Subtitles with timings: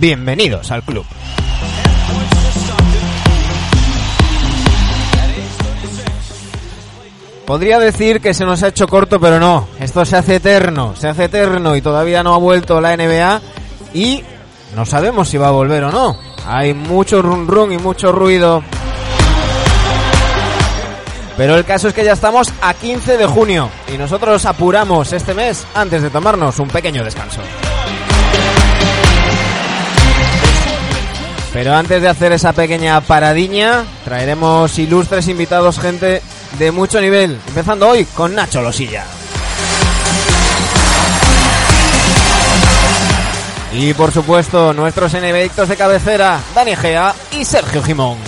[0.00, 1.04] Bienvenidos al club.
[7.44, 9.66] Podría decir que se nos ha hecho corto, pero no.
[9.80, 13.40] Esto se hace eterno, se hace eterno y todavía no ha vuelto la NBA
[13.94, 14.22] y
[14.76, 16.16] no sabemos si va a volver o no.
[16.46, 18.62] Hay mucho run run y mucho ruido.
[21.36, 25.34] Pero el caso es que ya estamos a 15 de junio y nosotros apuramos este
[25.34, 27.40] mes antes de tomarnos un pequeño descanso.
[31.58, 36.22] Pero antes de hacer esa pequeña paradiña, traeremos ilustres invitados, gente
[36.56, 37.36] de mucho nivel.
[37.48, 39.04] Empezando hoy con Nacho Losilla.
[43.72, 48.18] Y por supuesto, nuestros enemigos de cabecera, Dani Gea y Sergio Jimón.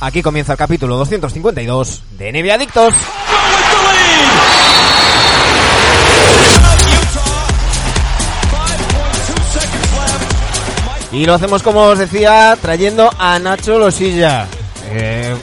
[0.00, 2.94] Aquí comienza el capítulo 252 de NBA Adictos.
[11.12, 14.46] Y lo hacemos como os decía, trayendo a Nacho Losilla.
[14.90, 15.34] Eh,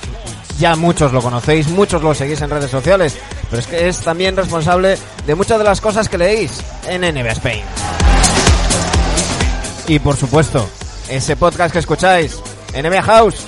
[0.60, 3.18] ya muchos lo conocéis, muchos lo seguís en redes sociales,
[3.50, 7.32] pero es que es también responsable de muchas de las cosas que leéis en NBA
[7.32, 7.64] Spain.
[9.88, 10.70] Y por supuesto,
[11.10, 12.40] ese podcast que escucháis,
[12.76, 13.48] NBA House.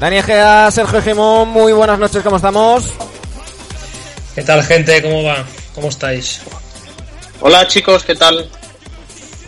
[0.00, 2.92] Dani Egea, Sergio Gemón, muy buenas noches, ¿cómo estamos?
[4.34, 5.00] ¿Qué tal, gente?
[5.00, 5.44] ¿Cómo va?
[5.74, 6.40] ¿Cómo estáis?
[7.40, 8.48] Hola, chicos, ¿qué tal?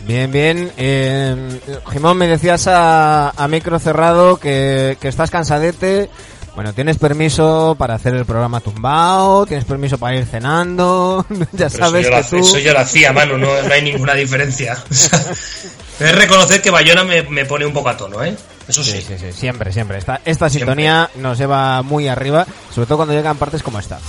[0.05, 0.71] Bien, bien.
[0.77, 1.59] Eh,
[1.91, 6.09] Jimón, me decías a, a micro cerrado que, que estás cansadete.
[6.55, 11.69] Bueno, tienes permiso para hacer el programa tumbado, tienes permiso para ir cenando, ya Pero
[11.69, 12.37] sabes eso, yo que lo, tú...
[12.37, 14.75] eso yo lo hacía, mano, no, no hay ninguna diferencia.
[15.99, 18.35] Es reconocer que Bayona me, me pone un poco a tono, ¿eh?
[18.67, 18.91] Eso sí.
[18.91, 19.97] Sí, sí, sí, siempre, siempre.
[19.97, 23.99] Esta, esta sintonía nos lleva muy arriba, sobre todo cuando llegan partes como esta.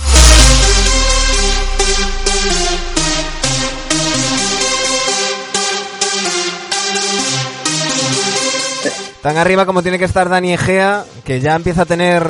[9.21, 12.23] Tan arriba como tiene que estar Dani Egea, que ya empieza a tener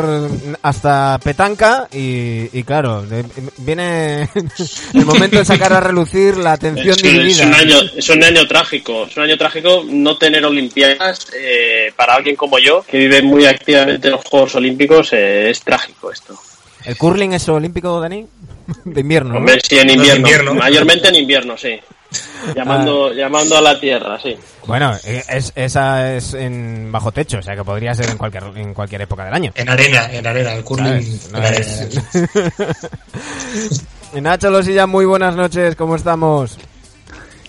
[0.63, 3.25] hasta petanca y, y claro, de-
[3.57, 4.23] viene
[4.95, 7.45] el momento de sacar a relucir la atención Es, que es dividida.
[7.45, 12.15] un año, es un año trágico, es un año trágico no tener Olimpiadas eh, para
[12.15, 16.35] alguien como yo, que vive muy activamente en los Juegos Olímpicos, eh, es trágico esto.
[16.85, 18.25] ¿El curling es olímpico, Dani?
[18.85, 20.55] De invierno, sí, en No invierno.
[20.55, 21.79] mayormente en invierno, sí.
[22.39, 22.53] Ah.
[22.55, 24.35] Llamando, llamando a la tierra, sí.
[24.65, 28.43] Bueno, eh, es, esa es en bajo techo, o sea que podría ser en cualquier,
[28.55, 29.51] en cualquier época del año.
[29.55, 31.19] En arena, en arena, el curling.
[31.31, 31.67] No en arena.
[34.21, 36.57] Nacho Losilla, muy buenas noches, ¿cómo estamos?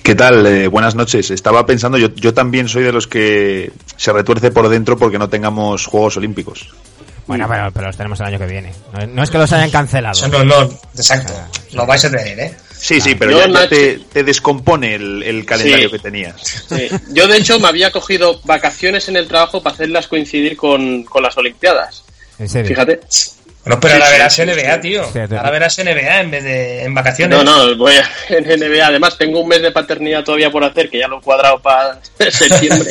[0.03, 0.45] ¿Qué tal?
[0.45, 1.31] Eh, buenas noches.
[1.31, 5.29] Estaba pensando, yo, yo también soy de los que se retuerce por dentro porque no
[5.29, 6.69] tengamos Juegos Olímpicos.
[7.27, 8.73] Bueno, pero, pero los tenemos el año que viene.
[8.93, 10.19] No, no es que los hayan cancelado.
[10.19, 10.63] Eso no, no,
[10.97, 11.33] exacto.
[11.73, 12.57] Lo vais a tener, ¿eh?
[12.81, 15.97] Sí, sí, pero Yo, ya, ya Nacho- te, te descompone el, el calendario Sí.
[15.97, 16.65] que tenías.
[16.69, 16.89] Sí.
[17.13, 21.23] Yo, de hecho, me había cogido vacaciones en el trabajo para hacerlas coincidir con, con
[21.23, 22.05] las Olimpiadas.
[22.39, 22.69] En serio.
[22.69, 23.01] Fíjate.
[23.63, 24.81] Bueno, pero Sí, ahora sí, verás sí, NBA, sí.
[24.81, 25.37] tío.
[25.39, 27.45] Ahora verás NBA en vez de en vacaciones.
[27.45, 28.87] No, no, voy a, en NBA.
[28.87, 32.01] Además, tengo un mes de paternidad todavía por hacer, que ya lo he cuadrado para
[32.31, 32.89] septiembre.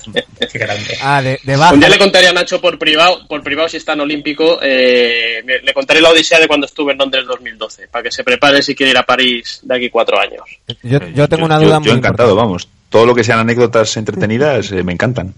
[0.52, 0.96] Qué grande.
[1.02, 1.74] Ah, de, de baja.
[1.74, 5.42] Un día le contaré a Nacho por privado, por privado si está en Olímpico, eh,
[5.62, 8.74] le contaré la odisea de cuando estuve en Londres 2012, para que se prepare si
[8.74, 10.42] quiere ir a París de aquí cuatro años.
[10.82, 12.34] Yo, yo tengo una Yo- duda yo, muy encantado, importante.
[12.46, 12.68] vamos.
[12.88, 15.34] Todo lo que sean anécdotas entretenidas eh, me encantan.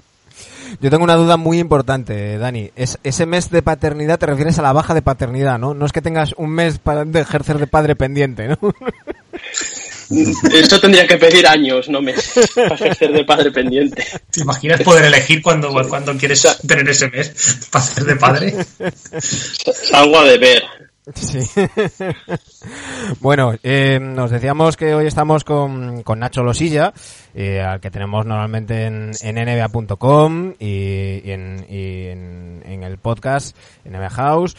[0.81, 2.71] Yo tengo una duda muy importante, Dani.
[2.77, 5.75] Es, ese mes de paternidad te refieres a la baja de paternidad, ¿no?
[5.75, 8.59] No es que tengas un mes para de ejercer de padre pendiente, ¿no?
[10.11, 14.05] Eso tendría que pedir años, no meses, para ejercer de padre pendiente.
[14.31, 18.55] ¿Te imaginas poder elegir cuando, cuando quieres tener ese mes para hacer de padre?
[19.21, 20.63] Salgo a deber.
[21.15, 21.39] Sí.
[23.21, 26.93] bueno, eh, nos decíamos que hoy estamos con, con Nacho Losilla,
[27.35, 29.39] eh, al que tenemos normalmente en, en
[30.59, 30.67] y,
[31.25, 34.57] y en, y en, en el podcast NBA House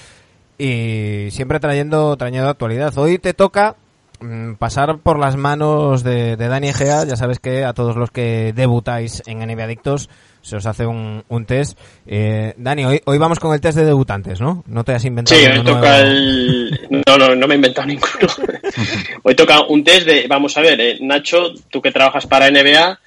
[0.60, 2.96] y siempre trayendo, trayendo actualidad.
[2.98, 3.78] Hoy te toca
[4.20, 7.06] mm, pasar por las manos de, de Dani Egea.
[7.06, 10.10] Ya sabes que a todos los que debutáis en NBA Adictos
[10.42, 11.78] se os hace un, un test.
[12.08, 14.64] Eh, Dani, hoy, hoy vamos con el test de debutantes, ¿no?
[14.68, 16.88] No te has inventado Sí, hoy toca el...
[17.08, 18.28] No, no, no me he inventado ninguno.
[19.24, 20.26] Hoy toca un test de...
[20.28, 23.00] Vamos a ver, eh, Nacho, tú que trabajas para NBA,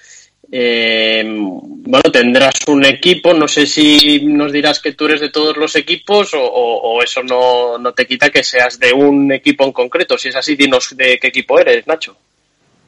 [0.55, 5.57] eh, bueno, tendrás un equipo, no sé si nos dirás que tú eres de todos
[5.57, 9.65] los equipos o, o- o eso no, no te quita que seas de un equipo
[9.65, 10.19] en concreto.
[10.19, 12.17] Si es así, dinos de qué equipo eres, Nacho.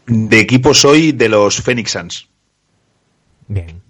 [0.06, 2.28] De equipo soy de los Phoenix Suns.
[3.48, 3.80] Bien.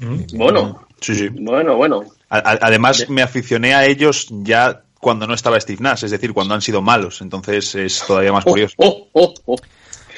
[0.00, 0.36] ¿Mm?
[0.36, 1.28] Bueno, Sí, sí.
[1.30, 2.04] bueno, bueno.
[2.28, 6.60] Además, me aficioné a ellos ya cuando no estaba Steve Nash, es decir, cuando han
[6.60, 7.20] sido malos.
[7.22, 8.74] Entonces es todavía más Oh, curioso.
[8.78, 9.56] oh, oh, oh.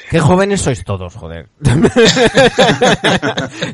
[0.09, 1.47] Qué jóvenes sois todos, joder.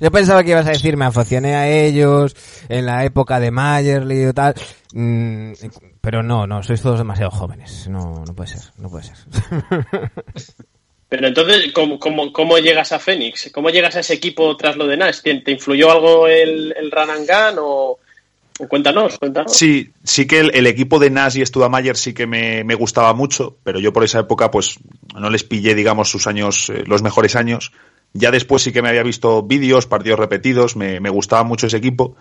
[0.01, 2.35] Yo pensaba que ibas a decir, me aficioné a ellos
[2.69, 4.53] en la época de Mayerly y tal.
[4.94, 5.51] Mm,
[6.00, 7.88] pero no, no, sois todos demasiado jóvenes.
[7.89, 9.15] No, no puede ser, no puede ser.
[11.09, 13.50] Pero entonces, ¿cómo, cómo, cómo llegas a Fénix?
[13.51, 15.21] ¿Cómo llegas a ese equipo tras lo de Nash?
[15.21, 17.97] ¿Te, influyó algo el, el run and gun o,
[18.59, 19.51] o cuéntanos, cuéntanos?
[19.51, 23.11] Sí, sí que el, el equipo de Nash y Studamayer sí que me, me gustaba
[23.15, 24.77] mucho, pero yo por esa época pues
[25.15, 27.71] no les pillé, digamos, sus años, eh, los mejores años.
[28.13, 31.77] Ya después sí que me había visto vídeos, partidos repetidos, me, me gustaba mucho ese
[31.77, 32.15] equipo,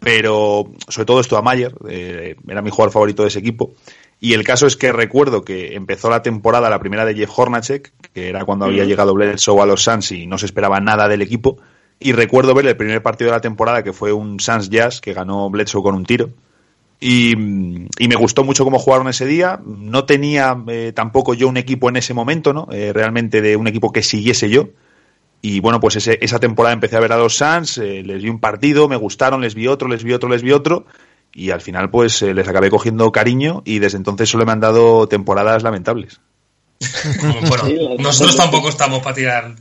[0.00, 3.74] pero sobre todo Studamayer, eh, era mi jugador favorito de ese equipo.
[4.18, 7.92] Y el caso es que recuerdo que empezó la temporada, la primera de Jeff Hornacek,
[8.12, 11.22] que era cuando había llegado Bledsoe a los Suns y no se esperaba nada del
[11.22, 11.58] equipo.
[11.98, 15.14] Y recuerdo ver el primer partido de la temporada, que fue un Suns Jazz, que
[15.14, 16.30] ganó Bledsoe con un tiro.
[16.98, 19.60] Y, y me gustó mucho cómo jugaron ese día.
[19.64, 22.68] No tenía eh, tampoco yo un equipo en ese momento, ¿no?
[22.72, 24.68] Eh, realmente de un equipo que siguiese yo.
[25.42, 28.28] Y bueno, pues ese- esa temporada empecé a ver a los Suns, eh, les vi
[28.28, 30.86] un partido, me gustaron, les vi otro, les vi otro, les vi otro.
[31.32, 34.60] Y al final, pues eh, les acabé cogiendo cariño y desde entonces solo me han
[34.60, 36.20] dado temporadas lamentables.
[37.46, 39.54] Bueno, nosotros tampoco estamos para tirar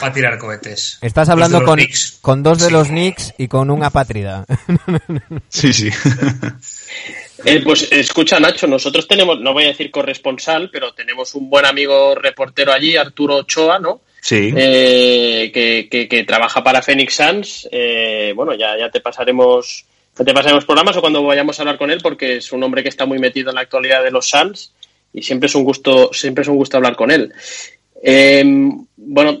[0.00, 0.98] para tirar cohetes.
[1.02, 1.78] Estás hablando con,
[2.20, 2.72] con dos de Sí.
[2.72, 4.44] los Knicks y con un apátrida.
[5.48, 5.88] Sí, sí.
[7.44, 11.64] Eh, pues escucha, Nacho, nosotros tenemos, no voy a decir corresponsal, pero tenemos un buen
[11.64, 14.00] amigo reportero allí, Arturo Ochoa, ¿no?
[14.20, 14.52] Sí.
[14.56, 17.68] Eh, que, que- que trabaja para Phoenix Suns.
[17.72, 19.84] Eh, bueno, ya, ya te pasaremos
[20.18, 22.82] ya te pasaremos programas o cuando vayamos a hablar con él, porque es un hombre
[22.82, 24.72] que está muy metido en la actualidad de los Suns
[25.12, 27.32] y siempre es un gusto, siempre es un gusto hablar con él.
[28.02, 28.44] Eh,
[28.96, 29.40] bueno,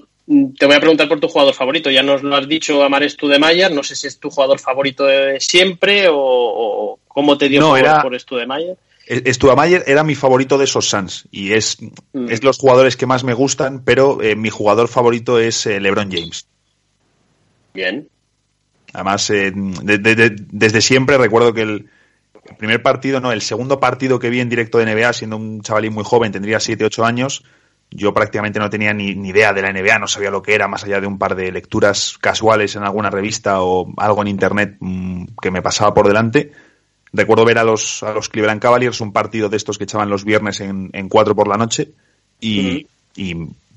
[0.58, 1.90] te voy a preguntar por tu jugador favorito.
[1.90, 3.72] Ya nos lo has dicho, Amares tú de Mayer.
[3.72, 7.70] No sé si es tu jugador favorito de siempre o, o cómo te dio No,
[7.70, 8.76] por, era- por Studemayer.
[9.08, 11.78] Stuamayer era mi favorito de esos Suns y es,
[12.12, 12.28] Mm.
[12.30, 16.10] es los jugadores que más me gustan, pero eh, mi jugador favorito es eh, LeBron
[16.10, 16.46] James.
[17.74, 18.08] Bien.
[18.92, 21.88] Además, eh, de- de- de- desde siempre recuerdo que el,
[22.48, 25.60] el primer partido, no, el segundo partido que vi en directo de NBA, siendo un
[25.62, 27.44] chavalín muy joven, tendría 7, 8 años,
[27.90, 30.68] yo prácticamente no tenía ni, ni idea de la NBA, no sabía lo que era,
[30.68, 34.76] más allá de un par de lecturas casuales en alguna revista o algo en internet
[34.80, 36.52] mm, que me pasaba por delante.
[37.12, 40.24] Recuerdo ver a los, a los Cleveland Cavaliers, un partido de estos que echaban los
[40.24, 41.88] viernes en, en 4 por la noche,
[42.40, 43.34] y, y,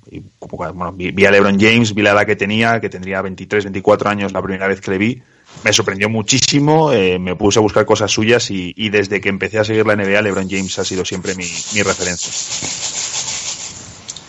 [0.10, 3.22] y como, bueno, vi, vi a LeBron James, vi la edad que tenía, que tendría
[3.22, 5.22] 23, 24 años la primera vez que le vi.
[5.64, 9.60] Me sorprendió muchísimo, eh, me puse a buscar cosas suyas y, y desde que empecé
[9.60, 12.32] a seguir la NBA, LeBron James ha sido siempre mi, mi referencia.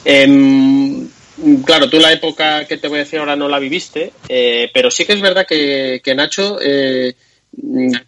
[0.04, 1.08] Em,
[1.64, 4.90] claro, tú la época que te voy a decir ahora no la viviste, eh, pero
[4.90, 7.14] sí que es verdad que, que Nacho, eh,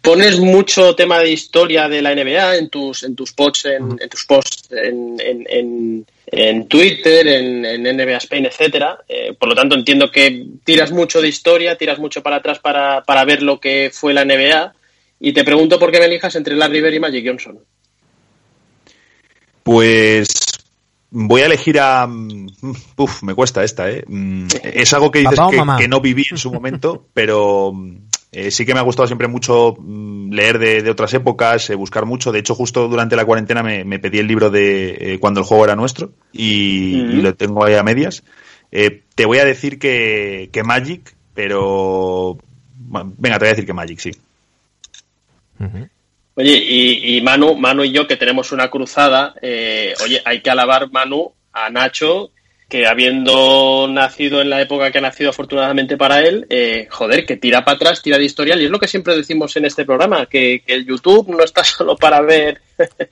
[0.01, 4.09] pones mucho tema de historia de la NBA en tus, en tus posts, en, en
[4.09, 8.97] tus posts en, en, en, en Twitter, en, en NBA Spain, etcétera.
[9.07, 13.03] Eh, por lo tanto, entiendo que tiras mucho de historia, tiras mucho para atrás para,
[13.03, 14.73] para ver lo que fue la NBA.
[15.19, 17.59] Y te pregunto por qué me elijas entre Larry Bird y Magic Johnson.
[19.63, 20.27] Pues
[21.09, 22.05] voy a elegir a...
[22.05, 22.47] mm,
[22.97, 24.03] Uf, me cuesta esta, ¿eh?
[24.07, 25.39] Mm, Es algo que dices
[25.77, 28.04] que no viví en su momento, pero mm,
[28.35, 31.75] eh, sí que me ha gustado siempre mucho mm, leer de, de otras épocas, eh,
[31.75, 32.33] buscar mucho.
[32.33, 35.45] De hecho, justo durante la cuarentena me, me pedí el libro de eh, Cuando el
[35.45, 38.23] juego era nuestro y, lo tengo ahí a medias.
[38.73, 42.37] Eh, te voy a decir que, que Magic, pero...
[42.75, 44.11] bueno, venga, te voy a decir que Magic, sí.
[46.35, 50.49] Oye, y, y Manu, Manu y yo que tenemos una cruzada, eh, oye, hay que
[50.49, 52.31] alabar Manu a Nacho,
[52.67, 57.37] que habiendo nacido en la época que ha nacido afortunadamente para él, eh, joder, que
[57.37, 60.25] tira para atrás, tira de historial, y es lo que siempre decimos en este programa,
[60.25, 62.61] que, que el YouTube no está solo para ver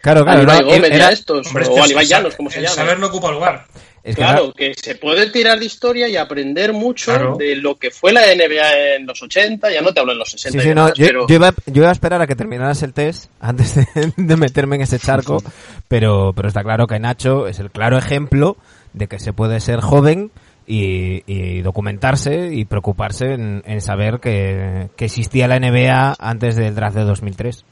[0.02, 0.42] Claro, a claro.
[0.44, 2.64] Ibai no, Gómez y era- a estos, Hombre, o a Ibai Llanos, como se el
[2.66, 2.76] llama.
[2.76, 3.66] saber no ocupa lugar.
[4.04, 7.36] es que Claro, que se puede tirar de historia y aprender mucho Claro.
[7.38, 10.32] de lo que fue la NBA en los 80, ya no te hablo en los
[10.32, 12.28] 60, Sí, y sí, no, demás, yo, pero yo iba, yo iba a esperar a
[12.28, 13.86] que terminaras el test antes de,
[14.18, 15.42] de meterme en ese charco,
[15.88, 18.58] pero, pero está claro que Nacho es el claro ejemplo
[18.94, 20.32] de que se puede ser joven
[20.66, 27.66] y, documentarse y preocuparse en, saber que, existía la NBA antes del draft de 2003.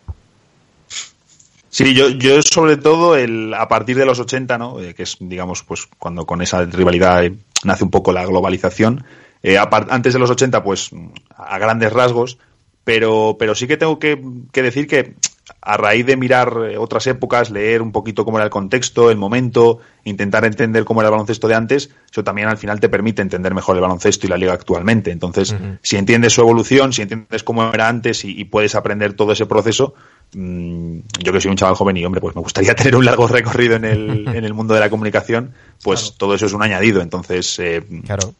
[1.70, 4.82] Sí, yo, yo sobre todo el, a partir de los 80, ¿no?
[4.82, 9.06] Eh, que es, digamos, pues cuando con esa rivalidad eh, nace un poco la globalización.
[9.42, 10.92] Eh, antes de los 80, pues
[11.38, 12.38] a grandes rasgos,
[12.84, 14.18] pero, pero sí que tengo que
[14.54, 15.16] decir que
[15.62, 19.18] a raíz de mirar eh, otras épocas, leer un poquito cómo era el contexto, el
[19.18, 23.22] momento, intentar entender cómo era el baloncesto de antes, eso también al final te permite
[23.22, 25.12] entender mejor el baloncesto y la liga actualmente.
[25.12, 29.46] Entonces, si entiendes su evolución, si entiendes cómo era antes y, puedes aprender todo ese
[29.46, 29.94] proceso,
[30.34, 33.28] mm, yo que soy un chaval joven y, hombre, pues me gustaría tener un largo
[33.28, 35.54] recorrido en el, en el mundo de la comunicación,
[35.84, 37.02] pues todo eso es un añadido.
[37.02, 37.84] Entonces, eh,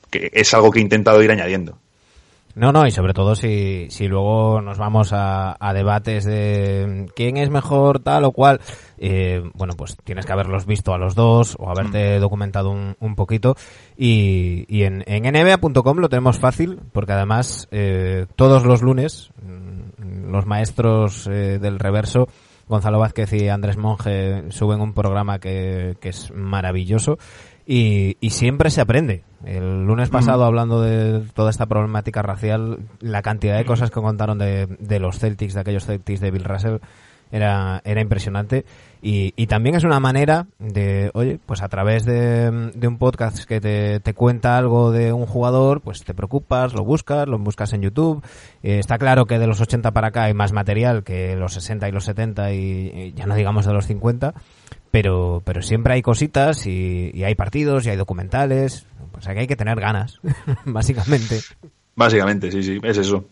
[0.10, 1.78] que es algo que he intentado ir añadiendo.
[2.56, 7.50] No, no, y sobre todo si, si luego nos vamos a, debates de quién es
[7.50, 8.60] mejor tal o cual,
[8.98, 12.22] eh, bueno, pues tienes que haberlos visto a los dos o haberte mm.
[12.22, 13.56] documentado un, un poquito.
[13.98, 20.32] Y, y en, en nba.com lo tenemos fácil porque además eh, todos los lunes mm,
[20.32, 22.28] los maestros eh, del reverso
[22.72, 27.18] Gonzalo Vázquez y Andrés Monge suben un programa que, que es maravilloso
[27.72, 29.24] y, y siempre se aprende.
[29.46, 34.38] El lunes pasado, hablando de toda esta problemática racial, la cantidad de cosas que contaron
[34.40, 36.80] de, de los Celtics, de aquellos Celtics de Bill Russell,
[37.32, 38.66] era, era impresionante.
[39.02, 43.46] Y, y también es una manera de, oye, pues a través de, de un podcast
[43.46, 47.72] que te, te, cuenta algo de un jugador, pues te preocupas, lo buscas, lo buscas
[47.72, 48.22] en YouTube.
[48.64, 51.88] Eh, está claro que de los 80 para acá hay más material que los 60
[51.88, 54.34] y los 70 y, y ya no digamos de los 50
[54.92, 58.86] pero, pero siempre hay cositas y, y, hay partidos y hay documentales.
[59.18, 60.20] O sea que hay que tener ganas,
[60.66, 61.40] básicamente.
[61.96, 63.26] Básicamente, sí, sí, es eso.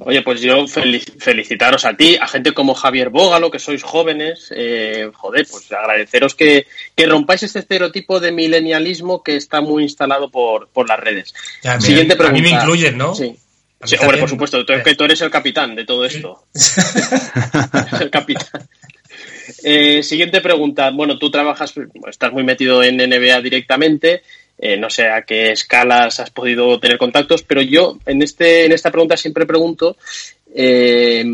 [0.00, 5.10] Oye, pues yo felicitaros a ti, a gente como Javier Bógalo, que sois jóvenes, eh,
[5.14, 10.68] joder, pues agradeceros que, que, rompáis este estereotipo de milenialismo que está muy instalado por,
[10.68, 11.34] por las redes.
[11.78, 12.38] Siguiente pregunta.
[12.38, 13.14] A mí me incluyen, ¿no?
[13.14, 13.36] Sí.
[13.82, 16.44] Sí, hombre, por supuesto, tú, que tú eres el capitán de todo esto.
[18.00, 18.68] el capitán.
[19.62, 20.90] Eh, siguiente pregunta.
[20.90, 21.74] Bueno, tú trabajas,
[22.08, 24.22] estás muy metido en NBA directamente.
[24.58, 28.72] Eh, no sé a qué escalas has podido tener contactos, pero yo en, este, en
[28.72, 29.96] esta pregunta siempre pregunto
[30.54, 31.24] eh,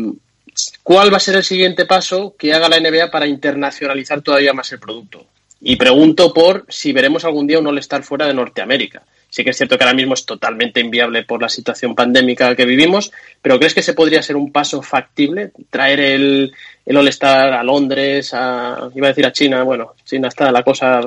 [0.81, 4.71] cuál va a ser el siguiente paso que haga la NBA para internacionalizar todavía más
[4.71, 5.25] el producto.
[5.59, 9.03] Y pregunto por si veremos algún día un All-Star fuera de Norteamérica.
[9.29, 12.65] Sí que es cierto que ahora mismo es totalmente inviable por la situación pandémica que
[12.65, 13.11] vivimos,
[13.41, 15.51] pero ¿crees que se podría ser un paso factible?
[15.69, 16.53] Traer el,
[16.85, 21.01] el All-Star a Londres, a, iba a decir a China, bueno, China está la cosa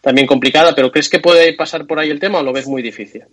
[0.00, 2.82] también complicada, pero ¿crees que puede pasar por ahí el tema o lo ves muy
[2.82, 3.24] difícil?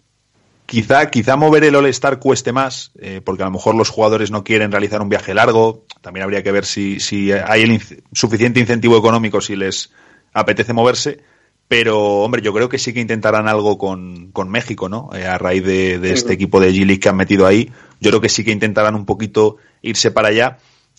[0.65, 4.43] Quizá, quizá mover el All-Star cueste más, eh, porque a lo mejor los jugadores no
[4.43, 5.85] quieren realizar un viaje largo.
[6.01, 7.79] También habría que ver si, si hay el
[8.11, 9.91] suficiente incentivo económico si les
[10.35, 11.23] apetece moverse
[11.67, 15.09] pero, hombre, yo creo que sí que intentarán algo con, con México, ¿no?
[15.15, 17.71] Eh, a raíz de, de este equipo de G-League que han metido ahí.
[17.99, 20.57] Yo creo que sí que intentarán un poquito irse para allá.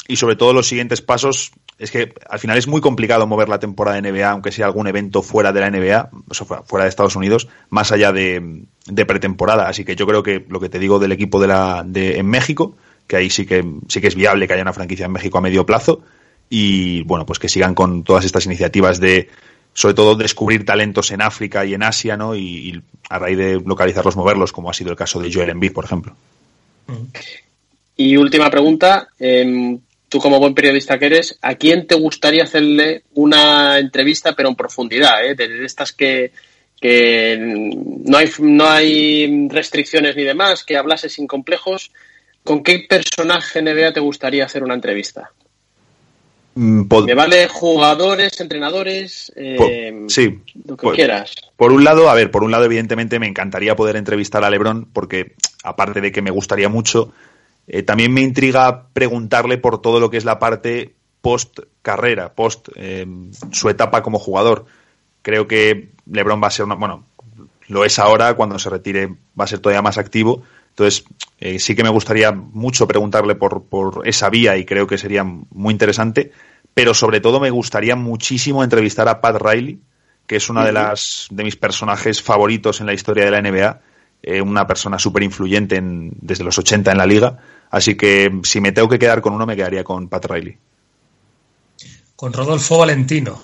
[0.09, 3.61] Y sobre todo los siguientes pasos, es que al final es muy complicado mover la
[3.61, 6.11] temporada de NBA, aunque sea algún evento fuera de la NBA,
[6.65, 9.69] fuera de Estados Unidos, más allá de, de, pretemporada.
[9.69, 12.27] Así que yo creo que lo que te digo del equipo de la, de, en
[12.27, 12.77] México,
[13.07, 15.41] que ahí sí que, sí que es viable que haya una franquicia en México a
[15.41, 16.03] medio plazo.
[16.49, 19.29] Y bueno, pues que sigan con todas estas iniciativas de
[19.77, 22.35] sobre todo descubrir talentos en África y en Asia, ¿no?
[22.35, 25.85] Y, a raíz de localizarlos, moverlos, como ha sido el caso de Joel Embiid, por
[25.85, 26.17] ejemplo.
[27.95, 33.03] Y última pregunta, em, tú como buen periodista que eres, ¿a quién te gustaría hacerle
[33.15, 35.35] una entrevista, pero en profundidad, eh?
[35.35, 36.33] de, estas que,
[36.81, 41.93] que no hay, no hay restricciones ni demás, que hablase sin complejos?
[42.43, 45.33] ¿Con qué personaje NBA te gustaría hacer una entrevista?
[46.59, 51.35] Mm, Me vale jugadores, entrenadores, eh, sí, lo que quieras.
[51.55, 54.89] Por un lado, a ver, por un lado, evidentemente me encantaría poder entrevistar a Lebron,
[54.91, 57.13] porque aparte de que me gustaría mucho,
[57.67, 62.71] eh, también me intriga preguntarle por todo lo que es la parte post carrera, post
[62.75, 63.07] eh,
[63.53, 64.65] su etapa como jugador.
[65.21, 67.05] Creo que Lebron va a ser una, bueno,
[67.69, 69.09] lo es ahora, cuando se retire
[69.39, 70.43] va a ser todavía más activo.
[70.79, 71.05] Entonces,
[71.59, 75.73] sí que me gustaría mucho preguntarle por, por esa vía y creo que sería muy
[75.73, 76.33] interesante
[76.77, 79.81] pero sobre todo me gustaría muchísimo entrevistar a Pat Riley,
[80.27, 83.81] que es una de las de mis personajes favoritos en la historia de la NBA,
[84.23, 87.39] eh, una persona súper influyente desde los 80 en la liga,
[87.71, 90.59] así que si me tengo que quedar con uno me quedaría con Pat Riley.
[92.15, 93.41] Con Rodolfo Valentino.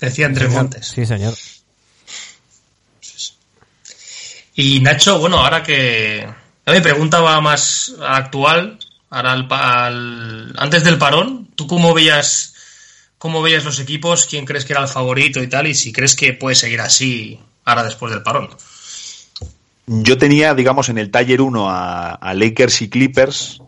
[0.00, 0.88] Decía entre Montes.
[0.88, 1.34] Sí, señor.
[4.54, 6.26] Y Nacho, bueno, ahora que...
[6.66, 8.78] Me preguntaba más actual,
[9.10, 12.54] antes del parón, ¿tú cómo veías,
[13.18, 14.26] cómo veías los equipos?
[14.26, 15.66] ¿Quién crees que era el favorito y tal?
[15.66, 18.48] Y si crees que puede seguir así ahora después del parón.
[19.86, 23.60] Yo tenía, digamos, en el taller 1 a, Lakers y Clippers,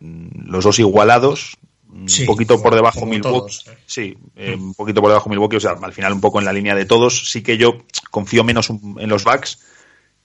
[0.00, 1.56] mm, los dos igualados,
[1.88, 3.70] un poquito por debajo Milwaukee.
[3.70, 3.78] ¿eh?
[3.86, 6.52] Sí, eh, un poquito por debajo Milwaukee, o sea, al final un poco en la
[6.52, 7.30] línea de todos.
[7.30, 9.58] Sí que yo confío menos en los Bucks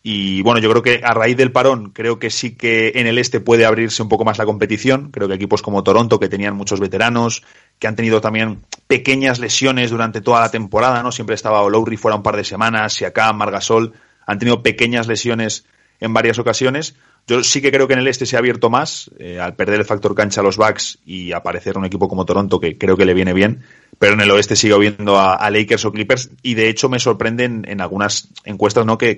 [0.04, 3.18] Y bueno, yo creo que a raíz del parón, creo que sí que en el
[3.18, 5.12] este puede abrirse un poco más la competición.
[5.12, 7.44] Creo que equipos como Toronto, que tenían muchos veteranos,
[7.78, 11.12] que han tenido también pequeñas lesiones durante toda la temporada, ¿no?
[11.12, 13.94] Siempre estaba Lowry fuera un par de semanas, acá Margasol,
[14.26, 15.66] han tenido pequeñas lesiones
[16.00, 16.96] en varias ocasiones.
[17.28, 19.82] Yo sí que creo que en el este se ha abierto más, eh, al perder
[19.82, 23.04] el factor cancha a los Bucks y aparecer un equipo como Toronto, que creo que
[23.04, 23.64] le viene bien,
[24.00, 27.66] pero en el oeste sigo viendo a, Lakers o Clippers y de hecho me sorprenden
[27.68, 28.98] en algunas encuestas ¿no?
[28.98, 29.18] que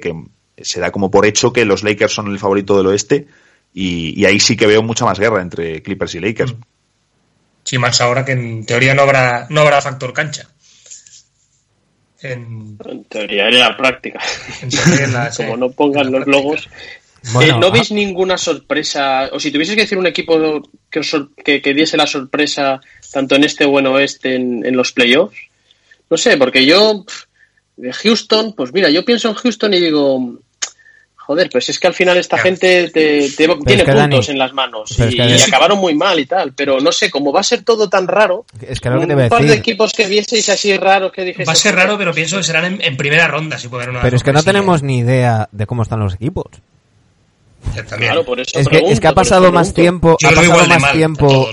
[0.64, 3.28] se da como por hecho que los Lakers son el favorito del oeste
[3.74, 6.56] y, ahí sí que veo mucha más guerra entre Clippers y Lakers.
[7.64, 10.48] Sí, más ahora que en teoría no habrá, no habrá factor cancha.
[12.22, 14.20] En, teoría en la práctica.
[15.38, 16.68] como no pongan los logos.
[17.42, 19.30] Eh, ¿No veis ninguna sorpresa?
[19.32, 22.80] O si tuvieses que decir un equipo que, que, diese la sorpresa
[23.12, 25.38] tanto en este o en oeste en, en los playoffs,
[26.10, 27.06] no sé, porque yo
[27.78, 30.40] de Houston, pues mira, yo pienso en Houston y digo,
[31.30, 33.56] joder, pues es que al final esta gente te, tiene
[33.86, 37.42] puntos en las manos y, acabaron muy mal y tal, pero no sé, cómo va
[37.42, 41.12] a ser todo tan raro, es que un par de equipos que vieseis así raros
[41.12, 41.46] que dijese...
[41.46, 44.02] Va a ser raro, pero pienso que serán en, primera ronda, si puede haber una
[44.02, 46.48] Pero es que no tenemos ni idea de cómo están los equipos.
[47.96, 51.50] Claro, por eso es, que, es que ha pasado más tiempo, ha pasado más tiempo,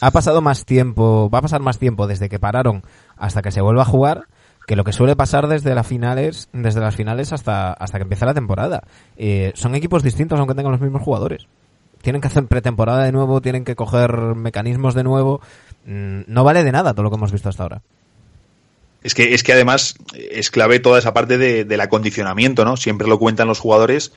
[0.00, 2.82] ha pasado más tiempo, va a pasar más tiempo desde que pararon
[3.18, 4.28] hasta que se vuelva a jugar
[4.66, 8.26] que lo que suele pasar desde las finales, desde las finales hasta, hasta que empieza
[8.26, 8.82] la temporada.
[9.16, 11.46] Eh, son equipos distintos aunque tengan los mismos jugadores.
[12.02, 15.40] Tienen que hacer pretemporada de nuevo, tienen que coger mecanismos de nuevo.
[15.86, 17.82] Mm, no vale de nada todo lo que hemos visto hasta ahora.
[19.02, 22.78] Es que, es que además es clave toda esa parte de, del acondicionamiento, ¿no?
[22.78, 24.12] Siempre lo cuentan los jugadores,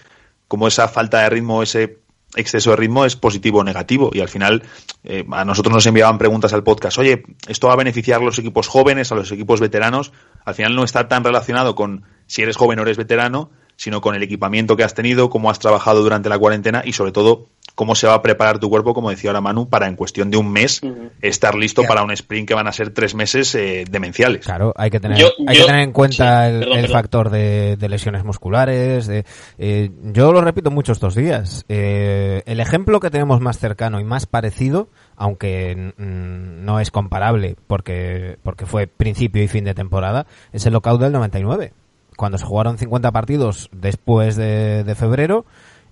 [0.48, 1.98] como esa falta de ritmo, ese
[2.38, 4.10] exceso de ritmo es positivo o negativo.
[4.14, 4.64] Y al final,
[5.04, 8.40] eh, a nosotros nos enviaban preguntas al podcast, oye, ¿esto va a beneficiar a los
[8.40, 10.12] equipos jóvenes, a los equipos veteranos?
[10.46, 14.16] Al final no está tan relacionado con si eres joven o eres veterano, sino con
[14.16, 17.94] el equipamiento que has tenido, cómo has trabajado durante la cuarentena y sobre todo cómo
[17.94, 20.52] se va a preparar tu cuerpo, como decía ahora Manu, para en cuestión de un
[20.52, 20.82] mes
[21.22, 24.46] estar listo para un sprint que van a ser tres meses eh, demenciales.
[24.46, 29.06] Claro, hay que tener, hay que tener en cuenta el, factor de, lesiones musculares.
[29.06, 29.26] De,
[29.60, 31.66] eh, yo lo repito mucho estos días.
[31.70, 38.40] Eh, el ejemplo que tenemos más cercano y más parecido, aunque no es comparable porque,
[38.42, 41.74] porque fue principio y fin de temporada, es el lockout del 99
[42.18, 45.46] cuando se jugaron 50 partidos después de, febrero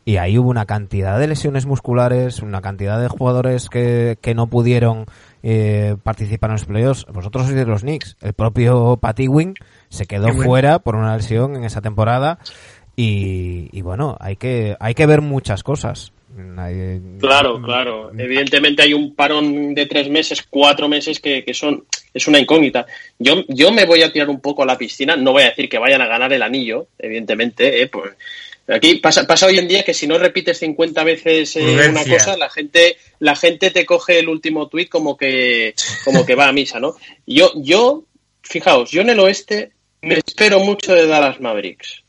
[0.06, 4.46] y ahí hubo una cantidad de lesiones musculares, una cantidad de jugadores que, que no
[4.46, 5.06] pudieron
[5.41, 7.06] eh, participar en los playoffs.
[7.12, 8.15] Vosotros sois de los Knicks.
[8.22, 9.56] El propio Patty Wing
[9.89, 12.38] se quedó fuera por una lesión en esa temporada
[12.96, 16.13] y, y, bueno, hay que, hay que ver muchas cosas.
[17.20, 18.12] Claro, claro.
[18.15, 22.86] Evidentemente hay un parón de tres meses, cuatro meses que, que son es una incógnita.
[23.20, 25.68] Yo, yo me voy a tirar un poco a la piscina, no voy a decir
[25.68, 27.88] que vayan a ganar el anillo, evidentemente, ¿eh?
[27.88, 28.13] pues,
[28.67, 32.38] aquí pasa, pasa hoy en día que si no repites 50 veces eh, una cosa,
[32.38, 36.54] la gente, la gente te coge el último tuit como que, como que va a
[36.54, 36.95] misa, ¿no?
[37.25, 38.04] Yo, yo,
[38.41, 42.04] fijaos, yo en el oeste me espero mucho de Dallas Mavericks.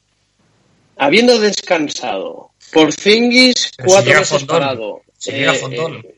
[0.98, 5.02] Habiendo descansado, por Zingis, cuatro meses parado.
[5.26, 6.16] Eh, eh,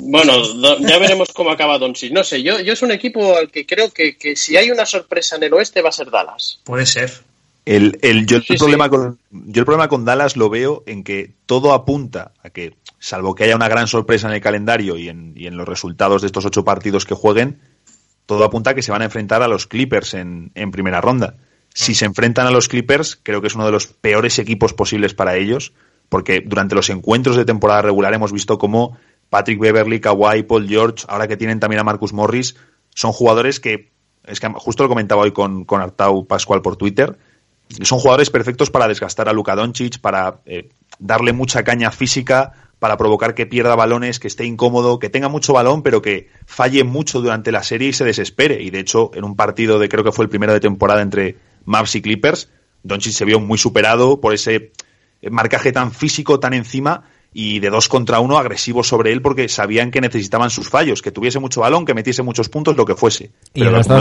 [0.00, 0.42] bueno,
[0.80, 2.12] ya veremos cómo acaba Doncic.
[2.12, 5.36] No sé, yo, yo es un equipo al que creo que, si hay una sorpresa
[5.36, 6.60] en el oeste va a ser Dallas.
[6.64, 7.10] Puede ser.
[7.68, 11.34] El, el, yo, el problema Con, yo el problema con Dallas lo veo en que
[11.44, 15.34] todo apunta a que, salvo que haya una gran sorpresa en el calendario y en,
[15.36, 17.60] y en los resultados de estos ocho partidos que jueguen,
[18.24, 21.36] todo apunta a que se van a enfrentar a los Clippers en, en primera ronda.
[21.74, 25.12] Si se enfrentan a los Clippers, creo que es uno de los peores equipos posibles
[25.12, 25.74] para ellos,
[26.08, 28.96] porque durante los encuentros de temporada regular hemos visto cómo
[29.28, 32.56] Patrick Beverly, Kawhi, Paul George, ahora que tienen también a Marcus Morris,
[32.94, 33.90] son jugadores que,
[34.24, 37.18] es que justo lo comentaba hoy con, con Artau Pascual por Twitter,
[37.82, 42.96] son jugadores perfectos para desgastar a Luka Doncic, para eh, darle mucha caña física, para
[42.96, 47.20] provocar que pierda balones, que esté incómodo, que tenga mucho balón, pero que falle mucho
[47.20, 48.62] durante la serie y se desespere.
[48.62, 51.36] Y de hecho, en un partido de creo que fue el primero de temporada entre
[51.64, 52.48] Mavs y Clippers,
[52.82, 54.72] Doncic se vio muy superado por ese
[55.30, 59.90] marcaje tan físico, tan encima, y de dos contra uno agresivos sobre él porque sabían
[59.90, 63.32] que necesitaban sus fallos, que tuviese mucho balón, que metiese muchos puntos, lo que fuese.
[63.52, 63.98] Y en los, dos,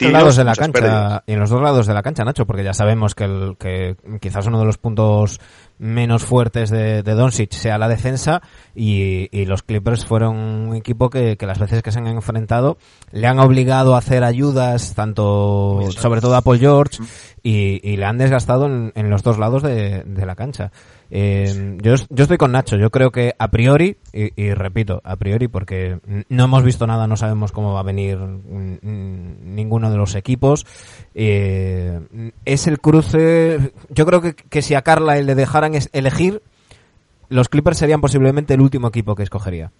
[0.00, 2.72] lados de la cancha, y en los dos lados de la cancha, Nacho, porque ya
[2.72, 5.40] sabemos que, el, que quizás uno de los puntos
[5.78, 8.40] menos fuertes de, de Doncic sea la defensa
[8.74, 12.78] y, y los Clippers fueron un equipo que, que las veces que se han enfrentado
[13.10, 16.98] le han obligado a hacer ayudas tanto sobre todo a Paul George
[17.42, 20.70] y, y le han desgastado en, en los dos lados de, de la cancha.
[21.14, 25.16] Eh, yo, yo estoy con Nacho, yo creo que a priori, y, y repito, a
[25.16, 25.98] priori porque
[26.30, 30.64] no hemos visto nada, no sabemos cómo va a venir ninguno de los equipos,
[31.14, 32.00] eh,
[32.46, 36.40] es el cruce, yo creo que, que si a Carla le dejaran es- elegir,
[37.28, 39.70] los Clippers serían posiblemente el último equipo que escogería.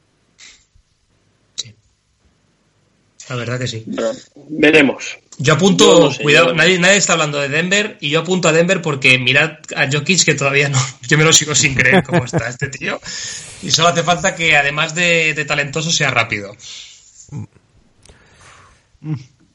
[3.30, 3.86] La verdad que sí.
[4.50, 5.18] Veremos.
[5.38, 8.20] Yo apunto, Yo no sé, cuidado, yo- nadie, nadie está hablando de Denver y yo
[8.20, 11.74] apunto a Denver porque mirad a Jokic que todavía no, yo me lo sigo sin
[11.74, 13.00] creer cómo está este tío
[13.62, 16.54] y solo hace falta que además de, de talentoso sea rápido.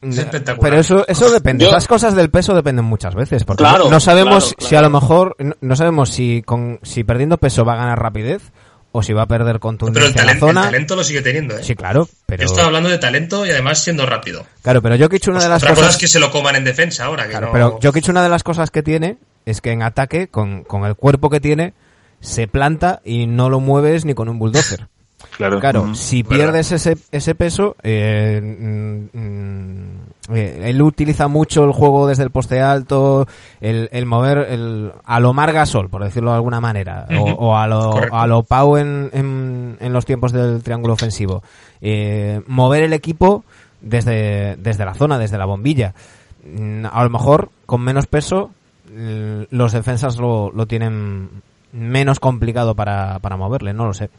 [0.01, 0.59] Es espectacular.
[0.69, 1.63] Pero eso, eso depende.
[1.63, 3.43] Yo- Esas cosas del peso dependen muchas veces.
[3.45, 7.03] Porque Claro, no, sabemos claro, si a lo mejor, no, no sabemos si con, si
[7.03, 8.51] perdiendo peso va a ganar rapidez
[8.97, 10.61] o si va a perder Pero el contundencia en la talento, el zona.
[10.63, 11.63] talento lo sigue teniendo, ¿eh?
[11.63, 14.45] Sí, claro, pero, Yo estoy hablando de talento y además siendo rápido.
[14.63, 16.63] claro, pero Jokic una de las Otra cosa cosas, es que se lo coman en
[16.63, 17.23] defensa ahora.
[17.25, 20.27] Que claro, no- pero Jokic una de las cosas que tiene es que en ataque,
[20.27, 21.73] con, con el cuerpo que tiene,
[22.19, 24.87] se planta y no lo mueves ni con un bulldozer.
[25.35, 25.59] Claro.
[25.59, 26.35] Claro, si Verdad.
[26.37, 32.31] pierdes ese, ese peso, eh, mm, mm, eh, él utiliza mucho el juego desde el
[32.31, 33.27] poste alto,
[33.61, 37.91] el, el mover el, a lo Margasol, por decirlo de alguna manera, o- a lo,
[37.91, 38.15] Correcto.
[38.17, 41.43] a lo Pau en, en, en los tiempos del triángulo ofensivo.
[41.81, 43.43] Eh, mover el equipo
[43.81, 45.93] desde, desde la zona, desde la bombilla.
[46.45, 48.51] Mm, A lo mejor, con menos peso,
[49.49, 51.29] los defensas lo, lo tienen
[51.73, 54.09] menos complicado para, para moverle, no lo sé.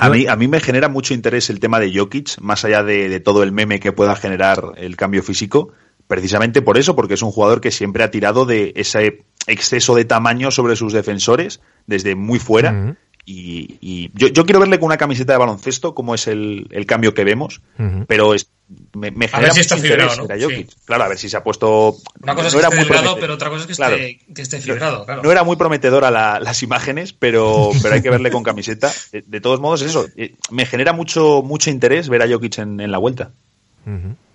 [0.00, 3.08] A mí, a mí me genera mucho interés el tema de Jokic, más allá de,
[3.08, 5.72] de todo el meme que pueda generar el cambio físico,
[6.06, 10.04] precisamente por eso, porque es un jugador que siempre ha tirado de ese exceso de
[10.04, 12.96] tamaño sobre sus defensores desde muy fuera.
[13.32, 16.84] Y, y yo, yo quiero verle con una camiseta de baloncesto, como es el, el
[16.84, 17.60] cambio que vemos,
[18.08, 18.48] pero es,
[18.92, 20.50] me, me A genera ver si está mucho interés fibrado.
[20.50, 20.66] Sí.
[20.84, 21.96] Claro, a ver si se ha puesto.
[22.22, 23.94] Una cosa es no que era esté muy delgado, pero otra cosa es que, Claro.
[23.96, 25.22] esté, que esté fibrado, claro.
[25.22, 28.92] No era muy prometedora la- las imágenes, pero, pero hay que verle con camiseta.
[29.12, 30.06] De, de todos modos, eso.
[30.16, 33.30] eh, Me genera mucho, mucho interés ver a Jokic en, en la vuelta.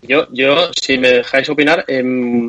[0.04, 2.48] Yo, yo, si me dejáis opinar, em,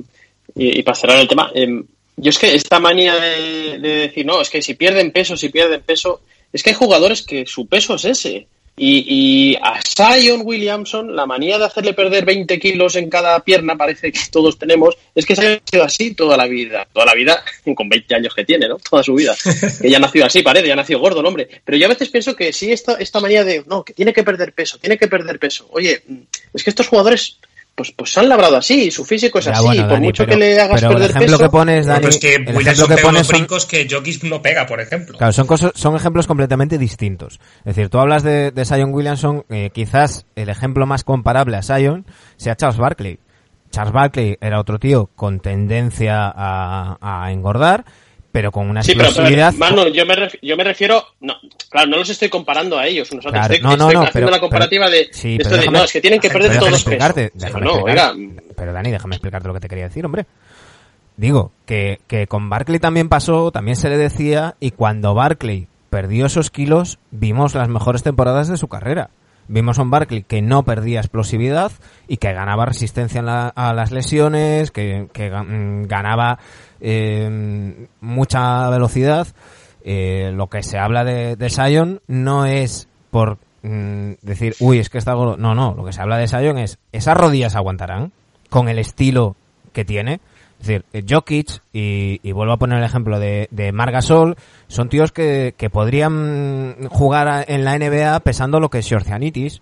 [0.55, 1.85] y, y para cerrar el tema, em,
[2.17, 5.49] yo es que esta manía de, de decir, no, es que si pierden peso, si
[5.51, 6.21] pierden peso,
[6.53, 8.47] es que hay jugadores que su peso es ese.
[8.79, 13.75] Y, y a Zion Williamson, la manía de hacerle perder 20 kilos en cada pierna,
[13.75, 16.87] parece que todos tenemos, es que Zion ha sido así toda la vida.
[16.93, 17.43] Toda la vida,
[17.75, 18.77] con 20 años que tiene, ¿no?
[18.77, 19.35] Toda su vida.
[19.81, 21.49] Que ya ha nacido así, parece, ya ha nacido gordo el hombre.
[21.65, 24.23] Pero yo a veces pienso que sí, esta, esta manía de, no, que tiene que
[24.23, 25.69] perder peso, tiene que perder peso.
[25.71, 26.03] Oye,
[26.53, 27.39] es que estos jugadores,
[27.77, 30.25] pues, pues se han labrado así, su físico es Ya, así, bueno, por Dani, mucho
[30.25, 31.45] pero- que le hagas pero el perder ejemplo peso.
[31.45, 33.37] que pones, No, Dani, pero es que el ejemplo Williamson que pega unos pones son,
[33.37, 35.19] brincos que Jokic no pega, por ejemplo.
[35.19, 37.39] claro, son, cosas, son ejemplos completamente distintos.
[37.61, 41.63] Es decir, tú hablas de, de Zion Williamson, eh, quizás el ejemplo más comparable a
[41.63, 43.19] Zion sea Charles Barkley.
[43.71, 47.85] Charles Barkley era otro tío con tendencia a, a engordar,
[48.37, 49.55] pero con una Sí, pero, explosividad.
[49.59, 51.37] pero, Manu, yo me, ref- yo me refiero, no,
[51.71, 54.31] claro, no los estoy comparando a ellos, nosotros Claro, estoy, no, no, estoy no, haciendo
[54.31, 56.65] la comparativa de, sí, de esto de, déjame- no, es que tienen que perder todos
[56.65, 56.77] peso.
[56.77, 58.15] explicarte, Digo, déjame no, oiga,
[58.55, 60.27] Pero Dani, déjame explicarte lo que te quería decir, hombre.
[61.17, 66.27] Digo, que, que con Barkley también pasó, también se le decía, y cuando Barkley perdió
[66.27, 69.09] esos kilos, vimos las mejores temporadas de su carrera.
[69.49, 71.71] Vimos a un Barkley que no perdía explosividad
[72.09, 76.39] y que ganaba resistencia en la- a las lesiones, que, mm, ganaba
[76.81, 79.29] eh, mucha velocidad.
[79.89, 84.91] Eh, lo que se habla de, de Sion no es por mm, decir, uy, es
[84.91, 85.37] que está gordo.
[85.37, 88.13] No, no, lo que se habla de Sion es, esas rodillas aguantarán
[88.51, 89.37] con el estilo
[89.73, 90.21] que tiene.
[90.61, 94.37] Es decir, eh, Jokic, y, vuelvo a poner el ejemplo de, Margasol,
[94.69, 99.61] son tíos que, que podrían jugar en la NBA pesando lo que es Shorcianitis,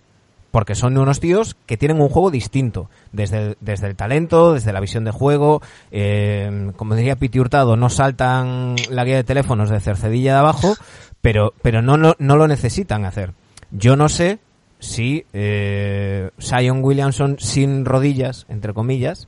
[0.55, 4.71] porque son unos tíos que tienen un juego distinto, desde el, desde el talento, desde
[4.71, 9.69] la visión de juego, eh, como diría Piti Hurtado, no saltan la guía de teléfonos
[9.69, 10.75] de Cercedilla de abajo,
[11.21, 13.33] pero, pero no, lo- no lo necesitan hacer.
[13.71, 14.39] Yo no sé
[14.79, 19.27] si eh, Zion Williamson sin rodillas, entre comillas,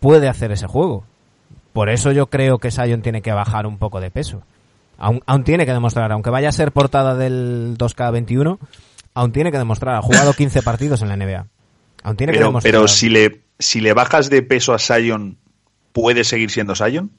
[0.00, 1.04] puede hacer ese juego.
[1.72, 4.42] Por eso yo creo que Sion tiene que bajar un poco de peso.
[4.98, 8.58] Aún, aún tiene que demostrar, aunque vaya a ser portada del 2K21,
[9.16, 9.96] aún tiene que demostrar.
[9.96, 11.46] Ha jugado 15 partidos en la NBA.
[12.04, 12.72] Aún tiene que Pero, demostrar.
[12.72, 15.38] pero si le si le bajas de peso a Sion,
[15.92, 17.10] ¿puede seguir siendo Sion?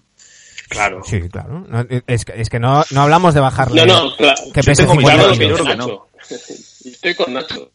[0.70, 1.02] claro.
[1.04, 1.66] Sí, claro.
[1.68, 3.86] No, es, que, es que no, no hablamos de bajarle.
[3.86, 4.42] No, no, claro.
[4.54, 6.90] Que Yo pese tengo mi 50 Claro dudas, lo que yo creo que.
[6.90, 7.72] Estoy con Nacho.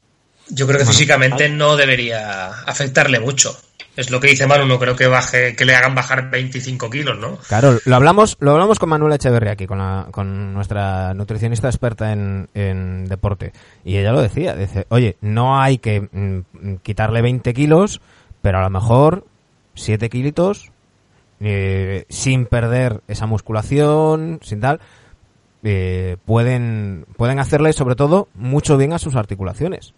[0.48, 3.56] Yo creo que físicamente no debería afectarle mucho.
[3.96, 7.18] Es lo que dice Manu, no creo que baje, que le hagan bajar 25 kilos,
[7.18, 7.36] ¿no?
[7.48, 12.12] Claro, lo hablamos, lo hablamos con Manuela Echeverría aquí, con, la, con nuestra nutricionista experta
[12.12, 13.52] en, en deporte.
[13.84, 18.00] Y ella lo decía, dice, oye, no hay que mm, quitarle 20 kilos,
[18.40, 19.26] pero a lo mejor
[19.74, 20.72] 7 kilitos,
[21.40, 24.80] eh, sin perder esa musculación, sin tal,
[25.64, 29.92] eh, pueden, pueden hacerle sobre todo mucho bien a sus articulaciones.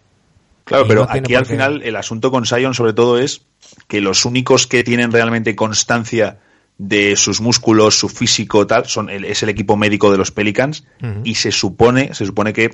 [0.65, 3.43] Claro, pero aquí al final el asunto con Sion sobre todo es
[3.87, 6.39] que los únicos que tienen realmente constancia
[6.79, 10.85] de sus músculos, su físico, tal, son el, es el equipo médico de los Pelicans
[11.23, 12.71] y se supone, se supone que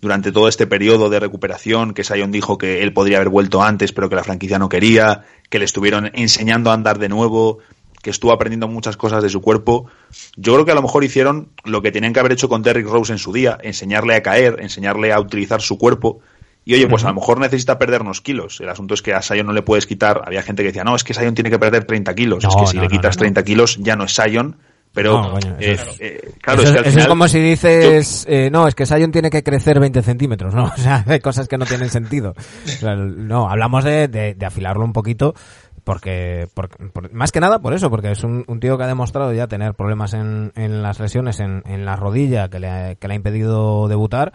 [0.00, 3.92] durante todo este periodo de recuperación, que Sion dijo que él podría haber vuelto antes,
[3.92, 7.58] pero que la franquicia no quería, que le estuvieron enseñando a andar de nuevo,
[8.02, 9.86] que estuvo aprendiendo muchas cosas de su cuerpo.
[10.36, 12.88] Yo creo que a lo mejor hicieron lo que tenían que haber hecho con Derrick
[12.88, 16.20] Rose en su día, enseñarle a caer, enseñarle a utilizar su cuerpo
[16.64, 18.60] y oye, pues a lo mejor necesita perder unos kilos.
[18.60, 20.22] El asunto es que a Sion no le puedes quitar.
[20.24, 22.44] Había gente que decía, no, es que Sion tiene que perder 30 kilos.
[22.44, 24.56] es que si le quitas 30 kilos ya no es Sion.
[24.94, 28.74] Pero, eh, eh, claro, es, que al final, es como si dices, eh, no, es
[28.74, 30.64] que Sion tiene que crecer 20 centímetros, ¿no?
[30.76, 32.34] O sea, hay cosas que no tienen sentido.
[32.82, 35.34] no, hablamos de, de, afilarlo un poquito
[35.82, 36.46] porque,
[37.10, 40.12] más que nada por eso, porque es un, tío que ha demostrado ya tener problemas
[40.12, 44.34] en, en las lesiones en, en la rodilla que le, que le ha impedido debutar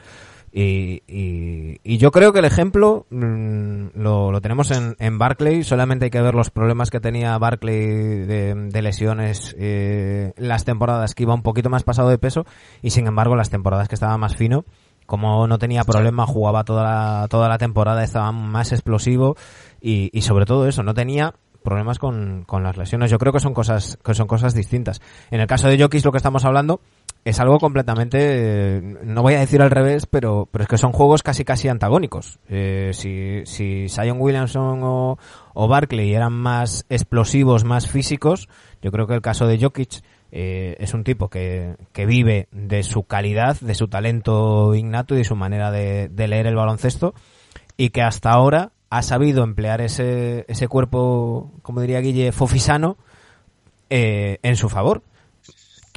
[0.60, 1.04] y,
[1.84, 5.63] y, yo creo que el ejemplo mm, lo, lo, tenemos en, en Barclay.
[5.63, 11.24] Solamente hay que ver los problemas que tenía Barclay de, lesiones eh, las temporadas que
[11.24, 12.48] iba un poquito más pasado de peso
[12.82, 14.65] y sin embargo las temporadas que estaba más fino
[15.06, 19.38] como no tenía problema, jugaba toda la, toda la temporada, estaba más explosivo
[19.80, 23.12] y, y sobre todo eso, no tenía problemas con, con, las lesiones.
[23.12, 25.02] Yo creo que son cosas, que son cosas distintas.
[25.32, 26.82] En el caso de Jokic, lo que estamos hablando
[27.28, 31.24] es algo completamente, no voy a decir al revés, pero, pero es que son juegos
[31.24, 32.40] casi casi antagónicos.
[32.48, 35.18] Eh, si, si Zion Williamson o,
[35.54, 38.48] o Barkley eran más explosivos, más físicos,
[38.82, 42.82] yo creo que el caso de Jokic eh, es un tipo que, que vive de
[42.84, 47.13] su calidad, de su talento innato y de su manera de, leer el baloncesto
[47.76, 52.96] y que hasta ahora ha sabido emplear ese, ese cuerpo, como diría Guille, fofisano
[53.90, 55.02] eh, en su favor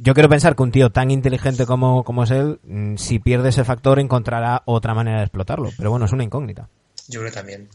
[0.03, 3.51] yo quiero pensar que un tío tan inteligente como, como es él, mm, si pierde
[3.51, 5.71] ese factor, encontrará otra manera de explotarlo.
[5.77, 6.69] Pero bueno, es una incógnita.
[7.09, 7.69] Yo creo también.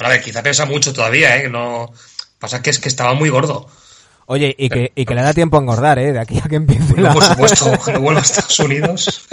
[0.00, 1.48] a ver, quizá pesa mucho todavía, ¿eh?
[1.48, 1.92] No...
[2.38, 3.68] Pasa que es que estaba muy gordo.
[4.26, 6.12] Oye, y que, y que le da tiempo a engordar, ¿eh?
[6.12, 9.26] De aquí a que empiece bueno, Por supuesto, que vuelva a Estados Unidos.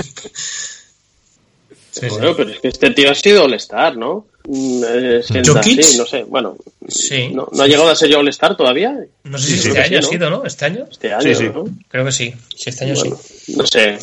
[2.07, 4.27] Bueno, pero es que este tío ha sido All-Star, ¿no?
[4.47, 4.83] Mm,
[5.23, 6.57] sí, no sé, bueno.
[6.87, 7.29] Sí.
[7.29, 8.97] ¿No, ha llegado a ser yo All-Star todavía?
[9.23, 10.45] No sé si este año ha sido, ¿no?
[10.45, 10.87] ¿Este año?
[10.89, 11.65] Este año, sí, ¿no?
[11.87, 12.33] Creo que sí.
[12.55, 13.13] Sí, este año sí.
[13.55, 13.99] No sé.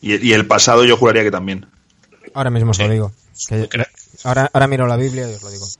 [0.00, 1.66] Y, y, el pasado yo juraría que también.
[2.34, 3.12] Ahora mismo os lo digo.
[4.24, 5.66] ahora, ahora miro la Biblia y os lo digo.
[5.66, 5.78] Sí,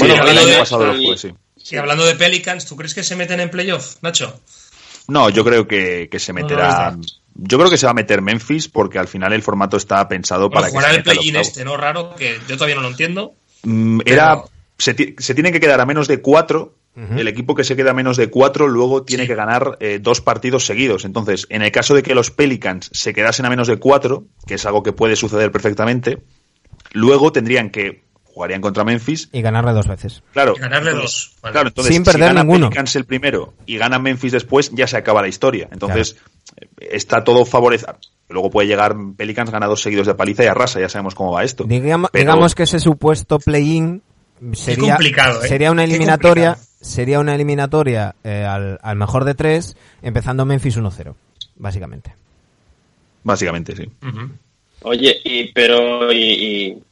[0.00, 1.34] bueno, el año pasado lo fue, sí.
[1.56, 4.40] Sí, hablando de Pelicans, ¿tú crees que se meten en playoff, Nacho?
[5.08, 6.96] No, yo creo que, que se meterá.
[7.40, 10.50] Yo creo que se va a meter Memphis porque al final el formato está pensado
[10.50, 10.76] para que.
[10.76, 11.76] el play-in este, ¿no?
[11.76, 13.34] Raro, que yo todavía no lo entiendo.
[13.62, 14.42] Mm, era.
[14.76, 16.74] Se, tiene que quedar a menos de cuatro.
[17.16, 20.20] El equipo que se queda a menos de cuatro luego tiene que ganar eh, dos
[20.20, 21.04] partidos seguidos.
[21.04, 24.54] Entonces, en el caso de que los Pelicans se quedasen a menos de cuatro, que
[24.54, 26.18] es algo que puede suceder perfectamente,
[26.90, 28.02] luego tendrían que
[28.38, 29.28] jugarían contra Memphis.
[29.32, 30.22] Y ganarle dos veces.
[30.32, 30.54] Claro.
[30.54, 31.32] ganarle dos.
[31.40, 32.68] Claro, entonces, Sin perder si gana ninguno.
[32.68, 35.68] Pelicans el primero y gana Memphis después, ya se acaba la historia.
[35.72, 36.16] Entonces,
[36.78, 37.98] está todo favorecido.
[38.28, 41.64] Luego puede llegar Pelicans ganados seguidos de paliza y arrasa, ya sabemos cómo va esto.
[41.64, 44.02] Digamos, digamos que ese supuesto play-in
[44.52, 45.48] sería, ¿eh?
[45.48, 51.12] sería una eliminatoria, sería una eliminatoria eh, al, al, mejor de tres, empezando Memphis 1-0,
[51.56, 52.14] básicamente.
[53.24, 53.90] Básicamente, sí.
[54.02, 54.30] Uh -huh.
[54.82, 56.82] Oye, y, pero, y, y,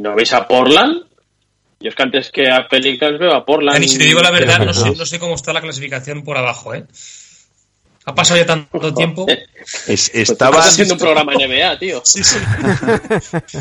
[0.00, 1.04] no veis a Portland?
[1.80, 3.82] Yo es que antes que a Pelicans veo a Portland.
[3.82, 6.36] Y si te digo la verdad, no sé, no sé cómo está la clasificación por
[6.36, 6.84] abajo, ¿eh?
[8.04, 9.26] Ha pasado ya tanto tiempo.
[9.86, 12.02] Es, estaba Estás haciendo un programa NBA, tío.
[12.04, 12.36] Sí, sí.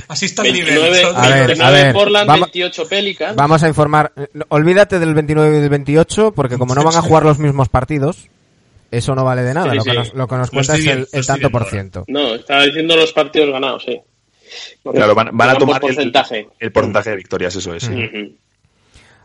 [0.08, 1.16] Así está el 29, nivel.
[1.16, 3.36] A ver, 29 a ver, Portland, vamos- 28 Pelicans.
[3.36, 4.14] Vamos a informar.
[4.50, 8.30] Olvídate del 29 y del 28, porque como no van a jugar los mismos partidos,
[8.90, 9.72] eso no vale de nada.
[9.72, 9.98] Sí, lo, que sí.
[9.98, 12.04] nos, lo que nos cuenta es el, el tanto por ciento.
[12.08, 14.00] No, estaba diciendo los partidos ganados, sí.
[14.84, 16.48] Porque Claro, van, van a tomar el, porcentaje.
[16.60, 17.84] el porcentaje de victorias, eso es.
[17.84, 17.94] sí.
[17.94, 18.36] Ujú.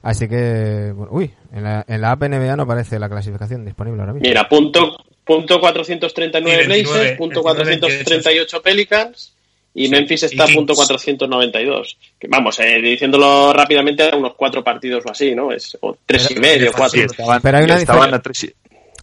[0.03, 4.01] Así que, bueno, uy, en la, en la app NBA no aparece la clasificación disponible
[4.01, 4.29] ahora mismo.
[4.29, 9.33] Mira, punto, punto 439 Y 29, Blazers, punto 29, 438 Pelicans
[9.75, 10.87] y Memphis está Y a punto Kings.
[10.87, 11.99] 492.
[12.21, 15.51] Que vamos, eh, diciéndolo rápidamente, unos cuatro partidos o así, ¿no?
[15.51, 17.01] Es, o tres y medio, Sí, cuatro.
[17.01, 18.17] Sí, estaban, Pero hay una estaban diferencia.
[18.17, 18.55] a tres, y-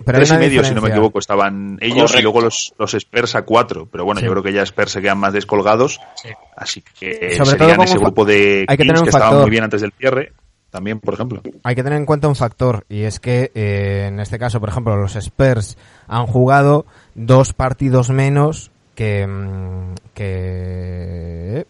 [0.05, 3.35] Pero tres y medio, si no me equivoco, estaban ellos y luego los, los Spurs
[3.35, 3.87] a cuatro.
[3.91, 4.25] Pero bueno, Sí.
[4.25, 5.99] yo creo que ya Spurs se quedan más descolgados.
[6.15, 6.29] Sí.
[6.55, 9.41] Así que Sobre todo serían con ese grupo de hay que tener un que estaban
[9.41, 10.33] muy bien antes del cierre.
[10.69, 11.41] también, por ejemplo.
[11.63, 14.69] Hay que tener en cuenta un factor, y es que eh, en este caso, por
[14.69, 16.85] ejemplo, los Spurs han jugado
[17.15, 19.27] dos partidos menos que...
[19.27, 21.65] mm, que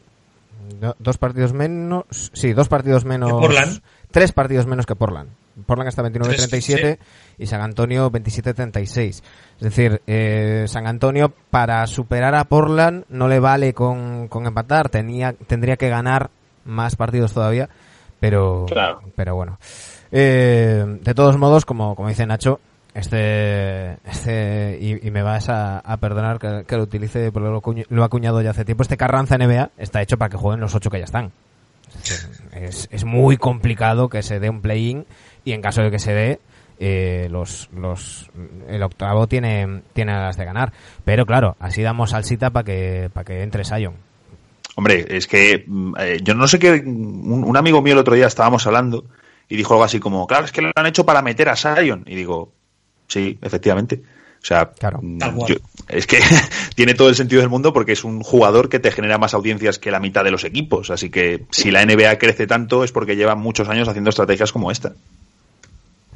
[0.99, 2.05] dos partidos menos...
[2.33, 3.29] Sí, dos partidos menos...
[3.31, 3.81] ¿Que Portland?
[4.11, 5.29] Tres partidos menos que Portland.
[5.65, 6.97] Portland está 29-37 Tres,
[7.37, 8.99] y San Antonio 27-36.
[9.09, 9.23] Es
[9.59, 15.33] decir, eh, San Antonio para superar a Portland no le vale con, con empatar, tenía,
[15.33, 16.29] tendría que ganar
[16.65, 17.69] más partidos todavía,
[18.19, 19.01] pero, Claro.
[19.15, 19.57] pero bueno.
[20.11, 22.59] Eh, de todos modos, como, como dice Nacho,
[22.93, 27.85] este, este y, y me vas a, a perdonar que, que lo utilice, porque lo,
[27.89, 30.75] lo ha acuñado ya hace tiempo, este Carranza NBA está hecho para que jueguen los
[30.75, 31.31] ocho que ya están.
[32.53, 35.05] Es, es muy complicado que se dé un play-in
[35.43, 36.39] y en caso de que se dé,
[36.85, 38.29] eh, los, los,
[38.67, 40.73] el octavo tiene, tiene las de ganar.
[41.05, 43.93] Pero claro, así damos salsita para que, para que entre Sion.
[44.75, 46.71] Hombre, es que mm, eh, yo no sé qué.
[46.85, 49.05] Un, un amigo mío el otro día estábamos hablando
[49.47, 52.03] y dijo algo así como: Claro, es que lo han hecho para meter a Sion.
[52.07, 52.51] Y digo:
[53.07, 54.01] Sí, efectivamente.
[54.41, 54.99] O sea, Claro.
[55.01, 55.55] mm, yo-
[55.87, 56.19] es que
[56.75, 59.79] tiene todo el sentido del mundo porque es un jugador que te genera más audiencias
[59.79, 60.89] que la mitad de los equipos.
[60.89, 64.69] Así que si la NBA crece tanto es porque lleva muchos años haciendo estrategias como
[64.71, 64.93] esta.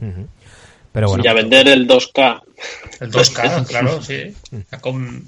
[0.01, 0.27] Ujú.
[0.97, 2.41] Pero bueno, Y a vender el 2K.
[3.01, 4.33] El 2K, claro, sí.
[4.81, 5.27] Con,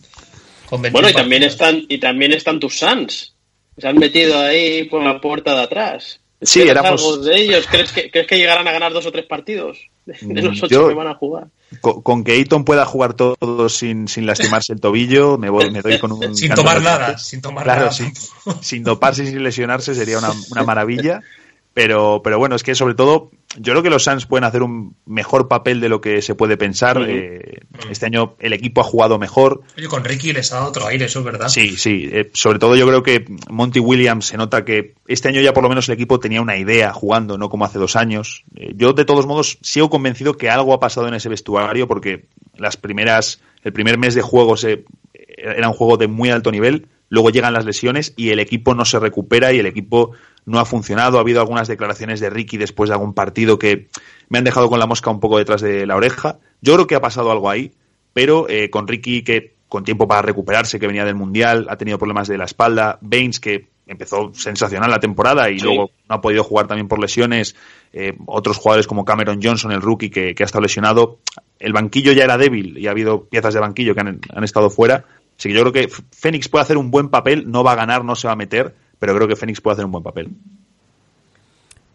[0.65, 1.53] con 21 Bueno, y también partidos.
[1.53, 3.35] están, y también están tus Suns.
[3.77, 6.21] Se han metido ahí por la puerta de atrás.
[6.41, 7.67] Sí, ¿Esperas éramos- de ellos?
[7.69, 9.77] ¿Crees que, ¿Crees que llegarán a ganar dos o tres partidos?
[10.09, 11.47] De, de los Mm, ocho yo- que van a jugar.
[11.81, 15.83] Con, con que Ayton pueda jugar todos sin, sin lastimarse el tobillo, me, voy, me
[15.83, 16.35] doy con un.
[16.35, 17.91] Sin tomar nada, sin tomar Claro, nada.
[17.91, 18.05] sí.
[18.61, 21.21] sin doparse y sin lesionarse sería una, una maravilla.
[21.79, 24.97] Pero, pero bueno, es que sobre todo, yo creo que los Suns pueden hacer un
[25.05, 27.01] mejor papel de lo que se puede pensar.
[27.07, 29.61] Eh, este año el equipo ha jugado mejor.
[29.77, 31.47] Oye, con Ricky les ha dado otro aire, eso es verdad.
[31.47, 32.09] Sí, sí.
[32.11, 35.63] eh, sobre todo yo creo que Monty Williams se nota que este año ya por
[35.63, 38.43] lo menos el equipo tenía una idea jugando, no como hace dos años.
[38.57, 42.25] Eh, yo de todos modos sigo convencido que algo ha pasado en ese vestuario porque
[42.57, 46.89] las primeras, el primer mes de juego se, era un juego de muy alto nivel.
[47.09, 50.11] Luego llegan las lesiones y el equipo no se recupera y el equipo
[50.45, 51.17] no ha funcionado.
[51.17, 53.87] Ha habido algunas declaraciones de Ricky después de algún partido que
[54.29, 56.37] me han dejado con la mosca un poco detrás de la oreja.
[56.61, 57.71] Yo creo que ha pasado algo ahí,
[58.13, 61.99] pero eh, con Ricky que con tiempo para recuperarse, que venía del Mundial, ha tenido
[61.99, 65.65] problemas de la espalda, Baines que empezó sensacional la temporada y Sí.
[65.65, 67.55] luego no ha podido jugar también por lesiones,
[67.93, 71.19] eh, otros jugadores como Cameron Johnson, el rookie que, que ha estado lesionado,
[71.59, 74.69] el banquillo ya era débil y ha habido piezas de banquillo que han, han estado
[74.71, 75.05] fuera,
[75.39, 77.75] así que yo creo que F- Phoenix puede hacer un buen papel, no va a
[77.75, 80.29] ganar, no se va a meter, pero creo que Phoenix puede hacer un buen papel.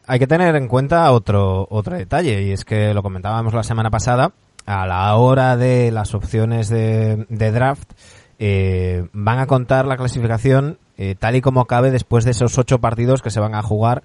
[0.07, 3.91] hay que tener en cuenta otro, otro detalle, y es que lo comentábamos la semana
[3.91, 4.33] pasada,
[4.67, 7.91] a la hora de las opciones de, de draft,
[8.39, 12.81] eh, van a contar la clasificación eh, tal y como cabe después de esos ocho
[12.81, 14.03] partidos que se van a jugar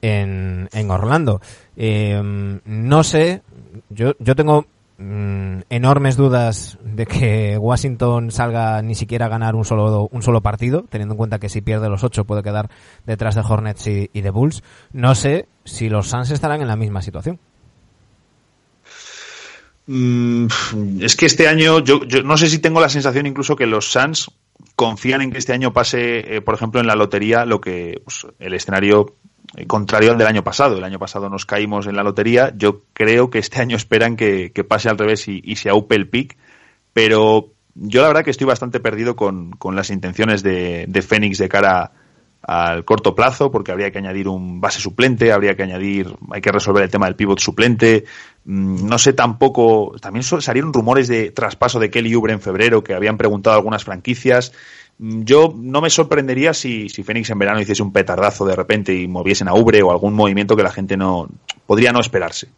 [0.00, 1.40] en, en Orlando.
[1.76, 3.42] Eh, no sé,
[3.90, 4.66] yo, yo tengo
[4.98, 10.40] mm, enormes dudas de que Washington salga ni siquiera a ganar un solo, un solo
[10.40, 12.70] partido, teniendo en cuenta que si pierde los ocho puede quedar
[13.06, 14.62] detrás de Hornets y, de Bulls.
[14.92, 17.38] No sé si los Suns estarán en la misma situación.
[19.86, 20.46] Mm,
[21.00, 24.30] es que este año, yo, no sé si tengo la sensación incluso que los Suns
[24.76, 28.26] confían en que este año pase, eh, por ejemplo, en la lotería lo que pues,
[28.38, 29.16] el escenario
[29.66, 30.76] contrario al del año pasado.
[30.76, 32.52] El año pasado nos caímos en la lotería.
[32.56, 36.36] Yo creo que este año esperan que, pase al revés y, se aupe el pick.
[36.92, 41.92] Pero yo la verdad que estoy bastante perdido con, las intenciones de, Phoenix de cara
[42.42, 46.50] al corto plazo, porque habría que añadir un base suplente, habría que añadir, hay que
[46.50, 48.04] resolver el tema del pivot suplente.
[48.44, 52.94] Mm, No sé tampoco, también salieron rumores de traspaso de Kelly Oubre en febrero que
[52.94, 54.52] habían preguntado algunas franquicias.
[54.98, 58.94] Mm, Yo no me sorprendería si, si Phoenix en verano hiciese un petardazo de repente
[58.94, 61.28] y moviesen a Ubre o algún movimiento que la gente no
[61.66, 62.48] podría no esperarse.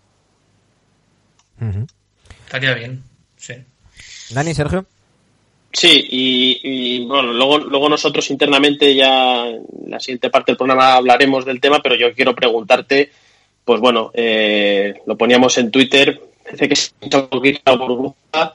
[2.47, 3.03] Estaría bien,
[3.37, 3.55] sí.
[4.31, 4.87] Dani, Sergio.
[5.73, 10.95] Sí, y, y, bueno, luego, luego nosotros internamente ya en la siguiente parte del programa
[10.95, 13.11] hablaremos del tema, pero yo quiero preguntarte,
[13.65, 18.55] pues bueno, eh, lo poníamos en Twitter, parece que se un poquito la burbuja.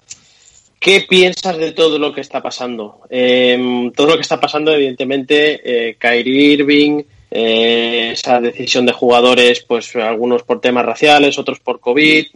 [0.80, 3.02] ¿Qué piensas de todo lo que está pasando?
[3.10, 9.60] Eh, todo lo que está pasando, evidentemente, eh, Kyrie Irving, eh, esa decisión de jugadores,
[9.62, 12.28] pues algunos por temas raciales, otros por COVID.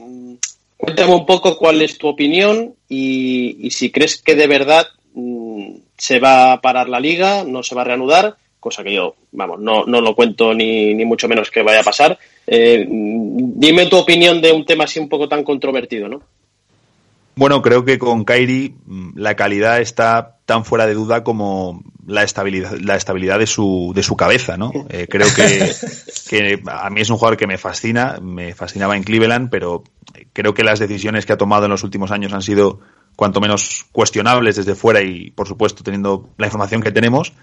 [0.76, 5.76] Cuéntame un poco cuál es tu opinión y, y si crees que de verdad mm,
[5.98, 9.60] se va a parar la liga, no se va a reanudar, cosa que yo, vamos,
[9.60, 12.18] no, no lo cuento ni, ni mucho menos que vaya a pasar.
[12.48, 16.22] Eh, dime tu opinión de un tema así un poco tan controvertido, ¿no?
[17.36, 22.24] Bueno, creo que con Kairi mm, la calidad está tan fuera de duda como la
[22.24, 24.72] estabilidad, la estabilidad de su, de su cabeza, ¿no?
[24.90, 25.74] Eh, creo que,
[26.30, 29.84] que a mí es un jugador que me fascina, me fascinaba en Cleveland, pero
[30.32, 32.80] creo que las decisiones que ha tomado en los últimos años han sido
[33.18, 37.34] cuanto menos cuestionables desde fuera y, por supuesto, teniendo la información que tenemos.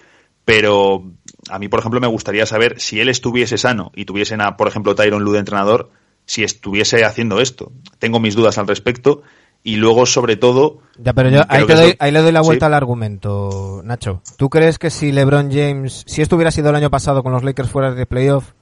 [0.45, 1.05] Pero
[1.49, 4.69] a mí, por ejemplo, me gustaría saber si él estuviese sano y tuviesen a, por
[4.69, 5.91] ejemplo, Tyron Lue de entrenador,
[6.25, 7.73] si estuviese haciendo esto.
[7.99, 9.23] Tengo mis dudas al respecto.
[9.63, 14.23] Y luego sobre todo ya pero yo ahí, le doy la vuelta al argumento Nacho.
[14.39, 17.45] Tú crees que si LeBron James si esto hubiera sido el año pasado con los
[17.45, 18.53] Lakers fuera de playoff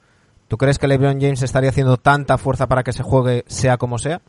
[0.49, 3.97] tú crees que LeBron James estaría haciendo tanta fuerza para que se juegue sea como
[3.97, 4.21] sea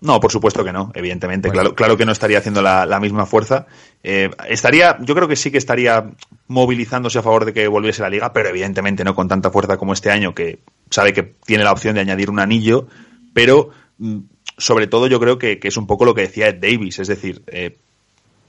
[0.00, 1.50] no, por supuesto que no, evidentemente.
[1.50, 3.66] Claro, claro que no estaría haciendo la, misma fuerza.
[4.04, 6.10] Eh, estaría, yo creo que sí que estaría
[6.46, 9.92] movilizándose a favor de que volviese la liga, pero evidentemente no con tanta fuerza como
[9.92, 12.86] este año, que sabe que tiene la opción de añadir un anillo,
[13.32, 14.18] pero mm,
[14.56, 17.42] sobre todo yo creo que, es un poco lo que decía Ed Davis, es decir,
[17.48, 17.76] eh,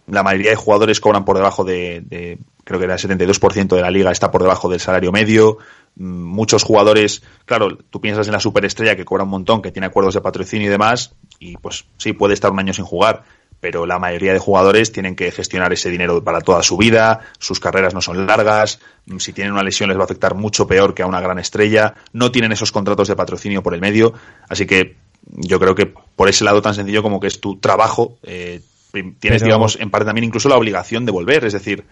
[0.06, 3.92] la mayoría de jugadores cobran por debajo de, creo que era el 72% de la
[3.92, 5.58] liga está por debajo del salario medio,
[5.96, 9.88] mm, muchos jugadores, claro, tú piensas en la superestrella que cobra un montón, que tiene
[9.88, 13.24] acuerdos de patrocinio y demás, y pues sí, puede estar un año sin jugar,
[13.60, 17.60] pero la mayoría de jugadores tienen que gestionar ese dinero para toda su vida, sus
[17.60, 20.94] carreras no son largas, mm, si tienen una lesión les va a afectar mucho peor
[20.94, 24.14] que a una gran estrella, no tienen esos contratos de patrocinio por el medio,
[24.48, 28.18] así que yo creo que por ese lado tan sencillo como que es tu trabajo,
[28.24, 28.62] eh,
[29.20, 31.86] tienes, digamos, en parte también incluso la obligación de volver, es decir,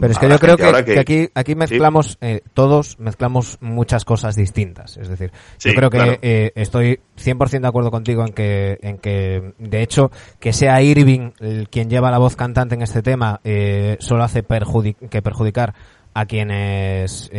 [0.00, 4.96] pero es que yo creo que, aquí, aquí mezclamos, eh, todos mezclamos muchas cosas distintas.
[4.96, 9.52] Es decir, yo creo que eh, estoy 100% de acuerdo contigo en que, en que,
[9.58, 13.96] de hecho, que sea Irving el, quien lleva la voz cantante en este tema, eh,
[14.00, 15.74] solo hace que perjudicar
[16.14, 17.30] a quienes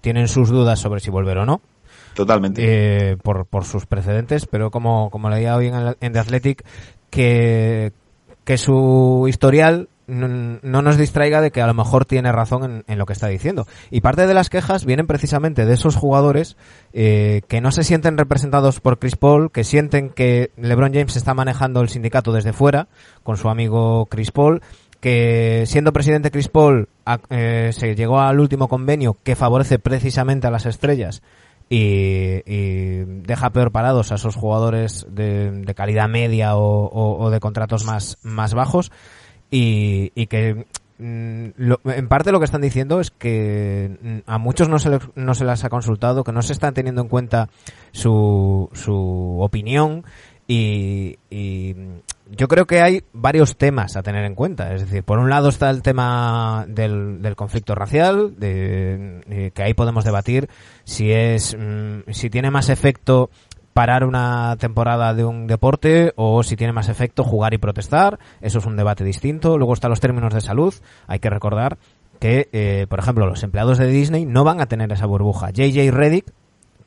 [0.00, 1.62] tienen sus dudas sobre si volver o no.
[2.18, 3.12] Totalmente.
[3.12, 6.64] Eh, por, por sus precedentes, pero como, como leía hoy en, en The Athletic,
[7.10, 7.92] que,
[8.44, 13.06] que su historial no, nos distraiga de que a lo mejor tiene razón en, lo
[13.06, 13.66] que está diciendo.
[13.90, 16.56] Y parte de las quejas vienen precisamente de esos jugadores
[16.92, 21.34] eh, que no se sienten representados por Chris Paul, que sienten que LeBron James está
[21.34, 22.88] manejando el sindicato desde fuera
[23.22, 24.62] con su amigo Chris Paul,
[25.00, 26.88] que siendo presidente Chris Paul
[27.30, 31.22] eh, se llegó al último convenio que favorece precisamente a las estrellas
[31.70, 32.40] y,
[33.26, 38.90] deja peor parados a esos jugadores de, calidad media o, de contratos más, más bajos
[39.50, 40.66] y, que
[40.98, 41.48] mm,
[41.84, 45.44] en parte lo que están diciendo es que mm, a muchos no se, no se
[45.44, 47.48] las ha consultado, que no se están teniendo en cuenta
[47.92, 50.04] su, su opinión
[50.50, 51.18] y,
[52.30, 54.74] yo creo que hay varios temas a tener en cuenta.
[54.74, 59.62] Es decir, por un lado está el tema del, del conflicto racial, de, eh, que
[59.62, 60.48] ahí podemos debatir
[60.84, 63.30] si es, mm, si tiene más efecto
[63.78, 68.18] parar una temporada de un deporte o si tiene más efecto jugar y protestar.
[68.40, 69.56] Eso es un debate distinto.
[69.56, 70.74] Luego están los términos de salud.
[71.06, 71.78] Hay que recordar
[72.18, 75.50] que, eh, por ejemplo, los empleados de Disney no van a tener esa burbuja.
[75.52, 76.26] JJ Reddick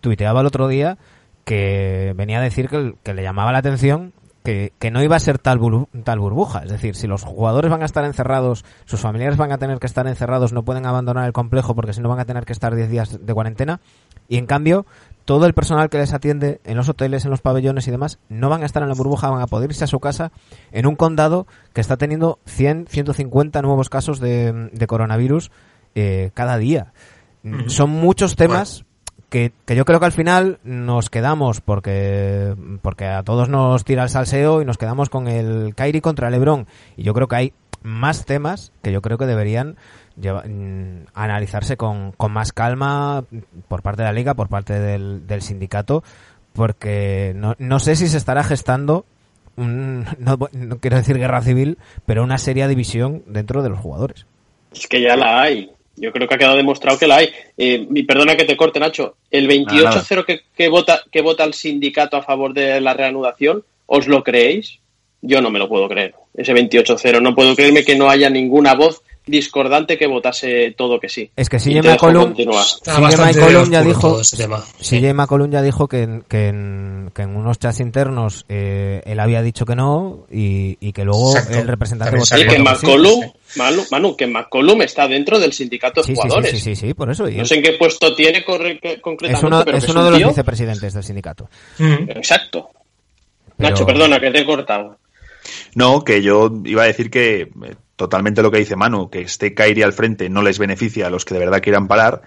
[0.01, 0.97] tuiteaba el otro día
[1.45, 4.11] que venía a decir que, que le llamaba la atención
[4.43, 5.59] que, que, no iba a ser tal,
[6.03, 6.63] tal burbuja.
[6.63, 9.87] Es decir, si los jugadores van a estar encerrados, sus familiares van a tener que
[9.87, 12.75] estar encerrados, no pueden abandonar el complejo porque si no van a tener que estar
[12.75, 13.79] 10 días de cuarentena.
[14.27, 14.85] Y en cambio,
[15.25, 18.49] todo el personal que les atiende en los hoteles, en los pabellones y demás, no
[18.49, 20.31] van a estar en la burbuja, van a poder irse a su casa
[20.71, 25.51] en un condado que está teniendo 100, 150 nuevos casos de, de coronavirus
[25.95, 26.93] eh, cada día.
[27.67, 28.85] Son muchos temas
[29.31, 34.09] que, yo creo que al final nos quedamos porque porque a todos nos tira el
[34.09, 36.67] salseo y nos quedamos con el Kairi contra Lebron
[36.97, 39.77] y yo creo que hay más temas que yo creo que deberían
[40.17, 43.25] mm, analizarse con, con, más calma
[43.67, 46.03] por parte de la liga, por parte del, del sindicato,
[46.53, 49.05] porque no, no, sé si se estará gestando
[49.55, 54.25] un, no, no quiero decir guerra civil, pero una seria división dentro de los jugadores.
[54.73, 55.71] Es que ya la hay.
[55.97, 57.29] Yo creo que ha quedado demostrado que la hay.
[57.57, 59.17] Eh, perdona que te corte, Nacho.
[59.29, 64.07] El 28-0 que, que, vota, que vota el sindicato a favor de la reanudación, ¿os
[64.07, 64.79] lo creéis?
[65.21, 66.15] Yo no me lo puedo creer.
[66.33, 67.21] Ese 28-0.
[67.21, 71.29] No puedo creerme que no haya ninguna voz discordante que votase todo que sí.
[71.35, 72.33] Es que si McCollum,
[73.69, 78.45] ya dijo, CJ McCollum ya dijo que en, que en, que en unos chats internos
[78.49, 83.31] eh, él había dicho que no y, y que luego el representante votó que McCollum,
[83.55, 86.51] Manu, Manu, que McCollum está dentro del sindicato de jugadores.
[86.51, 87.29] Sí, sí, sí, por eso.
[87.29, 89.31] No sé en qué puesto tiene concretamente.
[89.31, 91.49] Es uno, es uno de los vicepresidentes del sindicato.
[91.77, 92.09] Mm.
[92.09, 92.69] Exacto.
[93.57, 94.97] Nacho, perdona, que te he cortado.
[95.75, 97.49] No, que yo iba a decir que
[98.01, 101.23] totalmente lo que dice Manu, que esté Kairi al frente no les beneficia a los
[101.23, 102.23] que de verdad quieran parar,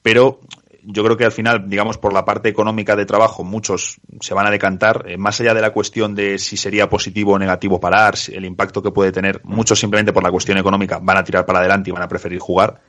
[0.00, 0.40] pero
[0.82, 4.46] yo creo que al final, digamos, por la parte económica de trabajo, muchos se van
[4.46, 8.14] a decantar, eh, más allá de la cuestión de si sería positivo o negativo parar,
[8.32, 11.58] el impacto que puede tener, muchos simplemente por la cuestión económica van a tirar para
[11.58, 12.80] adelante y van a preferir jugar.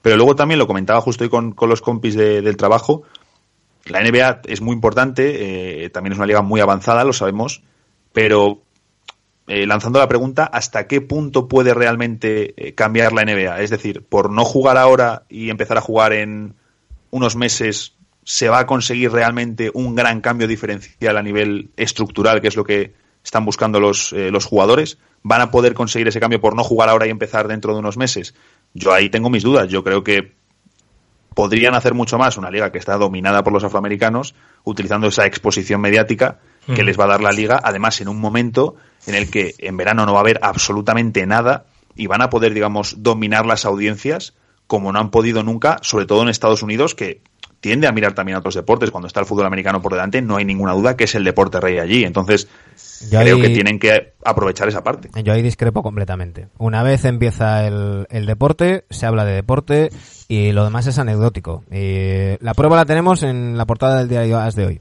[0.00, 3.02] Pero luego también lo comentaba justo hoy con, los compis del trabajo,
[3.86, 7.64] la NBA es muy importante, eh, también es una liga muy avanzada, lo sabemos,
[8.12, 8.63] pero
[9.46, 13.60] eh, lanzando la pregunta, ¿hasta qué punto puede realmente eh, cambiar la NBA?
[13.60, 16.54] Es decir, por no jugar ahora y empezar a jugar en
[17.10, 22.48] unos meses, ¿se va a conseguir realmente un gran cambio diferencial a nivel estructural, que
[22.48, 24.98] es lo que están buscando los, eh, los jugadores?
[25.22, 27.98] ¿Van a poder conseguir ese cambio por no jugar ahora y empezar dentro de unos
[27.98, 28.34] meses?
[28.72, 29.68] Yo ahí tengo mis dudas.
[29.68, 30.32] Yo creo que
[31.34, 34.34] podrían hacer mucho más una liga que está dominada por los afroamericanos,
[34.64, 38.76] utilizando esa exposición mediática que les va a dar la liga, además en un momento
[39.06, 42.54] en el que en verano no va a haber absolutamente nada y van a poder,
[42.54, 44.34] digamos, dominar las audiencias
[44.66, 47.20] como no han podido nunca, sobre todo en Estados Unidos, que
[47.60, 48.90] tiende a mirar también a otros deportes.
[48.90, 51.60] Cuando está el fútbol americano por delante, no hay ninguna duda que es el deporte
[51.60, 52.04] rey allí.
[52.04, 52.48] Entonces,
[53.10, 55.10] creo que tienen que aprovechar esa parte.
[55.22, 56.48] Yo ahí discrepo completamente.
[56.58, 59.90] Una vez empieza el, el deporte, se habla de deporte
[60.28, 61.64] y lo demás es anecdótico.
[61.70, 64.80] Y la prueba la tenemos en la portada del diario As de hoy.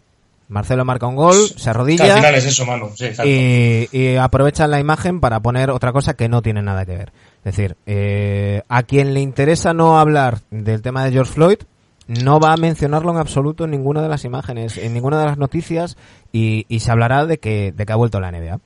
[0.50, 2.06] Marcelo marca un gol, se arrodilla.
[2.06, 2.92] al final es eso, Manu.
[2.96, 6.96] Sí, y, y, aprovechan la imagen para poner otra cosa que no tiene nada que
[6.96, 7.12] ver.
[7.44, 11.58] Es decir, eh, a quien le interesa no hablar del tema de George Floyd,
[12.08, 15.38] no va a mencionarlo en absoluto en ninguna de las imágenes, en ninguna de las
[15.38, 15.98] noticias,
[16.32, 18.60] y, se hablará de que, de que ha vuelto la NBA.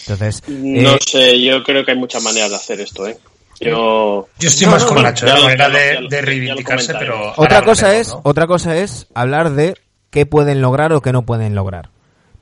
[0.00, 3.16] Entonces, no eh, sé, yo creo que hay muchas maneras de hacer esto, ¿eh?
[3.60, 8.14] Yo, yo estoy más con Nacho, la manera de, de reivindicarse, pero otra cosa es,
[8.24, 9.76] otra cosa es hablar de
[10.14, 11.90] qué pueden lograr o qué no pueden lograr.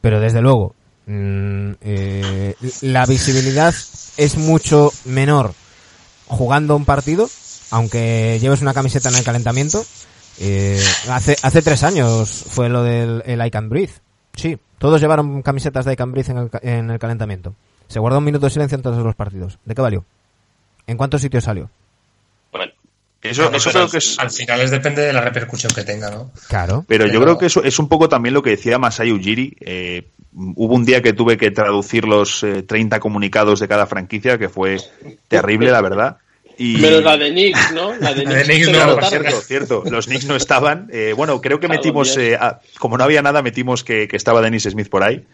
[0.02, 0.74] Pero desde luego,
[1.06, 3.74] mm, eh, la visibilidad
[4.18, 5.54] es mucho menor
[6.26, 7.30] jugando un partido,
[7.70, 9.82] aunque lleves una camiseta en el calentamiento.
[10.38, 13.94] Eh, hace, hace tres años fue lo del el I Can Breathe.
[14.34, 17.54] Sí, todos llevaron camisetas de I Can Breathe en el, en el calentamiento.
[17.88, 19.58] Se guardó un minuto de silencio en todos los partidos.
[19.64, 20.04] ¿De qué valió?
[20.86, 21.70] ¿En cuántos sitios salió?
[23.22, 24.18] Eso, creo que es...
[24.18, 26.32] Al final es depende de la repercusión que tenga, ¿no?
[26.48, 26.84] Claro.
[26.88, 29.56] Pero, yo creo que eso es un poco también lo que decía Masai Ujiri.
[29.60, 34.38] Eh, hubo un día que tuve que traducir los 30 eh, comunicados de cada franquicia,
[34.38, 34.78] que fue
[35.28, 36.16] terrible, la verdad.
[36.58, 36.78] Y...
[36.78, 37.94] Menos la de Knicks, ¿no?
[37.94, 39.84] La de Knicks, no, cierto, cierto.
[39.88, 40.88] Los Knicks no estaban.
[40.92, 42.18] Eh, bueno, creo que metimos,
[42.80, 45.24] como no había nada, metimos que, que estaba Dennis Smith por ahí,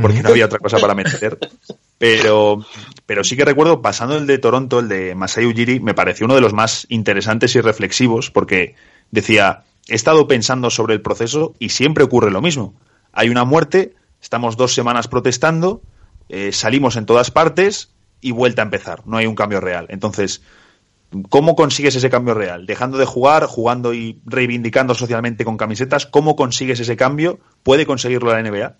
[0.00, 1.38] porque no había otra cosa para meter.
[1.98, 2.64] Pero,
[3.06, 6.36] pero sí que recuerdo, pasando el de Toronto, el de Masai Ujiri, me pareció uno
[6.36, 8.76] de los más interesantes y reflexivos, porque
[9.10, 12.74] decía, he estado pensando sobre el proceso y siempre ocurre lo mismo.
[13.12, 15.82] Hay una muerte, estamos dos semanas protestando,
[16.28, 19.02] eh, salimos en todas partes y vuelta a empezar.
[19.06, 19.86] No hay un cambio real.
[19.90, 20.42] Entonces,
[21.28, 22.66] ¿cómo consigues ese cambio real?
[22.66, 27.40] Dejando de jugar, jugando y reivindicando socialmente con camisetas, ¿cómo consigues ese cambio?
[27.62, 28.76] ¿Puede conseguirlo la NBA?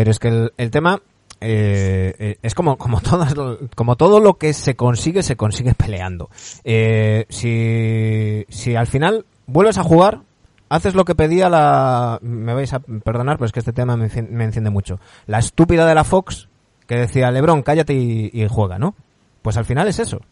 [0.00, 1.02] Pero es que el tema
[1.42, 3.34] eh, eh, es como, como, todas,
[3.74, 6.30] como todo lo que se consigue, se consigue peleando.
[6.64, 10.22] Eh, si, si al final vuelves a jugar,
[10.70, 12.18] haces lo que pedía la...
[12.22, 15.00] Me vais a perdonar, pero es que este tema me, enciende mucho.
[15.26, 16.48] La estúpida de la Fox
[16.86, 18.94] que decía, Lebron, cállate y, juega, ¿no?
[19.42, 20.22] Pues al final es eso.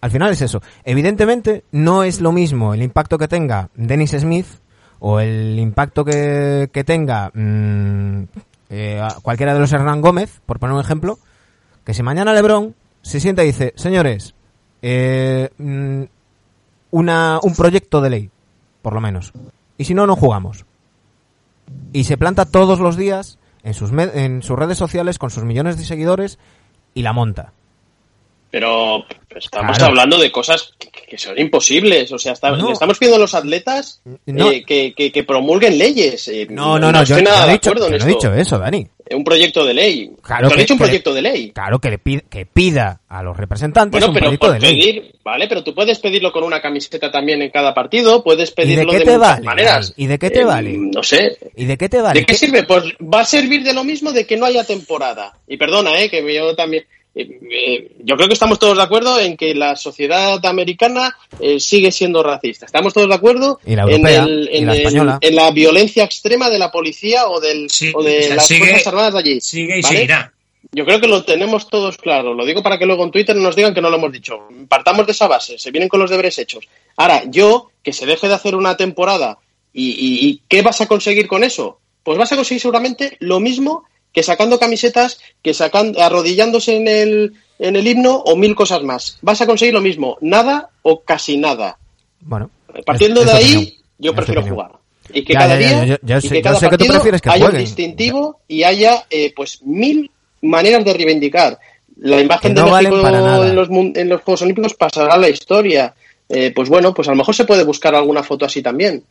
[0.00, 0.62] Al final es eso.
[0.84, 4.46] Evidentemente no es lo mismo el impacto que tenga Dennis Smith
[5.00, 8.22] o el impacto que, que tenga mm,
[8.70, 11.18] eh, cualquiera de los Hernán Gómez, por poner un ejemplo,
[11.84, 14.34] que si mañana Lebron se sienta y dice, señores,
[14.82, 16.02] eh, mm,
[16.90, 18.30] una, un proyecto de ley,
[18.82, 19.32] por lo menos,
[19.78, 20.64] y si no, no jugamos.
[21.92, 25.76] Y se planta todos los días en sus, en sus redes sociales con sus millones
[25.76, 26.38] de seguidores
[26.94, 27.52] y la monta.
[28.50, 29.04] Pero
[29.34, 32.10] estamos hablando de cosas que, son imposibles.
[32.12, 36.28] O sea, estamos pidiendo a los atletas eh, que, promulguen leyes.
[36.28, 38.86] Eh, no, no, no, yo, no he dicho eso, Dani.
[39.10, 40.10] Un proyecto de ley.
[40.20, 41.52] Claro, que, un proyecto de ley.
[41.52, 45.12] Claro, que, le que pida a los representantes un proyecto de ley.
[45.22, 48.98] Vale, pero tú puedes pedirlo con una camiseta también en cada partido, puedes pedirlo de,
[49.00, 49.94] muchas vale, maneras.
[49.96, 50.76] ¿Y de qué te eh, vale?
[50.76, 51.38] No sé.
[51.54, 52.20] ¿Y de qué te vale?
[52.20, 52.64] ¿De qué sirve?
[52.64, 55.38] Pues va a servir de lo mismo de que no haya temporada.
[55.46, 56.84] Y perdona, eh, que yo también
[57.16, 62.22] yo creo que estamos todos de acuerdo en que la sociedad americana eh, sigue siendo
[62.22, 62.66] racista.
[62.66, 64.66] Estamos todos de acuerdo en,
[65.34, 69.40] la violencia extrema de la policía o, del, de las Fuerzas Armadas de allí.
[69.40, 70.32] Sigue y seguirá.
[70.72, 72.34] Yo creo que lo tenemos todos claro.
[72.34, 74.40] Lo digo para que luego en Twitter nos digan que no lo hemos dicho.
[74.68, 76.68] Partamos de esa base, se vienen con los deberes hechos.
[76.96, 79.38] Ahora, yo, que se deje de hacer una temporada,
[79.72, 81.80] y qué vas a conseguir con eso?
[82.02, 83.84] Pues vas a conseguir seguramente lo mismo
[84.16, 89.18] que sacando camisetas, que sacando, arrodillándose en el, en el himno o mil cosas más.
[89.20, 91.76] Vas a conseguir lo mismo, nada o casi nada.
[92.22, 92.48] Bueno.
[92.86, 94.56] Partiendo de ahí, Yo prefiero opinión.
[94.68, 94.78] jugar.
[95.12, 96.94] Y que Ya, cada ya, día yo- yo y que cada sé que tú partido
[96.94, 100.10] prefieres que haya un distintivo y haya eh, pues mil
[100.40, 101.58] maneras de reivindicar.
[101.98, 102.96] La imagen no de México
[103.44, 105.94] en los, en los Juegos Olímpicos pasará a la historia.
[106.30, 109.04] Eh, pues bueno, pues a lo mejor se puede buscar alguna foto así también.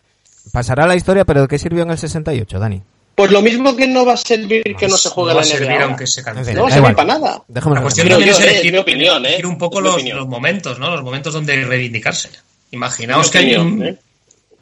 [0.51, 2.81] Pasará la historia, pero ¿de qué sirvió en el 68, Dani?
[3.16, 5.47] Pues lo mismo que no va a servir que no se juegue no va la
[5.47, 5.57] a NBA.
[5.57, 5.86] servir ahora.
[5.86, 6.55] aunque se En cancele.
[6.55, 7.43] No va a servir para nada.
[7.47, 9.30] Dejémoslo La cuestión yo, es eh, elegir, es mi opinión, ¿eh?
[9.30, 10.18] elegir un poco los, opinión.
[10.18, 10.91] los momentos, ¿no?
[10.91, 12.30] Los momentos donde reivindicarse.
[12.72, 13.97] Imaginaos que hay un, ¿eh?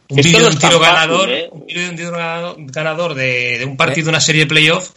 [0.10, 1.50] un no de tiro fácil, ganador, ¿eh?
[1.52, 4.92] un vídeo de un tiro ganador, ganador de, de un partido, una serie de playoff,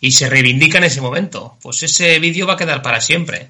[0.00, 1.56] y se reivindica en ese momento.
[1.62, 3.48] Pues ese vídeo va a quedar para siempre.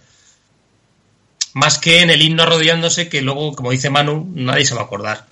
[1.54, 4.84] Más que en el himno arrodillándose, que luego, como dice Manu, nadie se va a
[4.84, 5.26] acordar.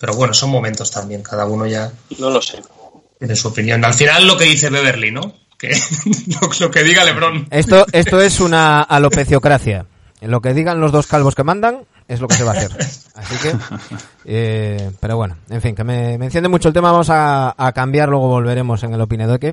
[0.00, 2.60] Pero bueno, son momentos también, cada uno ya No lo sé.
[3.18, 3.84] tiene su opinión.
[3.84, 5.32] Al final lo que dice Beverly, ¿no?
[5.58, 5.68] Que
[6.40, 7.46] lo, lo que diga Lebron.
[7.50, 9.84] Esto, esto es una alopeciocracia.
[10.22, 12.70] Lo que digan los dos calvos que mandan es lo que se va a hacer.
[13.14, 13.54] Así que,
[14.24, 16.92] eh, pero bueno, en fin, que me, me enciende mucho el tema.
[16.92, 19.52] Vamos a, a cambiar, luego volveremos en el Opinedoque.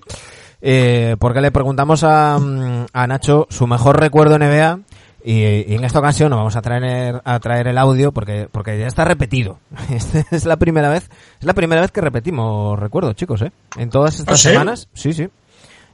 [0.61, 4.79] Eh, porque le preguntamos a, mm, a Nacho su mejor recuerdo NBA.
[5.29, 8.79] Y, y en esta ocasión nos vamos a traer, a traer el audio porque, porque
[8.79, 9.59] ya está repetido.
[9.91, 11.09] Esta es la primera vez,
[11.41, 13.51] es la primera vez que repetimos recuerdo, chicos, ¿eh?
[13.77, 14.49] En todas estas ¿Ah, sí?
[14.49, 15.23] semanas, sí, sí.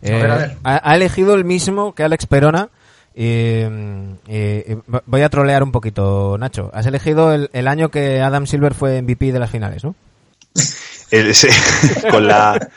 [0.04, 0.58] Eh, ver, a ver.
[0.64, 2.70] ha, ha elegido el mismo que Alex Perona.
[3.16, 4.78] Y, y- y
[5.08, 6.70] voy a trolear un poquito, Nacho.
[6.74, 9.96] Has elegido el, el año que Adam Silver fue MVP de las finales, ¿no?
[11.12, 11.50] Ese-
[12.12, 12.70] con la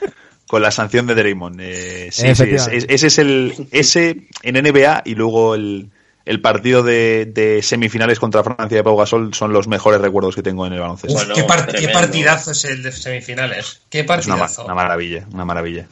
[0.48, 1.60] con la sanción de Draymond.
[1.60, 2.76] Eh, sí, sí, Efectivamente.
[2.78, 5.90] es- ese es el ese en NBA y luego el,
[6.26, 10.42] el partido de, de semifinales contra Francia de Pau Gasol son los mejores recuerdos que
[10.42, 11.14] tengo en el baloncesto.
[11.16, 11.92] Bueno, ¿Qué, part- qué tremendo.
[12.00, 13.80] partidaza es el de semifinales?
[13.88, 14.64] ¿Qué una, partidazo?
[14.64, 15.86] una maravilla, una maravilla.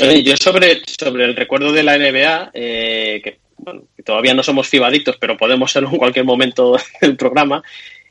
[0.00, 4.42] Eh, Yo sobre, sobre el recuerdo de la NBA, eh, que, bueno, que todavía no
[4.42, 7.62] somos fibadictos, pero podemos serlo en cualquier momento del programa,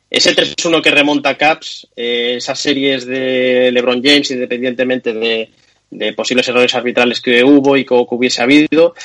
[0.09, 5.49] ese 3-1 que remonta Caps, eh, esas series de LeBron James, independientemente de,
[5.91, 8.95] de posibles errores arbitrales que hubo y que, que hubiese habido,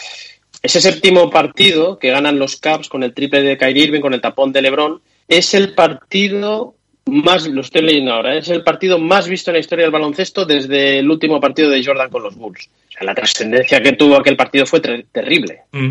[0.62, 4.20] ese séptimo partido que ganan los Caps con el triple de Kyrie Irving, con el
[4.20, 6.74] tapón de LeBron, es el partido
[7.06, 10.44] más, lo estoy leyendo ahora, es el partido más visto en la historia del baloncesto
[10.44, 12.68] desde el último partido de Jordan con los Bulls.
[12.88, 15.62] O sea, la trascendencia que tuvo aquel partido fue ter- terrible.
[15.72, 15.90] Mm.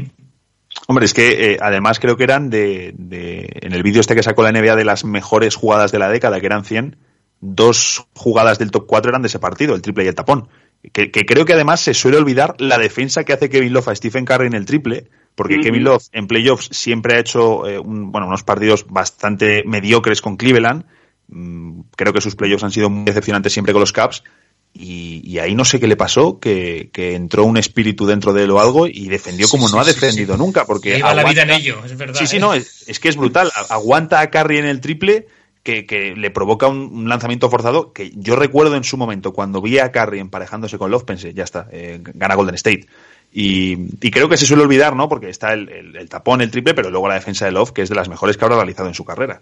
[0.88, 4.24] Hombre, es que eh, además creo que eran de, de- en el vídeo este que
[4.24, 6.96] sacó la NBA de las mejores jugadas de la década, que eran 100,
[7.42, 10.48] dos jugadas del top 4 eran de ese partido, el triple y el tapón.
[10.94, 13.96] Que, que creo que además se suele olvidar la defensa que hace Kevin Love a
[13.96, 15.60] Stephen Curry en el triple, porque.
[15.60, 20.38] Kevin Love en playoffs siempre ha hecho eh, un- bueno, unos partidos bastante mediocres con
[20.38, 20.86] Cleveland.
[21.28, 24.24] Mm, Creo que sus playoffs han sido muy decepcionantes siempre con los Caps.
[24.72, 28.44] Y, y ahí no sé qué le pasó, que, que entró un espíritu dentro de
[28.44, 30.40] él o algo y defendió Sí, como sí, no ha defendido sí.
[30.40, 30.66] nunca.
[30.66, 32.14] Porque Lleva la vida en aguanta- ello, es verdad.
[32.20, 32.40] Sí, sí, ¿eh?
[32.40, 33.52] no, es, es que es brutal.
[33.56, 35.28] A- Aguanta a Curry en el triple
[35.64, 39.62] que, que le provoca un, un lanzamiento forzado que yo recuerdo en su momento, cuando
[39.62, 42.88] vi a Curry emparejándose con Love, pensé, ya está, eh, gana Golden State.
[43.32, 45.08] Y, y creo que se suele olvidar, ¿no?
[45.08, 47.84] Porque está el, el- el tapón, el triple, pero luego la defensa de Love, que
[47.84, 49.42] es de las mejores que habrá realizado en su carrera.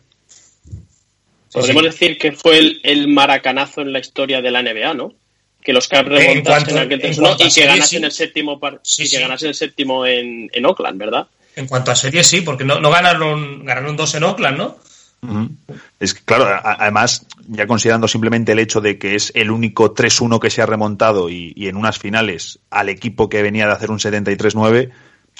[1.53, 1.87] Podemos sí.
[1.89, 5.13] decir que fue el, el maracanazo en la historia de la NBA, ¿no?
[5.63, 8.05] Que los Caps remontasen aquel en 3-1 cuanto a y que ganasen sí.
[8.05, 11.27] el séptimo Sí, y que ganasen el séptimo en, en Oakland, ¿verdad?
[11.55, 14.77] En cuanto a series, sí, porque no, no ganaron, ganaron dos en Oakland, ¿no?
[15.99, 20.39] Es que, claro, además, ya considerando simplemente el hecho de que es el único 3-1
[20.39, 23.91] que se ha remontado y, y en unas finales al equipo que venía de hacer
[23.91, 24.91] un 73-9,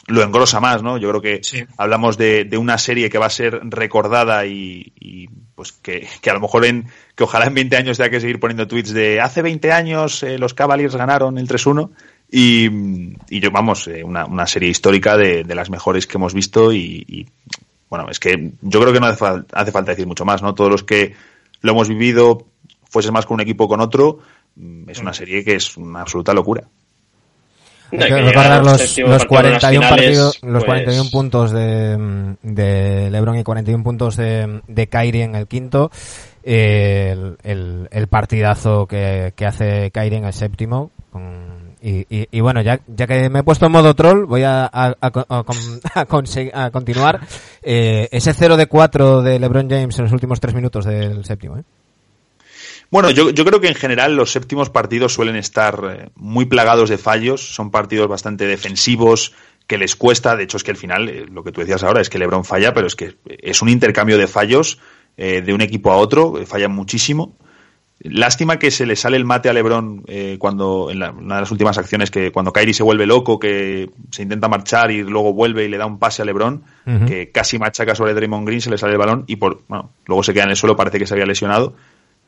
[0.07, 0.97] lo engrosa más, ¿no?
[0.97, 1.63] Yo creo que Sí.
[1.77, 6.29] hablamos de, de una serie que va a ser recordada y, y, pues que, que
[6.29, 9.19] a lo mejor en, que ojalá en 20 años tenga que seguir poniendo tweets de
[9.21, 11.89] hace 20 años eh, los Cavaliers ganaron el 3-1
[12.31, 12.67] y,
[13.29, 16.71] y yo, vamos, eh, una, una serie histórica de, de las mejores que hemos visto
[16.73, 17.25] y, y,
[17.89, 20.53] bueno, es que yo creo que no hace, fal- hace falta decir mucho más, ¿no?
[20.53, 21.13] Todos los que
[21.61, 22.45] lo hemos vivido,
[22.89, 24.19] fuese más con un equipo o con otro,
[24.55, 26.63] mm, es una serie que es una absoluta locura.
[27.89, 31.09] No, Hay que recordar los, los partido en las 41, finales, partidos, los pues, 41
[31.09, 35.89] puntos de, mm, de LeBron y 41 puntos de, de Kyrie en el quinto.
[36.43, 40.91] Eh, el, el, el partidazo que, que hace Kyrie en el séptimo.
[41.11, 44.95] con- y, bueno, ya, que me he puesto en modo troll, voy a,
[46.71, 47.21] continuar.
[47.61, 51.57] Ese 0 de 4 de LeBron James en los últimos 3 minutos del séptimo.
[51.57, 51.63] ¿eh?
[52.89, 56.97] Bueno, yo, creo que en general los séptimos partidos suelen estar eh, muy plagados de
[56.97, 59.33] fallos, son partidos bastante defensivos,
[59.67, 62.01] que les cuesta, de hecho es que al final, eh, lo que tú decías ahora
[62.01, 64.79] es que Lebron falla, pero es que es un intercambio de fallos
[65.17, 67.35] eh, de un equipo a otro, eh, fallan muchísimo.
[67.99, 71.51] Lástima que se le sale el mate a Lebron eh, cuando en una de las
[71.51, 75.65] últimas acciones que cuando Kyrie se vuelve loco, que se intenta marchar y luego vuelve
[75.65, 76.63] y le da un pase a Lebron,
[77.07, 80.23] que casi machaca sobre Draymond Green, se le sale el balón y por bueno, luego
[80.23, 81.73] se queda en el suelo, parece que se había lesionado.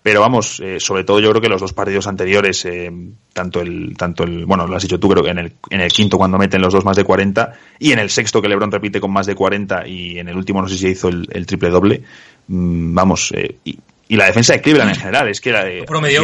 [0.02, 2.90] Pero vamos, eh, sobre todo yo creo que los dos partidos anteriores, eh,
[3.34, 5.92] tanto el, tanto el, bueno, lo has dicho tú, creo que en el, en el
[5.92, 9.02] quinto cuando meten los dos más de 40 y en el sexto que LeBron repite
[9.02, 12.02] con más de 40 y en el último no sé si hizo el, triple doble,
[12.48, 13.34] mm, vamos,
[13.66, 13.78] y,
[14.10, 16.24] y la defensa de Cleveland en general, es que la de promedio,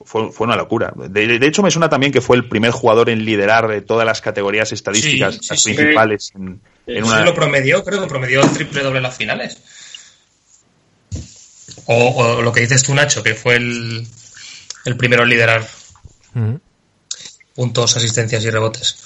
[0.00, 0.92] fue, fue, una locura.
[0.96, 4.72] De, hecho, me suena también que fue el primer jugador en liderar todas las categorías
[4.72, 6.32] estadísticas principales.
[6.34, 9.58] En, en lo promedió, creo que promedió el triple doble en las finales.
[11.84, 14.06] O, lo que dices tú, Nacho, que fue el,
[14.86, 15.68] el primero en liderar
[17.54, 18.96] puntos, asistencias y rebotes.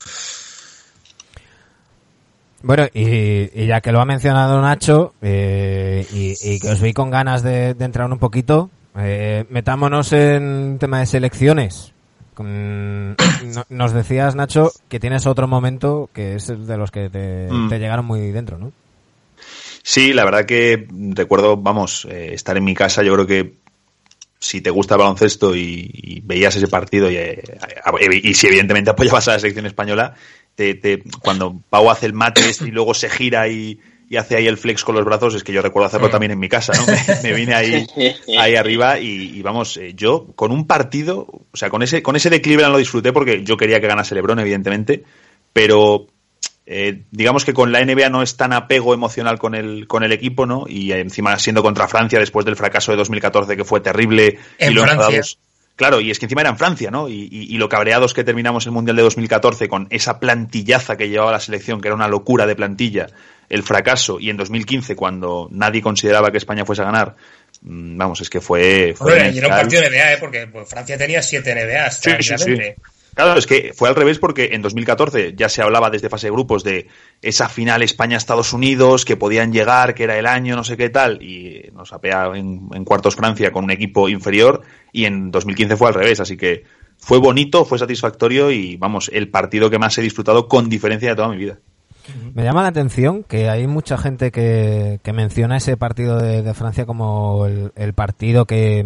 [2.62, 7.42] Bueno, y, ya que lo ha mencionado Nacho, eh, y, que os vi con ganas
[7.42, 11.92] de, entrar un poquito, eh, metámonos en tema de selecciones.
[12.38, 17.70] nos decías, Nacho, que tienes otro momento que es de los que te, mm.
[17.70, 18.72] llegaron muy dentro, ¿no?
[19.82, 23.54] Sí, la verdad que recuerdo, vamos, eh, estar en mi casa, yo creo que
[24.38, 27.16] si te gusta el baloncesto y, veías ese partido y,
[28.22, 30.14] y, si evidentemente apoyabas a la selección española,
[30.57, 33.78] te, cuando Pau hace el mate y luego se gira y,
[34.16, 36.48] hace ahí el flex con los brazos, es que yo recuerdo hacerlo también en mi
[36.48, 36.86] casa, ¿no?
[37.22, 37.86] Me, vine ahí,
[38.38, 42.30] ahí arriba y, vamos, eh, yo con un partido, o sea, con ese, con ese
[42.30, 45.04] de Cleveland lo disfruté porque yo quería que ganase LeBron, evidentemente,
[45.52, 46.07] pero
[46.68, 50.12] eh, digamos que con la NBA no es tan apego emocional con el, con el
[50.12, 50.66] equipo, ¿no?
[50.68, 54.38] Y encima siendo contra Francia después del fracaso de 2014 que fue terrible.
[54.59, 55.22] En y Francia.
[55.76, 57.06] Claro, y es que encima era en Francia, ¿no?
[57.08, 61.32] Y, y, lo cabreados que terminamos el Mundial de 2014 con esa plantillaza que llevaba
[61.32, 63.08] la selección, que era una locura de plantilla,
[63.50, 67.16] el fracaso, y en 2015, cuando nadie consideraba que España fuese a ganar,
[67.60, 68.94] mm, vamos, es que fue...
[68.96, 70.16] fue era un partido de NBA, ¿eh?
[70.18, 71.90] Porque pues, Francia tenía siete NBA.
[71.90, 72.56] Sí, sí, sí.
[73.16, 76.32] Claro, es que fue al revés porque en 2014 ya se hablaba desde fase de
[76.32, 76.88] grupos de
[77.22, 81.22] esa final España-Estados Unidos, que podían llegar, que era el año, no sé qué tal,
[81.22, 84.60] y nos apea en, cuartos Francia con un equipo inferior,
[84.92, 86.64] y en 2015 fue al revés, así que
[86.98, 91.16] fue bonito, fue satisfactorio y vamos, el partido que más he disfrutado con diferencia de
[91.16, 91.58] toda mi vida.
[92.34, 97.46] Me llama la atención que hay mucha gente que, menciona ese partido de, Francia como
[97.46, 98.84] el, partido que,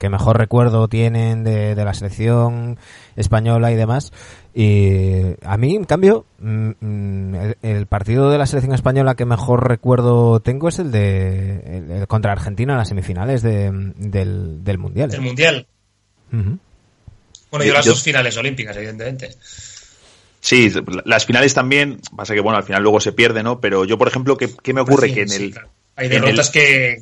[0.00, 2.78] mejor recuerdo tienen de, la selección
[3.16, 4.12] española y demás.
[4.54, 9.68] Y a mí, en cambio, mm, mm, el, partido de la selección española que mejor
[9.68, 15.10] recuerdo tengo es el de contra Argentina en las semifinales del, del Mundial.
[15.10, 15.66] Del Mundial.
[17.50, 19.30] Bueno, y las dos finales olímpicas, evidentemente.
[20.42, 20.72] Sí,
[21.04, 23.60] las finales también, pasa que bueno, al final luego se pierde, ¿no?
[23.60, 25.14] Pero yo, por ejemplo, ¿qué, qué me pues ocurre?
[25.14, 25.54] que en el...
[25.94, 26.98] Hay derrotas que,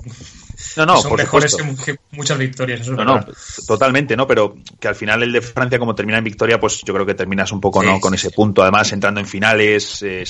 [0.76, 2.86] no, no, son mejores que, muchas victorias.
[2.88, 3.24] no, no,
[3.66, 4.26] totalmente, ¿no?
[4.26, 7.14] Pero que al final el de Francia, como termina en victoria, pues yo creo que
[7.14, 7.98] terminas un poco, ¿no?
[7.98, 10.02] Con ese punto, además entrando en finales.
[10.02, 10.24] Eh,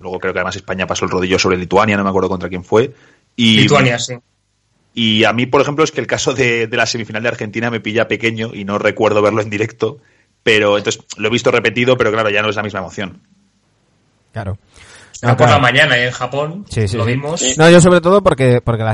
[0.00, 2.64] luego creo que además España pasó el rodillo sobre Lituania, no me acuerdo contra quién
[2.64, 2.92] fue.
[3.36, 4.14] Y, Lituania, sí.
[4.92, 7.70] Y a mí, por ejemplo, es que el caso de, de la semifinal de Argentina
[7.70, 9.98] me pilla pequeño y no recuerdo verlo en directo
[10.46, 13.20] pero entonces lo he visto repetido, pero claro, ya no es la misma emoción.
[14.32, 14.56] Claro.
[15.20, 17.58] por la mañana en Japón sí, sí, lo vimos.
[17.58, 18.84] No, yo sobre todo porque, porque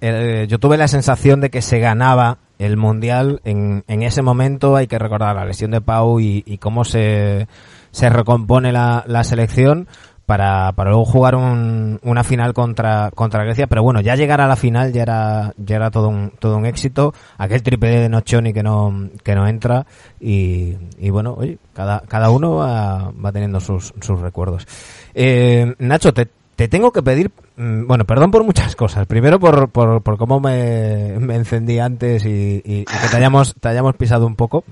[0.00, 4.74] eh, yo tuve la sensación de que se ganaba el Mundial en, en ese momento.
[4.74, 7.46] Hay que recordar la lesión de Pau y, y cómo se,
[7.90, 9.88] se recompone la, la selección
[10.26, 13.66] para, para luego jugar un, una final contra, contra Grecia.
[13.66, 16.66] Pero bueno, ya llegar a la final ya era, ya era todo un, todo un
[16.66, 17.14] éxito.
[17.38, 19.86] Aquel triple de Nochoni que no, que no entra.
[20.20, 24.66] Y, y bueno, oye, cada, cada uno va, va teniendo sus, sus recuerdos.
[25.14, 29.06] Eh, Nacho, te, te tengo que pedir, mm, bueno, perdón por muchas cosas.
[29.06, 33.96] Primero por, por, por cómo me, encendí antes y, y, que te hayamos, te hayamos
[33.96, 34.64] pisado un poco.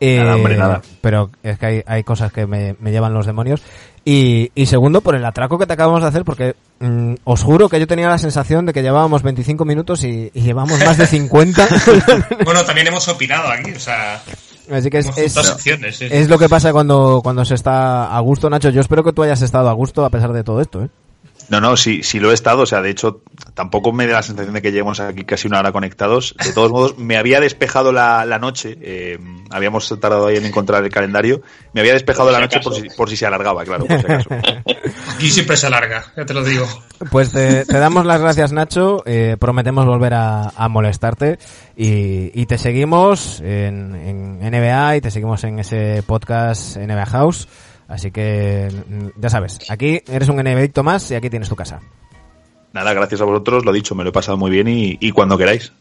[0.00, 0.82] Eh, nada, hombre, nada.
[1.00, 3.62] Pero es que hay, hay cosas que me, me llevan los demonios.
[4.04, 7.68] Y, y, segundo, por el atraco que te acabamos de hacer, porque mm, os juro
[7.68, 11.06] que yo tenía la sensación de que llevábamos 25 minutos y, y llevamos más de
[11.06, 11.68] 50.
[12.44, 14.22] bueno, también hemos opinado aquí, o sea...
[14.70, 18.70] Así que es, es, es, lo que pasa cuando, cuando se está a gusto, Nacho.
[18.70, 20.88] Yo espero que tú hayas estado a gusto a pesar de todo esto, ¿eh?
[21.48, 22.62] No, no, sí, sí lo he estado.
[22.62, 23.22] O sea, de hecho,
[23.54, 26.34] tampoco me da la sensación de que lleguemos aquí casi una hora conectados.
[26.44, 28.76] De todos modos, me había despejado la, la noche.
[28.80, 29.18] Eh,
[29.50, 31.42] habíamos tardado ahí en encontrar el calendario.
[31.72, 34.28] Me había despejado la noche por si, por si, se alargaba, claro, por si acaso.
[35.14, 36.66] Aquí siempre se alarga, ya te lo digo.
[37.10, 39.02] Pues te, te damos las gracias, Nacho.
[39.06, 41.38] Eh, prometemos volver a, a molestarte.
[41.76, 47.48] Y, y, te seguimos en, en NBA y te seguimos en ese podcast NBA House.
[47.88, 48.68] Así que
[49.16, 51.80] ya sabes, aquí eres un NBadicto más y aquí tienes tu casa.
[52.72, 55.72] Nada, gracias a vosotros, lo dicho, me lo he pasado muy bien y, cuando queráis.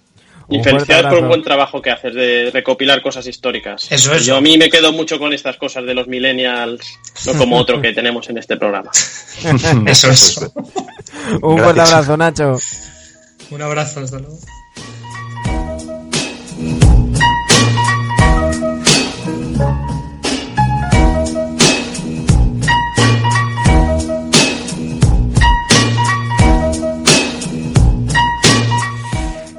[0.47, 3.91] Y felicidades por un buen trabajo que haces de recopilar cosas históricas.
[3.91, 4.25] Eso es.
[4.25, 7.81] Yo a mí me quedo mucho con estas cosas de los millennials, no como otro
[7.81, 8.91] que tenemos en este programa.
[9.87, 10.51] Eso es.
[11.41, 12.59] Un fuerte abrazo, Nacho.
[13.49, 14.37] Un abrazo, hasta luego.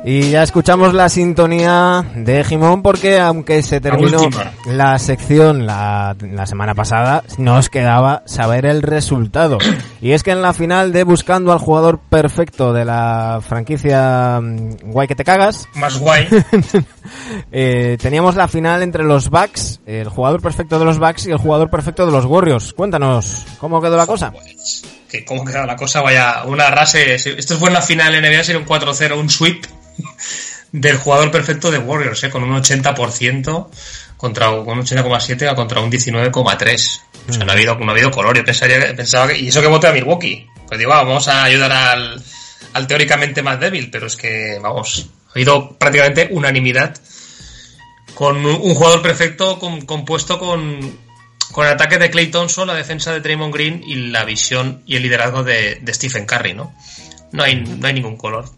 [0.08, 4.20] Y ya escuchamos la sintonía de Jimón porque aunque se terminó
[4.64, 9.58] la sección la, la semana pasada, nos quedaba saber el resultado.
[10.00, 14.92] Y es que en la final de Buscando al jugador perfecto de la franquicia mm,
[14.92, 16.28] Guay que te cagas, Más guay.
[17.50, 21.38] eh, teníamos la final entre los Bucks, el jugador perfecto de los Bucks y el
[21.38, 22.74] jugador perfecto de los Warriors.
[22.74, 24.32] Cuéntanos, ¿cómo quedó la cosa?
[25.08, 27.14] Que cómo queda la cosa, vaya, una rase.
[27.14, 29.64] Esto es buena final NBA, sería un 4-0, un sweep
[30.72, 32.30] del jugador perfecto de Warriors, ¿eh?
[32.30, 33.68] con un 80%
[34.16, 37.00] contra un con un 80,7 contra un 19,3.
[37.28, 38.36] O sea, no ha habido, no ha habido color.
[38.36, 40.46] Yo pensaría, pensaba que, y eso que voté a Milwaukee.
[40.66, 42.22] Pues digo, ah, vamos a ayudar al,
[42.72, 46.96] al teóricamente más débil, pero es que, vamos, ha habido prácticamente unanimidad
[48.14, 50.98] con un, jugador perfecto com- compuesto con,
[51.52, 54.96] con el ataque de Clay Thompson, la defensa de Draymond Green y la visión y
[54.96, 56.74] el liderazgo de, de Stephen Curry, ¿no?
[57.32, 58.50] No hay, no hay ningún color.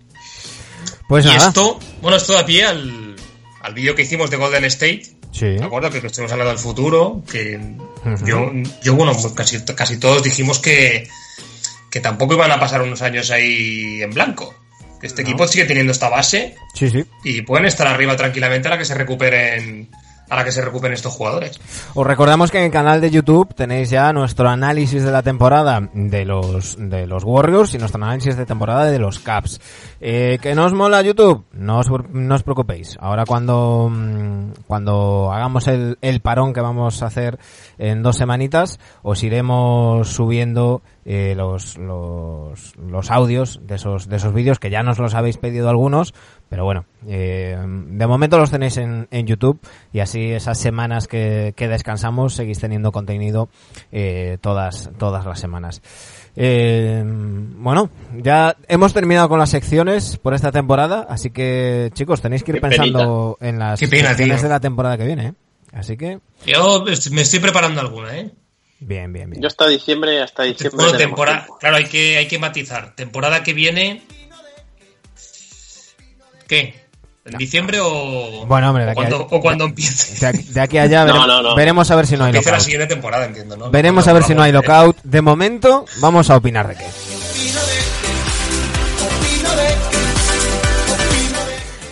[1.09, 1.49] Pues y nada.
[1.49, 3.17] esto, bueno, esto da pie al,
[3.63, 5.03] al vídeo que hicimos de Golden State.
[5.33, 5.47] Sí.
[5.47, 5.91] ¿De acuerdo?
[5.91, 7.23] Que, estuvimos hablando del futuro.
[7.31, 7.59] Que
[8.25, 8.51] yo,
[8.83, 11.09] yo, bueno, casi, casi todos dijimos que,
[11.91, 14.55] que tampoco iban a pasar unos años ahí en blanco.
[15.01, 17.05] Que este equipo sigue teniendo esta base Sí, sí.
[17.23, 19.89] y pueden estar arriba tranquilamente a la que se recuperen
[20.29, 21.61] a la que se recuperen estos jugadores.
[21.95, 25.89] Os recordamos que en el canal de YouTube tenéis ya nuestro análisis de la temporada
[25.93, 29.61] de los de los Warriors y nuestro análisis de temporada de los Caps.
[30.01, 31.45] Eh, ¿Que no mola YouTube?
[31.53, 32.97] No os, no os preocupéis.
[33.01, 37.39] Ahora cuando, mm, cuando hagamos el, el parón que vamos a hacer
[37.79, 44.35] en dos semanitas, os iremos subiendo eh, los, los, los audios de esos, de esos
[44.35, 46.13] vídeos que ya nos los habéis pedido algunos,
[46.49, 49.61] pero bueno, eh, de momento los tenéis en, en YouTube
[49.93, 53.49] y así esas semanas que, que descansamos seguís teniendo contenido
[53.93, 55.83] eh, todas, todas las semanas.
[56.37, 62.45] Eh, bueno, ya hemos terminado con las secciones por esta temporada, así que chicos tenéis
[62.45, 64.49] que ir Qué pensando en las pena, secciones tío.
[64.49, 65.27] de la temporada que viene.
[65.27, 65.33] ¿eh?
[65.73, 68.31] Así que, Yo me estoy preparando alguna, ¿eh?
[68.81, 69.43] bien, bien, bien.
[69.43, 70.85] Yo hasta diciembre, hasta diciembre.
[70.85, 72.95] Bueno, temporada, claro, hay que, hay que matizar.
[72.95, 74.03] Temporada que viene.
[76.49, 76.89] ¿Qué?
[77.27, 80.19] ¿En diciembre o, Bueno, hombre, de o, aquí a- cuando, o cuando empiece?
[80.19, 81.55] De aquí, de aquí a allá No, veremos, no, no.
[81.55, 82.65] veremos a ver si no hay Empiece la lockout.
[82.65, 83.71] siguiente temporada, entiendo, ¿no?
[83.71, 84.97] Veremos a ver si no hay lockout.
[85.03, 86.85] De momento, vamos a opinar de qué.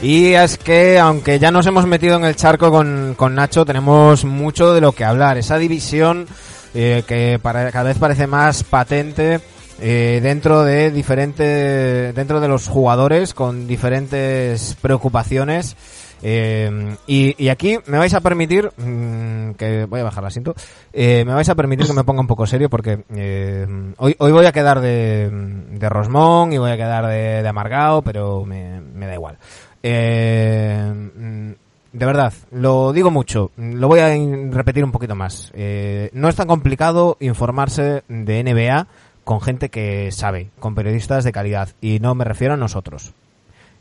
[0.03, 4.25] Y es que, aunque ya nos hemos metido en el charco con, con Nacho, tenemos
[4.25, 5.39] mucho de lo que hablar.
[5.39, 6.27] Esa división
[6.75, 9.41] eh, que para- cada vez parece más patente
[9.81, 15.77] eh, dentro de diferentes, dentro de los jugadores con diferentes preocupaciones.
[16.23, 20.55] Eh, y, y aquí me vais a permitir mm, que voy a bajar el asiento.
[20.93, 23.67] Eh, me vais a permitir que me ponga un poco serio porque eh,
[23.99, 28.03] hoy, hoy voy a quedar de, de Rosmón y voy a quedar de, de amargado,
[28.03, 29.37] pero me, me da igual.
[29.83, 31.55] Eh,
[31.97, 34.09] de verdad, lo digo mucho, lo voy a
[34.51, 35.51] repetir un poquito más.
[35.55, 38.87] Eh, no es tan complicado informarse de NBA
[39.27, 43.13] con gente que sabe, con periodistas de calidad, y no me refiero a nosotros.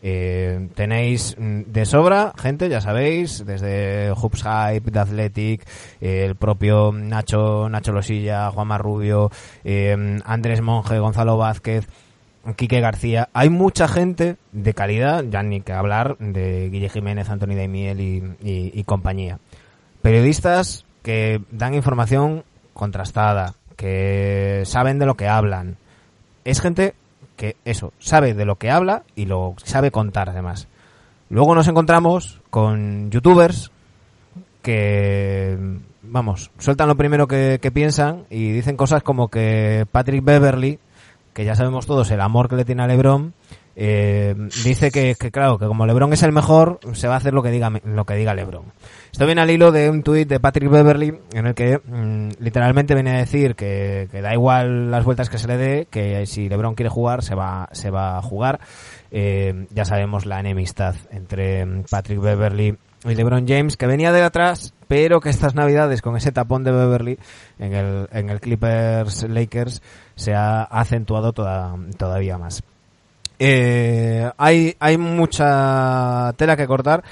[0.02, 5.62] Eh, tenéis mm, de sobra gente, ya sabéis, desde Hoops Hype, The Athletic,
[6.02, 9.30] eh, el propio Nacho, Nacho Losilla, Juanma Rubio,
[9.64, 11.88] eh, Andrés Monge, Gonzalo Vázquez,
[12.56, 13.30] Quique García.
[13.34, 18.18] Hay mucha gente de calidad, ya ni que hablar de Guille Jiménez, Antonio Daimiel y,
[18.44, 19.38] y- y compañía.
[20.02, 22.44] Periodistas que dan información
[22.74, 25.78] contrastada, que saben de lo que hablan.
[26.44, 26.96] Es gente
[27.36, 30.68] que eso, sabe de lo que habla y lo sabe contar además.
[31.30, 33.72] Luego nos encontramos con youtubers
[34.62, 35.58] que,
[36.04, 40.80] vamos, sueltan lo primero que, que piensan y dicen cosas como que Patrick Beverly,
[41.34, 43.34] que ya sabemos todos el amor que le tiene a LeBron,
[43.78, 47.44] eh, dice que, claro, que como LeBron es el mejor, se va a hacer lo
[47.44, 48.72] que diga lo que diga LeBron.
[49.12, 52.94] Esto viene al hilo de un tuit de Patrick Beverly en el que mm, literalmente
[52.94, 56.48] viene a decir que, que da igual las vueltas que se le dé, que si
[56.48, 58.62] LeBron quiere jugar se va se va a jugar.
[59.12, 64.24] Eh, ya sabemos la enemistad entre mm, Patrick Beverly y LeBron James que venía de
[64.24, 67.20] atrás, pero que estas navidades con ese tapón de Beverly
[67.60, 69.82] en el en el Clippers Lakers
[70.16, 72.64] se ha acentuado toda, todavía más.
[73.40, 77.04] Eh, hay, hay mucha tela que cortar,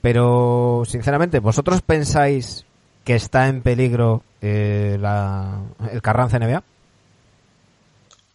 [0.00, 2.64] pero sinceramente, ¿vosotros pensáis
[3.04, 5.60] que está en peligro eh, la,
[5.90, 6.62] el Carranza NBA?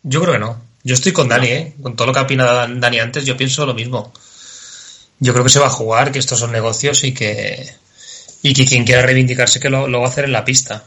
[0.04, 0.62] Yo creo que no.
[0.84, 1.74] Yo estoy con Dani, ¿eh?
[1.82, 4.14] Con todo lo que ha opinado Dani antes, yo pienso lo mismo.
[5.20, 7.68] Yo creo que se va a jugar, que estos son negocios y que,
[8.42, 10.86] y que quien quiera reivindicarse que lo, lo va a hacer en la pista.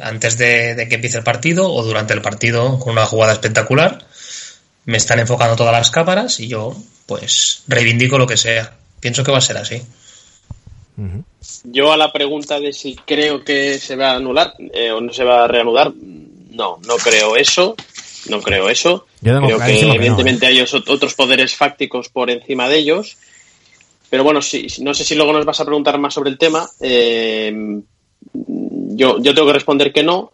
[0.00, 4.04] Antes de, de, que empiece el partido o durante el partido con una jugada espectacular.
[4.84, 6.74] Me están enfocando todas las cámaras y yo,
[7.06, 8.76] pues, reivindico lo que sea.
[9.00, 9.82] Pienso que va a ser así.
[10.96, 11.24] Uh -huh.
[11.64, 15.12] Yo a la pregunta de si creo que se va a anular eh, o no
[15.12, 15.92] se va a reanudar,
[16.50, 17.76] no, no creo eso.
[18.28, 19.06] No creo eso.
[19.20, 20.60] Yo creo que, que evidentemente no, ¿eh?
[20.60, 23.16] hay otros poderes fácticos por encima de ellos.
[24.10, 26.68] Pero bueno, sí, no sé si luego nos vas a preguntar más sobre el tema.
[26.80, 27.80] Eh,
[28.34, 30.32] yo, yo tengo que responder que no.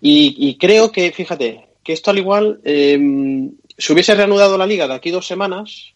[0.00, 2.98] Y, y, creo que, fíjate, que esto al igual, eh,
[3.78, 5.94] si hubiese reanudado la liga de aquí dos semanas,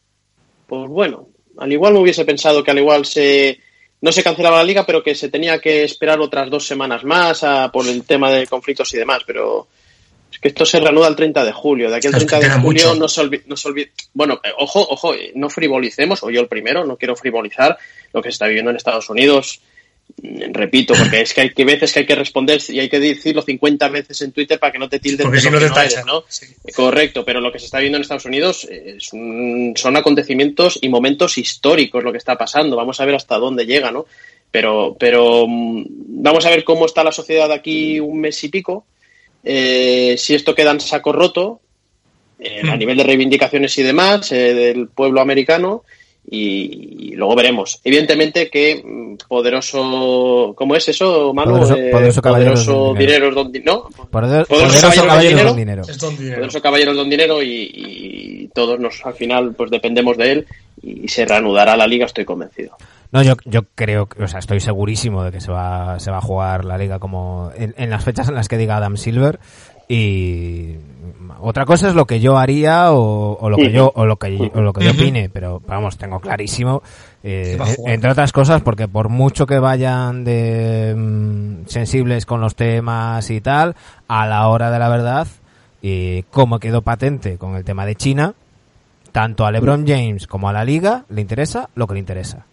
[0.69, 3.59] pues bueno, al igual me hubiese pensado que al igual se
[4.01, 7.43] no se cancelaba la liga, pero que se tenía que esperar otras dos semanas más
[7.43, 9.23] a, por el tema de conflictos y demás.
[9.27, 9.67] Pero
[10.33, 11.91] es que esto se reanuda el 30 de julio.
[11.91, 13.91] De aquí al 30 de julio no se, olvide, no se olvide.
[14.15, 17.77] Bueno, eh, ojo, ojo, no frivolicemos, o yo el primero, no quiero frivolizar
[18.13, 19.61] lo que se está viviendo en Estados Unidos.
[20.53, 23.43] Repito, porque es que hay que veces que hay que responder y hay que decirlo
[23.43, 25.69] 50 veces en Twitter para que no te tilden porque de si lo no que
[25.69, 26.25] te no eres, ¿no?
[26.29, 26.47] Sí.
[26.75, 30.89] Correcto, pero lo que se está viendo en Estados Unidos es un, son acontecimientos y
[30.89, 32.77] momentos históricos lo que está pasando.
[32.77, 34.07] Vamos a ver hasta dónde llega, ¿no?
[34.51, 35.85] Pero, pero mm,
[36.23, 38.87] vamos a ver cómo está la sociedad aquí un mes y pico.
[39.45, 41.61] Eh, si esto queda en saco roto,
[42.39, 45.85] eh, a nivel de reivindicaciones y demás, eh, del pueblo americano,
[46.31, 47.81] y, luego veremos.
[47.83, 51.59] Evidentemente que mm, poderoso, ¿cómo es eso, Manu?
[51.59, 53.89] Poderoso, poderoso, poderoso dinero es don dinero.
[53.91, 54.07] ¿no?
[54.07, 55.83] Poderoso, poderoso, poderoso caballero, caballero don es don dinero.
[55.83, 56.37] Es don dinero.
[56.37, 60.47] Poderoso caballero es don dinero y, y, todos nos al final pues dependemos de él
[60.83, 62.77] y se reanudará la liga, estoy convencido.
[63.13, 66.23] No, yo, yo creo, o sea, estoy segurísimo de que se va, se va a
[66.23, 69.41] jugar la liga como en, en las fechas en las que diga Adam Silver
[69.93, 70.77] y
[71.41, 74.39] otra cosa es lo que yo haría o, o lo que yo o lo que
[74.39, 76.81] yo, o lo que yo opine pero vamos tengo clarísimo
[77.25, 83.29] eh, entre otras cosas porque por mucho que vayan de mm, sensibles con los temas
[83.31, 83.75] y tal
[84.07, 85.27] a la hora de la verdad
[85.83, 88.35] y como quedó patente con el tema de China
[89.11, 92.45] tanto a LeBron James como a la liga le interesa lo que le interesa.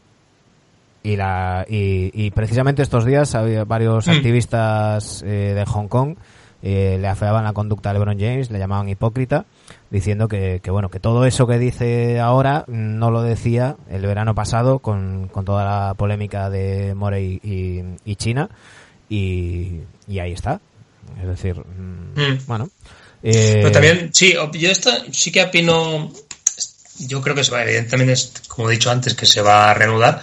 [1.04, 4.12] Y la y, y precisamente estos días había varios Mm.
[4.12, 6.16] activistas eh, de Hong Kong
[6.70, 9.46] eh, le afeaban la conducta a LeBron James, le llamaban hipócrita,
[9.90, 14.36] diciendo que, que, bueno que todo eso que dice ahora no lo decía el verano
[14.36, 18.50] pasado con, con toda la polémica de Morey y, y China
[19.08, 20.60] y, y, ahí está.
[21.22, 22.40] Es decir, mm, Mm.
[22.48, 22.70] bueno.
[23.24, 26.12] Eh, Pero también, sí, yo esto sí que opino,
[27.00, 29.74] yo creo que se va, evidentemente, es, como he dicho antes, que se va a
[29.74, 30.22] reanudar,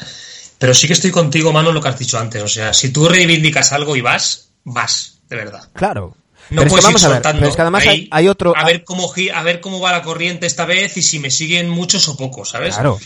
[0.59, 2.42] pero sí que estoy contigo, Manu, en lo que has dicho antes.
[2.42, 5.70] O sea, si tú reivindicas algo y vas, vas, de verdad.
[5.72, 6.14] Claro.
[6.51, 8.09] No Pero es que puedes ir vamos a ver, soltando pero es que además ahí
[8.11, 8.55] hay, otro...
[8.57, 11.70] a ver cómo a ver cómo va la corriente esta vez y si me siguen
[11.70, 12.74] muchos o pocos, ¿sabes?
[12.74, 12.99] Claro.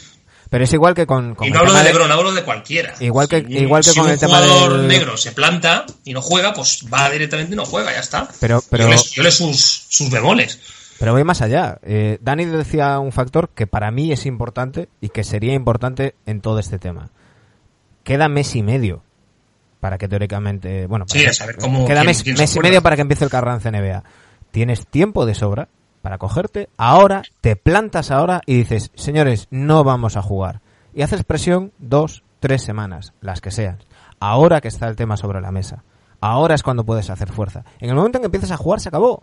[0.51, 1.35] Pero es igual que con...
[1.35, 2.95] con y no hablo de LeBron, hablo de cualquiera.
[3.01, 5.85] Igual que- Si- igual que si con un el tema jugador del- negro se planta
[6.05, 8.29] y no juega, pues va directamente y no juega, ya está.
[8.41, 10.59] Pero- pero- Yo le, yo le sus, sus bemoles.
[10.99, 11.79] Pero voy más allá.
[11.83, 16.41] Eh, Dani decía un factor que para mí es importante y que sería importante en
[16.41, 17.11] todo este tema.
[18.03, 19.03] Queda mes y medio
[19.81, 22.43] para que teóricamente, bueno, para Sí, que- a saber cómo- queda quién- mes, quién se
[22.43, 24.03] mes y medio para que empiece el Carranza NBA.
[24.51, 25.69] Tienes tiempo de sobra
[26.03, 30.61] para cogerte ahora, te plantas ahora y dices, señores, no vamos a jugar.
[30.95, 33.79] Y haces presión dos, tres semanas, las que sean.
[34.21, 35.85] Ahora que está el tema sobre la mesa.
[36.21, 37.63] Ahora es cuando puedes hacer fuerza.
[37.79, 39.23] En el momento en que empiezas a jugar, se acabó.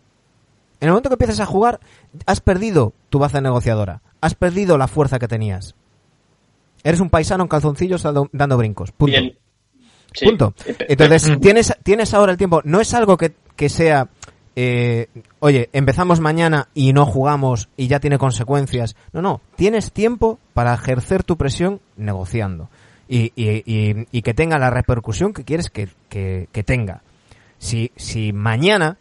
[0.79, 1.79] En el momento que empiezas a jugar,
[2.25, 4.01] has perdido tu baza negociadora.
[4.21, 5.75] Has perdido la fuerza que tenías.
[6.83, 8.91] Eres un paisano en calzoncillos dando, dando brincos.
[8.91, 9.11] Punto.
[9.11, 9.37] Bien.
[10.15, 10.25] Sí.
[10.25, 10.53] Punto.
[10.65, 11.39] Eh, Entonces, Mm.
[11.41, 12.61] tienes, tienes ahora el tiempo.
[12.63, 14.07] No es algo que, que sea,
[14.55, 15.07] eh,
[15.39, 18.95] oye, empezamos mañana y no jugamos y ya tiene consecuencias.
[19.13, 19.41] No, no.
[19.55, 22.69] Tienes tiempo para ejercer tu presión negociando.
[23.07, 27.01] Y, y, y, y que tenga la repercusión que quieres que, que, que tenga.
[27.59, 28.97] Si, si mañana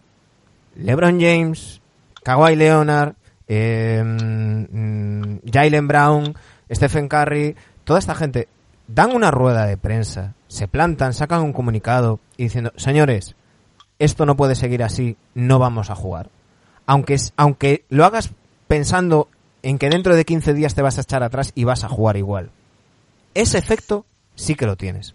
[0.76, 1.80] LeBron James,
[2.22, 3.14] Kawhi Leonard,
[3.48, 6.34] eh, mm, Jalen Brown,
[6.70, 7.54] Stephen Curry,
[7.84, 8.48] toda esta gente
[8.86, 13.34] dan una rueda de prensa, se plantan, sacan un comunicado y diciendo, señores,
[13.98, 16.28] esto no puede seguir así, no vamos a jugar.
[16.86, 18.30] Aunque, es- aunque lo hagas
[18.68, 19.28] pensando
[19.62, 22.16] en que dentro de 15 días te vas a echar atrás y vas a jugar
[22.16, 22.50] igual.
[23.34, 24.04] Ese efecto
[24.34, 25.14] sí que lo tienes.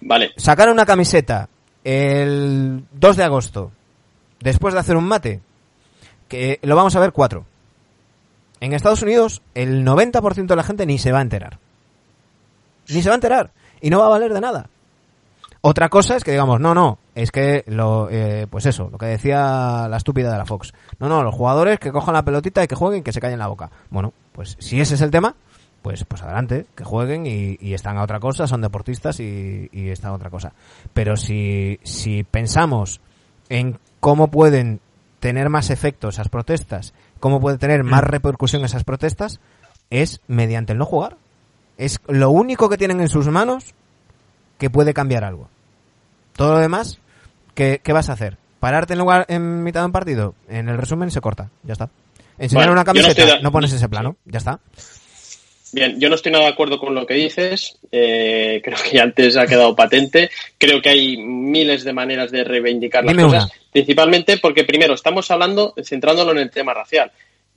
[0.00, 0.32] Vale.
[0.36, 1.48] Sacar una camiseta
[1.84, 3.72] el 2 de agosto,
[4.40, 5.40] después de hacer un mate,
[6.28, 7.44] que lo vamos a ver cuatro.
[8.60, 11.58] En Estados Unidos, el 90% de la gente ni se va a enterar.
[12.88, 13.52] Ni se va a enterar.
[13.80, 14.68] Y no va a valer de nada.
[15.60, 19.06] Otra cosa es que digamos, no, no, es que lo, eh, pues eso, lo que
[19.06, 20.72] decía la estúpida de la Fox.
[21.00, 23.40] No, no, los jugadores que cojan la pelotita y que jueguen y que se callen
[23.40, 23.70] la boca.
[23.90, 25.34] Bueno, pues si ese es el tema,
[25.82, 30.12] pues, pues adelante, que jueguen y, están a otra cosa, son deportistas y, y, están
[30.12, 30.52] a otra cosa.
[30.94, 33.00] Pero si, si pensamos
[33.48, 34.80] en cómo pueden
[35.20, 39.40] tener más efecto esas protestas, cómo puede tener más repercusión esas protestas,
[39.90, 41.16] es mediante el no jugar.
[41.78, 43.74] Es lo único que tienen en sus manos
[44.58, 45.48] que puede cambiar algo.
[46.34, 46.98] Todo lo demás,
[47.54, 48.38] ¿qué, vas a hacer?
[48.60, 50.34] ¿Pararte en lugar en mitad de un partido?
[50.48, 51.90] En el resumen se corta, ya está.
[52.38, 54.60] Enseñar una camiseta, no, pones ese plano, ya está.
[55.72, 57.78] Bien, yo no estoy nada de acuerdo con lo que dices.
[57.90, 60.30] Eh, creo que antes ha quedado patente.
[60.58, 63.50] Creo que hay miles de maneras de reivindicar las cosas.
[63.72, 67.10] Principalmente porque, primero, estamos hablando, centrándolo en el tema racial.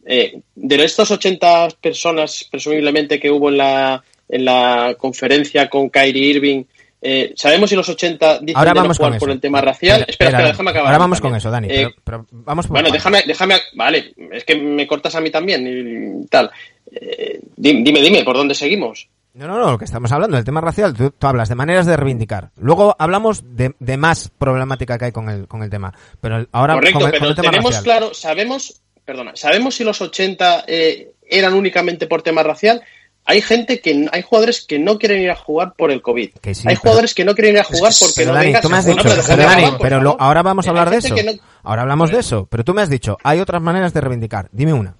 [0.05, 6.27] Eh, de estas 80 personas, presumiblemente, que hubo en la, en la conferencia con Kyrie
[6.27, 6.63] Irving,
[7.01, 10.05] eh, ¿Sabemos si los 80 dicen ahora vamos jugar por el tema racial?
[10.07, 10.88] espera, espera, déjame acabar.
[10.88, 11.67] Ahora vamos con eso, Dani.
[11.69, 13.55] Eh, pero, vamos bueno, déjame, déjame.
[13.73, 16.51] Vale, es que me cortas a mí también y tal.
[16.91, 19.07] Eh, dime, dime, ¿por dónde seguimos?
[19.34, 21.95] No, no, no, lo que estamos hablando, el tema racial, tú, hablas de maneras de
[21.95, 22.49] reivindicar.
[22.57, 25.93] Luego hablamos de, más problemática que hay con el, con el tema.
[26.19, 32.23] Pero ahora Correcto, pero tenemos claro, sabemos, perdona, sabemos si los 80 eran únicamente por
[32.23, 32.82] tema racial
[33.30, 36.32] hay gente que hay jugadores que no quieren ir a jugar por el COVID.
[36.65, 39.03] hay jugadores que no quieren ir a jugar porque no Dani, tú me has dicho,
[39.03, 41.15] pero, Dani, pero ahora vamos a hablar de eso.
[41.61, 44.49] Ahora hablamos de eso, pero tú me has dicho, hay otras maneras de reivindicar.
[44.51, 44.95] Dime una.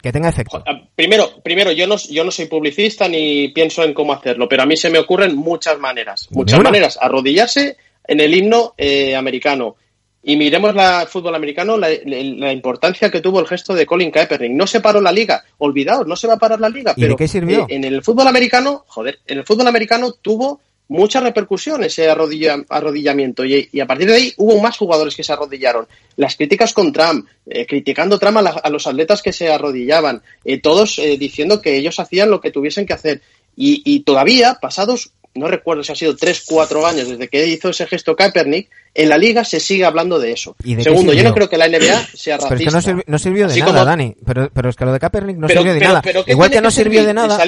[0.00, 0.62] Que tenga efecto.
[0.94, 4.66] Primero, primero yo no, yo no soy publicista ni pienso en cómo hacerlo, pero a
[4.66, 6.28] mí se me ocurren muchas maneras.
[6.30, 6.98] Muchas maneras.
[7.02, 9.74] Arrodillarse en el himno eh, americano,
[10.22, 14.52] y miremos el fútbol americano, la, importancia que tuvo el gesto de Colin Kaepernick.
[14.52, 16.94] No se paró la liga, olvidaos, no se va a parar la liga.
[16.96, 17.66] pero qué sirvió?
[17.68, 23.80] en el fútbol americano, joder, en el fútbol americano tuvo mucha repercusión ese arrodillamiento y,
[23.80, 25.86] a partir de ahí hubo más jugadores que se arrodillaron.
[26.16, 30.98] Las críticas con Trump, eh, criticando Trump a, los atletas que se arrodillaban, eh, todos
[30.98, 33.22] eh, diciendo que ellos hacían lo que tuviesen que hacer.
[33.56, 37.70] Y, y todavía, pasados no recuerdo si ha sido 3, 4 años desde que hizo
[37.70, 40.54] ese gesto Kaepernick, en la liga se sigue hablando de eso.
[40.80, 42.48] Segundo, yo no creo que la NBA sea racista.
[42.48, 44.14] Pero es que no, sirvió, de nada, Dani.
[44.24, 46.02] Pero, pero es que lo de Kaepernick no sirvió de nada.
[46.26, 47.42] igual que no sirvió de nada,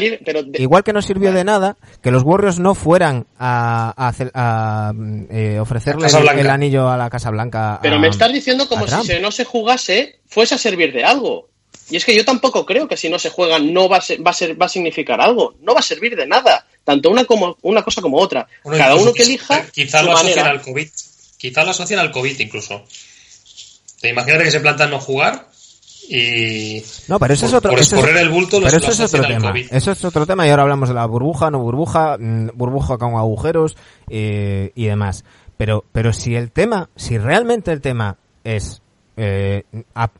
[0.55, 4.93] igual que no sirvió de nada que los Warriors no fueran a, a,
[5.31, 6.07] eh, ofrecerle
[6.41, 7.79] el, anillo a la Casa Blanca.
[7.83, 11.49] Pero me estás diciendo como si no se jugase fuese a servir de algo.
[11.91, 14.27] Y es que yo tampoco creo que si no se juega no va a, ser,
[14.27, 15.55] va a, ser, va a significar algo.
[15.61, 16.67] No va a servir de nada.
[16.83, 18.47] Tanto una como una cosa como otra.
[18.63, 19.67] Cada uno que elija.
[19.71, 20.89] Quizá lo asocian al COVID.
[21.37, 22.85] Quizá lo asocian al COVID incluso.
[24.01, 25.49] Te imaginas que se plantan no jugar
[26.09, 29.93] y no pero eso es otro por el bulto pero eso es otro tema eso
[29.93, 33.77] es otro tema y ahora hablamos de la burbuja no burbuja mm, burbuja con agujeros
[34.11, 35.25] eh, y demás
[35.57, 38.83] pero pero si el tema si realmente el tema es
[39.17, 39.65] eh,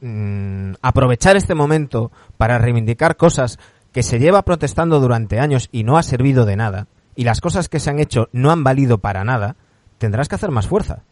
[0.01, 3.59] mm, aprovechar este momento para reivindicar cosas
[3.93, 7.69] que se lleva protestando durante años y no ha servido de nada, y las cosas
[7.69, 9.57] que se han hecho no han valido para nada,
[9.99, 11.03] tendrás que hacer más fuerza.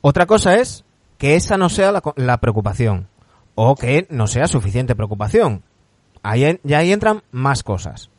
[0.00, 0.84] Otra cosa es
[1.18, 3.08] que esa no sea la, preocupación,
[3.54, 5.62] o que no sea suficiente preocupación.
[6.22, 8.10] Ahí, ya ahí entran más cosas.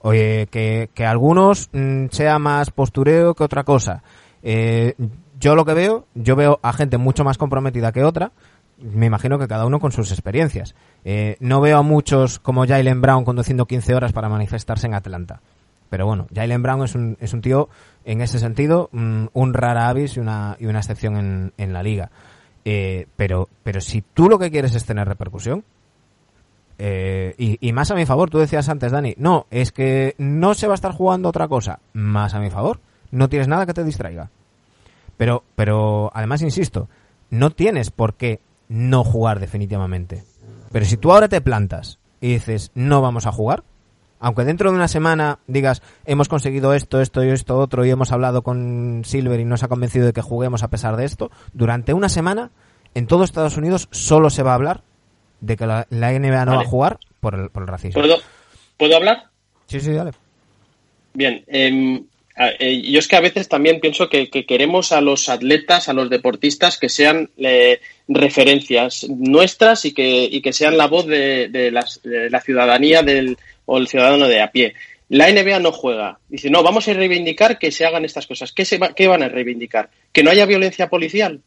[0.00, 4.02] Oye, que, que algunos mm, sea más postureo que otra cosa.
[4.42, 4.94] Eh,
[5.42, 8.32] yo lo que veo, yo veo a gente mucho más comprometida que otra.
[8.78, 10.74] Me imagino que cada uno con sus experiencias.
[11.04, 15.40] Eh, no veo a muchos como Jalen Brown conduciendo 15 horas para manifestarse en Atlanta.
[15.90, 17.68] Pero bueno, Jalen Brown es un, es un tío,
[18.04, 21.82] en ese sentido, mm, un rara avis y una, y una excepción en, en la
[21.82, 22.10] liga.
[22.64, 25.64] Eh, pero, pero si tú lo que quieres es tener repercusión,
[26.78, 30.66] eh, y, más a mi favor, tú decías antes, Dani, no, es que no se
[30.66, 32.80] va a estar jugando otra cosa, más a mi favor,
[33.10, 34.30] no tienes nada que te distraiga.
[35.16, 36.88] Pero, pero además, insisto,
[37.30, 40.24] no tienes por qué no jugar definitivamente.
[40.70, 43.64] Pero si tú ahora te plantas y dices, no vamos a jugar,
[44.20, 48.12] aunque dentro de una semana digas, hemos conseguido esto, esto y esto otro, y hemos
[48.12, 51.92] hablado con Silver y nos ha convencido de que juguemos a pesar de esto, durante
[51.92, 52.50] una semana,
[52.94, 54.82] en todo Estados Unidos solo se va a hablar
[55.40, 58.00] de que la, NBA no va a jugar por el, por el racismo.
[58.00, 58.16] ¿Puedo,
[58.76, 59.24] ¿Puedo hablar?
[59.66, 60.12] Sí, sí, dale.
[61.14, 62.04] Bien, eh, eh,
[62.36, 66.78] yo es que a veces también pienso que, queremos a los atletas, a los deportistas
[66.78, 73.36] que sean eh, referencias nuestras y que, que sean la voz de, la ciudadanía del,
[73.66, 74.74] o el ciudadano de a pie.
[75.08, 76.18] La NBA no juega.
[76.28, 78.50] Dice, no, vamos a reivindicar que se hagan estas cosas.
[78.52, 79.90] ¿Qué, se ¿Qué van a reivindicar?
[80.10, 81.42] ¿Que no haya violencia policial?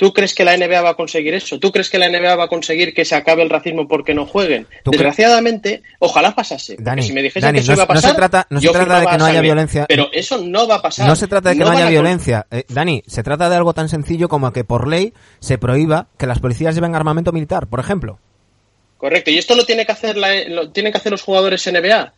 [0.00, 1.58] ¿Tú crees que la NBA va a conseguir eso?
[1.58, 4.24] ¿Tú crees que la NBA va a conseguir que se acabe el racismo porque no
[4.24, 4.66] jueguen?
[4.86, 6.76] Desgraciadamente, ojalá pasase.
[6.78, 8.60] Dani, si me dijesen Dani, que eso no, iba a pasar, no se trata, no
[8.62, 9.84] se trata de que no haya violencia.
[9.86, 11.06] Pero eso no va a pasar.
[11.06, 12.46] No se trata de que no, haya violencia.
[12.50, 16.26] Eh, Dani, se trata de algo tan sencillo como que por ley se prohíba que
[16.26, 18.18] las policías lleven armamento militar, por ejemplo.
[18.96, 19.30] Correcto.
[19.30, 22.14] Y esto lo tiene que hacer la, lo tienen que hacer los jugadores NBA.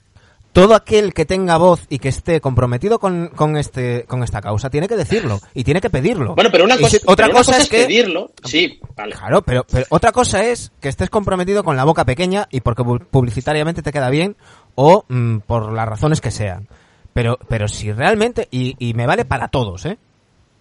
[0.52, 4.68] Todo aquel que tenga voz y que esté comprometido con, con este con esta causa
[4.68, 6.34] tiene que decirlo y tiene que pedirlo.
[6.34, 8.30] Bueno, pero una cosa, si- otra pero una cosa, es que pedirlo.
[8.44, 9.14] Sí, vale.
[9.14, 12.82] Claro, pero, pero otra cosa es que estés comprometido con la boca pequeña y porque
[12.82, 14.36] pu- publicitariamente te queda bien
[14.74, 16.68] o mm, por las razones que sean.
[17.14, 19.96] Pero, pero si realmente, y, y me vale para todos, ¿eh?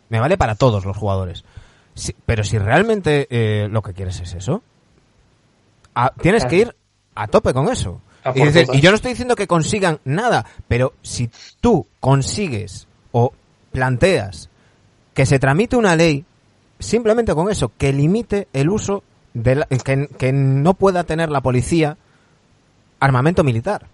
[0.08, 1.44] Me vale para todos los jugadores.
[1.96, 4.64] Si- pero si realmente eh, lo que quieres es eso,
[5.96, 6.76] a- tienes que ir
[7.16, 8.02] a tope con eso.
[8.36, 11.30] Y, dices- yo no estoy diciendo que consigan nada, pero si
[11.60, 13.34] tú consigues o
[13.72, 14.50] planteas
[15.14, 16.26] que se tramite una ley
[16.80, 19.04] simplemente con eso, que limite el uso
[19.34, 21.98] de la- que, que no pueda tener la policía
[23.00, 23.88] armamento militar,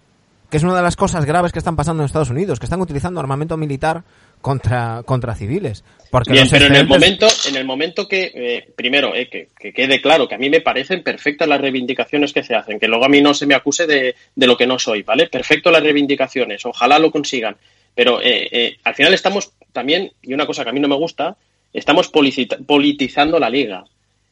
[0.50, 2.80] que es una de las cosas graves que están pasando en Estados Unidos, que están
[2.80, 4.04] utilizando armamento militar
[4.40, 9.14] contra contra civiles, porque Bien, pero en el momento, en el momento que, eh, primero,
[9.14, 12.54] eh, que, que quede claro que a mí me parecen perfectas las reivindicaciones que se
[12.54, 15.02] hacen, que luego a mí no se me acuse de, de lo que no soy,
[15.02, 15.28] ¿vale?
[15.28, 17.56] Perfecto las reivindicaciones, ojalá lo consigan.
[17.98, 20.94] Pero eh, eh, al final estamos también, y una cosa que a mí no me
[20.94, 21.36] gusta,
[21.72, 23.84] estamos politizando la liga.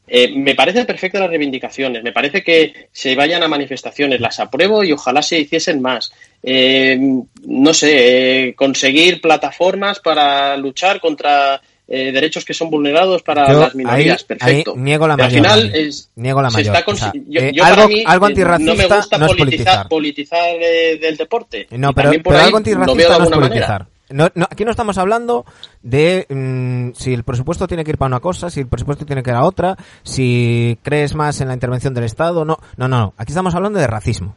[0.07, 4.85] Eh, me parecen perfectas las reivindicaciones, me parece que se vayan a manifestaciones, las apruebo
[4.85, 6.13] y ojalá se hiciesen más.
[6.49, 6.97] Eh,
[7.45, 13.61] no sé, eh, conseguir plataformas para luchar contra eh, derechos que son vulnerados para Yo
[13.61, 14.73] las minorías, ahí- perfecto.
[14.77, 15.85] ahí niego la mayor, al final Dani.
[15.89, 16.75] es, Niego la mayor.
[16.77, 18.97] está consi- O sea, yo- eh, yo algo- para mí, algo eh, no me antirracista
[18.97, 20.39] gusta no politizar, politizar.
[20.61, 21.67] eh, del deporte.
[21.73, 23.69] No, pero, pero algo antirracista no es politizar.
[23.83, 23.89] manera.
[24.09, 25.45] No, no, aquí no estamos hablando
[25.83, 29.23] de mm, si el presupuesto tiene que ir para una cosa, si el presupuesto tiene
[29.25, 32.45] que ir a otra, si crees más en la intervención del Estado.
[32.45, 32.99] No, no, no.
[32.99, 33.15] no.
[33.17, 34.37] Aquí estamos hablando de racismo.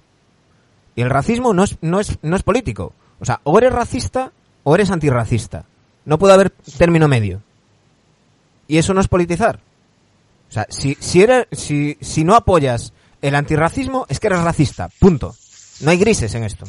[0.95, 2.94] Y el racismo no es, no es, no es político.
[3.20, 4.32] O sea, o eres racista
[4.64, 5.66] o eres antirracista.
[6.06, 7.41] No puede haber término medio.
[8.68, 9.60] Y eso no es politizar.
[10.49, 14.90] O sea, si, si, eres, si, si no apoyas el antirracismo, es que eres racista.
[14.99, 15.36] Punto.
[15.82, 16.66] No hay grises en esto.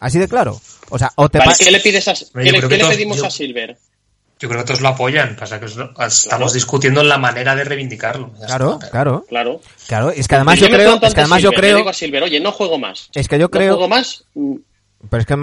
[0.00, 0.60] Así de claro.
[0.90, 3.30] O sea, o te Vale, ¿Qué le, pides a, qué le- qué pedimos yo- a
[3.30, 3.78] Silver?
[4.40, 6.52] Yo creo que todos lo apoyan, pasa que es- estamos Claro.
[6.52, 8.32] discutiendo la manera de reivindicarlo.
[8.46, 8.90] Claro, está.
[8.90, 9.60] claro, Claro.
[9.86, 10.10] claro.
[10.10, 12.40] Es que además yo creo, es que además yo Silver, creo, digo a Silver, oye,
[12.40, 13.08] no juego más.
[13.14, 14.24] es que yo No creo, juego más.
[14.34, 14.54] mm,
[15.08, 15.34] pero es que,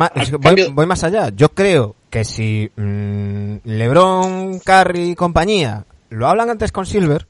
[0.61, 1.29] es voy, más allá.
[1.35, 7.27] Yo creo que si mm, LeBron, Curry y compañía lo hablan antes con Silver,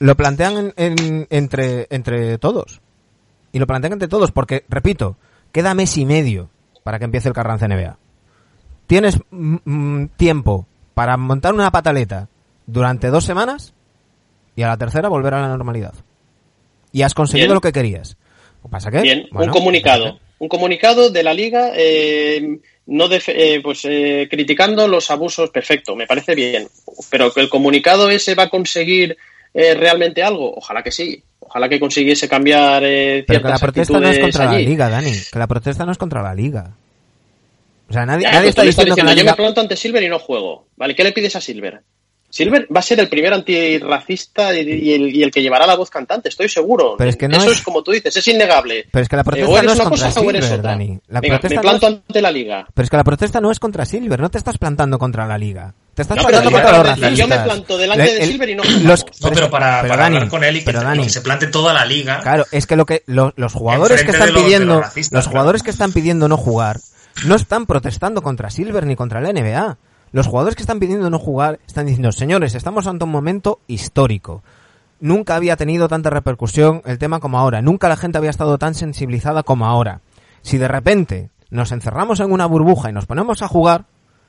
[0.00, 2.80] lo plantean en- en- entre, entre todos.
[3.52, 5.16] Y lo plantean entre todos, porque, repito,
[5.52, 6.50] queda mes y medio
[6.82, 7.96] para que empiece el Carranza NBA.
[8.88, 12.28] Tienes mm, tiempo para montar una pataleta
[12.66, 13.72] durante dos semanas
[14.56, 15.94] y a la tercera volver a la normalidad.
[16.90, 17.54] Y has conseguido Bien.
[17.54, 18.16] lo que querías.
[18.68, 20.18] Pasa que, Bien, bueno, un comunicado.
[20.40, 25.94] Un comunicado de la liga eh, no def- eh, pues eh, criticando los abusos, perfecto,
[25.94, 26.66] me parece bien.
[27.10, 29.16] Pero que el comunicado ese va a conseguir
[29.54, 31.22] eh, realmente algo, ojalá que sí.
[31.40, 35.12] Ojalá que consiguiese cambiar eh, Pero que la protesta no es contra la liga, Dani.
[35.32, 36.72] Que la protesta no es contra la liga.
[37.88, 39.32] O sea, nadie, Ya, nadie está diciendo que la diciendo, liga...
[39.32, 40.66] Yo me planto ante Silver y no juego.
[40.76, 40.94] ¿Vale?
[40.94, 41.82] ¿Qué le pides a Silver?
[42.30, 45.76] Silver va a ser el primer antirracista y, y el, y el que llevará la
[45.76, 46.96] voz cantante, estoy seguro.
[46.98, 47.62] Pero es que no Eso es- es...
[47.64, 48.86] como tú dices, es innegable.
[48.92, 50.62] Pero es que la Eh, protesta no es contra cosa Silver.
[50.62, 50.98] Dani.
[51.08, 52.66] La Venga, protesta me no es- planto ante la liga.
[52.74, 55.38] Pero es que la protesta no es contra Silver, no te estás plantando contra la
[55.38, 55.72] liga.
[55.94, 57.18] Te estás No, pero plantando la contra los la- racistas.
[57.18, 59.04] yo me planto delante Le- de el- Silver y no los-.
[59.22, 61.20] No, pero para, pero para Dani, hablar con él y que, y Dani, que se
[61.22, 62.20] plante toda la liga.
[62.20, 64.82] Claro, es que lo que lo- los jugadores que están los- pidiendo,
[65.12, 65.64] los jugadores claro.
[65.64, 66.78] que están pidiendo no jugar,
[67.26, 69.76] no están protestando contra Silver ni contra la NBA.
[70.12, 74.42] Los jugadores que están pidiendo no jugar están diciendo, señores, estamos ante un momento histórico.
[75.00, 77.62] Nunca había tenido tanta repercusión el tema como ahora.
[77.62, 80.00] Nunca la gente había estado tan sensibilizada como ahora.
[80.42, 83.84] Si de repente nos encerramos en una burbuja y nos ponemos a jugar,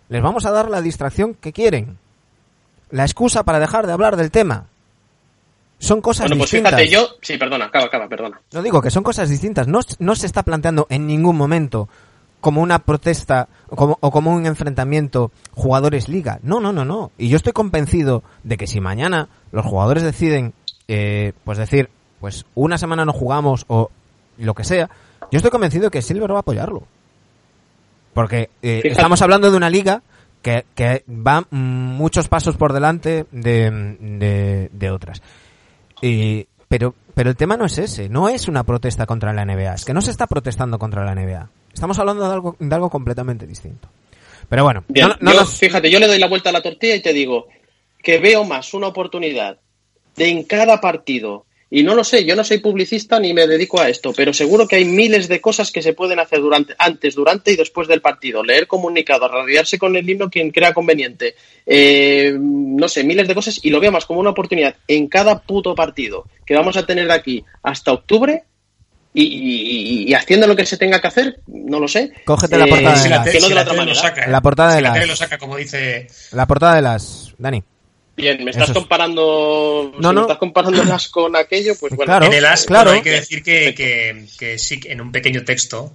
[0.10, 1.98] les vamos a dar la distracción que quieren.
[2.92, 4.66] La excusa para dejar de hablar del tema.
[5.80, 6.74] Son cosas Bueno, pues distintas.
[6.76, 7.08] fíjate, yo...
[7.22, 8.42] Sí, perdona, acaba, acaba, perdona.
[8.52, 9.68] No digo que son cosas distintas.
[9.68, 11.88] No, no se está planteando en ningún momento
[12.42, 16.40] como una protesta o como, o como un enfrentamiento jugadores-liga.
[16.44, 17.12] No, no, no, no.
[17.18, 20.54] Y yo estoy convencido de que si mañana los jugadores deciden,
[20.88, 21.90] eh, pues decir,
[22.20, 23.92] pues una semana no jugamos o
[24.38, 24.90] lo que sea,
[25.32, 26.84] yo estoy convencido de que Silver va a apoyarlo.
[28.14, 30.02] Porque eh, estamos hablando de una liga
[30.42, 35.22] que, que va mm, muchos pasos por delante de, de, de otras.
[36.02, 39.74] Y, pero, pero el tema no es ese, no es una protesta contra la NBA,
[39.74, 41.50] es que no se está protestando contra la NBA.
[41.74, 43.90] Estamos hablando de algo, de algo completamente distinto.
[44.48, 46.62] Pero bueno, Bien, no, no yo, nos- fíjate, yo le doy la vuelta a la
[46.62, 47.50] tortilla y te digo,
[48.02, 49.58] que veo más una oportunidad
[50.16, 53.80] de en cada partido y no lo sé, yo no soy publicista ni me dedico
[53.80, 57.14] a esto, pero seguro que hay miles de cosas que se pueden hacer durante, antes,
[57.14, 58.44] durante y después del partido.
[58.44, 61.36] Leer comunicados, radiarse con el himno quien crea conveniente.
[61.66, 65.40] Eh, no sé, miles de cosas y lo veo más como una oportunidad en cada
[65.40, 68.44] puto partido que vamos a tener de aquí hasta octubre
[69.14, 72.12] y, haciendo lo que se tenga que hacer, no lo sé.
[72.26, 73.30] Cógete la portada de las.
[73.30, 74.14] Que no de la manera.
[74.28, 75.08] La portada de las.
[75.08, 76.08] lo saca, como dice.
[76.32, 77.34] La portada de las.
[77.38, 77.64] Dani.
[78.20, 79.94] Bien, me estás comparando.
[80.00, 80.22] No, no.
[80.22, 82.12] estás comparando las con aquello, pues bueno.
[82.12, 82.92] Claro, en el as, claro.
[82.92, 85.94] hay que decir que, que, que, sí, en un pequeño texto,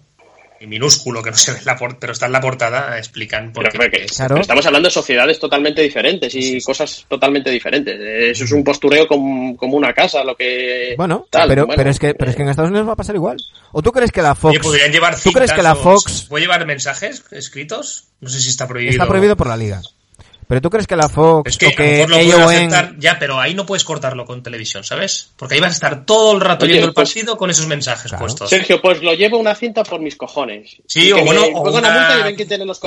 [0.66, 4.04] minúsculo que no se ve en la pero está en la portada, explican por qué.
[4.04, 7.98] Estamos hablando de sociedades totalmente diferentes y cosas totalmente diferentes.
[8.00, 10.94] Eso es un postureo como, como una casa, lo que.
[10.96, 13.36] Bueno, pero, pero, es que, pero es que en Estados Unidos va a pasar igual.
[13.72, 14.58] ¿O tú crees que la Fox.
[14.58, 16.26] podrían llevar ¿Tú crees que la Fox.
[16.28, 18.08] ¿Puede llevar mensajes escritos?
[18.20, 18.92] No sé si está prohibido.
[18.92, 19.82] Está prohibido por la liga.
[20.46, 23.64] ¿Pero tú crees que la Fox es que, o que lo Ya, pero ahí no
[23.64, 25.32] puedes cortarlo con televisión, ¿sabes?
[25.36, 28.12] Porque ahí vas a estar todo el rato viendo el pues partido con esos mensajes
[28.12, 28.50] puestos.
[28.50, 30.76] Sergio, pues lo llevo una cinta por mis cojones.
[30.86, 31.82] Sí, o bueno, o un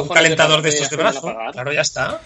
[0.10, 1.36] calentador de, estos de brazo.
[1.52, 2.22] Claro, ya está.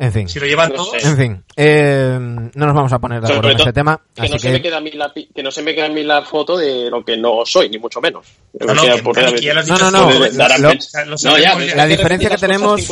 [0.00, 0.26] En fin.
[0.30, 1.04] Si lo llevan todos.
[1.04, 1.44] En fin.
[1.54, 4.00] Eh, no nos vamos a poner de acuerdo en este tema.
[4.14, 6.02] Que, no se me queda a mí la, que no se me queda a mí
[6.02, 8.26] la foto de lo que no soy, ni mucho menos.
[8.58, 11.36] No, no, no, no,
[11.76, 12.88] La diferencia que tenemos.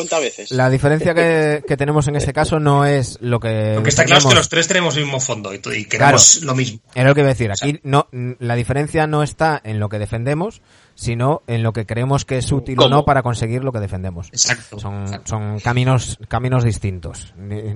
[0.51, 3.73] La diferencia que, que, tenemos en este caso no es lo que.
[3.77, 6.43] Lo que está claro es que los tres tenemos el mismo fondo y, y queremos
[6.43, 6.81] lo mismo.
[6.95, 7.51] Era lo que iba a decir.
[7.51, 10.61] Aquí no, la diferencia no está en lo que defendemos,
[10.99, 14.27] sino en lo que creemos que es útil o no para conseguir lo que defendemos.
[14.33, 14.81] Exacto.
[14.81, 17.33] Son, son caminos, caminos distintos.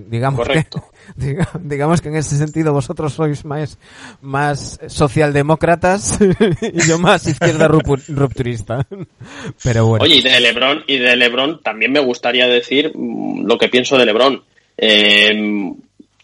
[0.09, 0.67] Digamos que,
[1.61, 3.79] digamos que en ese sentido vosotros sois más,
[4.23, 6.19] más socialdemócratas
[6.61, 8.89] y yo más izquierda rupturista.
[9.63, 10.05] Pero bueno.
[10.05, 13.97] Oye, y de Lebron, y de Lebron también me gustaría decir mm, lo que pienso
[13.99, 14.43] de Lebron.
[14.77, 15.73] Eh,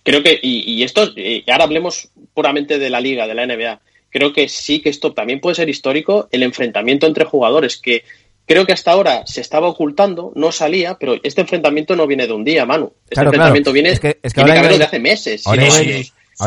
[0.02, 3.80] creo que, y, y esto, y ahora hablemos puramente de la liga, de la NBA
[4.10, 8.04] creo que sí que esto también puede ser histórico, el enfrentamiento entre jugadores que
[8.46, 12.32] creo que hasta ahora se estaba ocultando, no salía, pero este enfrentamiento no viene de
[12.32, 12.92] un día, Manu.
[13.08, 15.46] Este enfrentamiento viene es que, de hace meses.
[15.46, 15.68] Ahora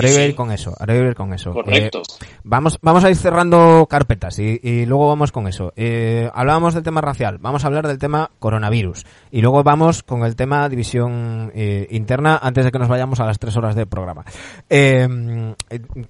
[0.09, 1.53] iba a ir con eso, ahora iba a ir con eso.
[1.53, 1.99] Correcto.
[1.99, 5.73] Eh, vamos, vamos a ir cerrando carpetas y, luego vamos con eso.
[5.75, 10.23] Eh, hablábamos del tema racial, vamos a hablar del tema coronavirus y luego vamos con
[10.23, 13.87] el tema división eh, interna antes de que nos vayamos a las tres horas del
[13.87, 14.23] programa.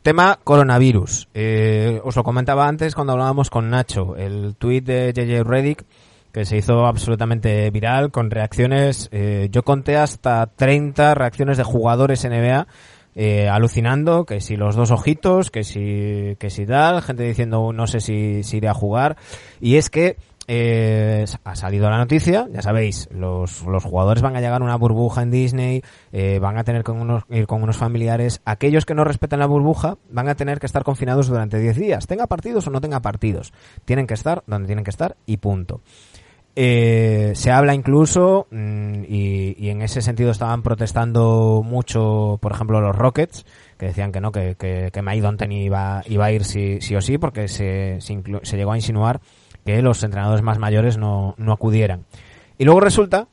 [0.01, 1.27] tema coronavirus.
[2.03, 5.85] os lo comentaba antes cuando hablábamos con Nacho, el tweet de JJ Reddick
[6.31, 9.09] que se hizo absolutamente viral con reacciones,
[9.49, 12.67] yo conté hasta 30 reacciones de jugadores NBA
[13.15, 17.87] eh, alucinando, que si los dos ojitos, que si, que si tal, gente diciendo no
[17.87, 19.17] sé si, si iré a jugar.
[19.59, 20.17] Y es que
[20.47, 24.75] eh, ha salido la noticia, ya sabéis, los, los jugadores van a llegar a una
[24.75, 25.81] burbuja en Disney,
[26.11, 28.41] eh, van a tener unos, ir con unos familiares.
[28.43, 32.07] Aquellos que no respeten la burbuja van a tener que estar confinados durante 10 días,
[32.07, 33.53] tenga partidos o no tenga partidos.
[33.85, 35.81] Tienen que estar donde tienen que estar y punto.
[36.55, 42.95] Eh, se habla incluso, mm, y, en ese sentido estaban protestando mucho, por ejemplo, los
[42.95, 43.45] Rockets,
[43.77, 47.17] que decían que no, que, que, que iba, iba a ir sí, sí o sí,
[47.17, 49.21] porque se, se, llegó a insinuar
[49.65, 52.05] que los entrenadores más mayores no, no acudieran.
[52.57, 53.27] Y luego resulta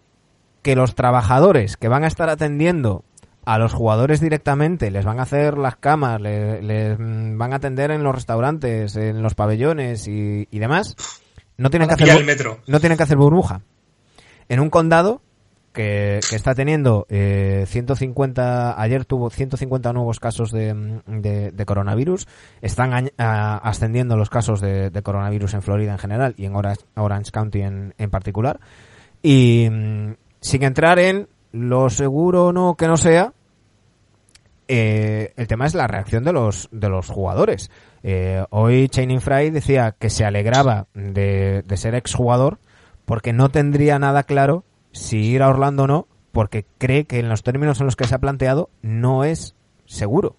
[0.63, 3.05] que los trabajadores que van a estar atendiendo
[3.45, 7.91] a los jugadores directamente, les van a hacer las camas, les, mm, van a atender
[7.91, 10.95] en los restaurantes, en los pabellones y, y demás,
[11.59, 12.61] no tienen, que hacer, metro.
[12.67, 13.61] no tienen que hacer burbuja.
[14.49, 15.21] En un condado
[15.73, 20.73] que, que está teniendo eh, 150, ayer tuvo 150 nuevos casos de,
[21.07, 22.27] de, coronavirus,
[22.63, 27.95] están ascendiendo los casos de, coronavirus en Florida en general y en Orange, County en,
[27.99, 28.61] en particular.
[29.21, 33.33] Y mm, sin entrar en lo seguro o no que no sea,
[34.69, 37.71] eh, el tema es la reacción de los, de los jugadores.
[38.11, 42.59] Eh, hoy Channing Fry decía que se alegraba de, ser exjugador
[43.05, 47.29] porque no tendría nada claro si ir a Orlando o no, porque cree que en
[47.29, 50.37] los términos en los que se ha planteado no es seguro.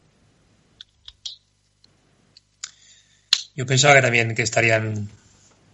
[3.55, 5.07] Yo pensaba que también que estarían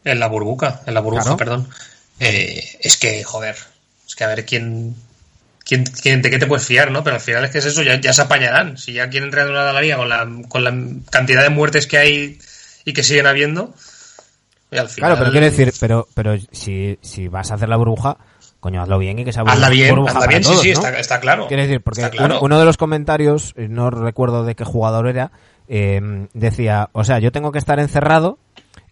[0.03, 1.69] en la burbuja, en la burbuja, perdón.
[2.19, 3.55] Eh, es que, joder,
[4.05, 4.97] es que a ver quién
[5.65, 7.03] ¿quién, de qué te puedes fiar, ¿no?
[7.03, 8.77] Pero al final es que es eso, ya, se apañarán.
[8.77, 10.73] Si ya quieren reanudar la liga con la, con la
[11.09, 12.39] cantidad de muertes que hay
[12.85, 13.73] y que siguen habiendo,
[14.71, 15.09] al final...
[15.09, 18.17] Claro, pero quiero decir, pero, pero si, si vas a hacer la burbuja,
[18.59, 21.47] coño, hazlo bien y que sea hazla bien, hazla bien, sí, sí, está, claro.
[21.47, 22.09] Quiero decir, porque
[22.41, 25.31] uno, de los comentarios, eh, no recuerdo de qué jugador era,
[25.67, 28.37] eh, decía, o sea, yo tengo que estar encerrado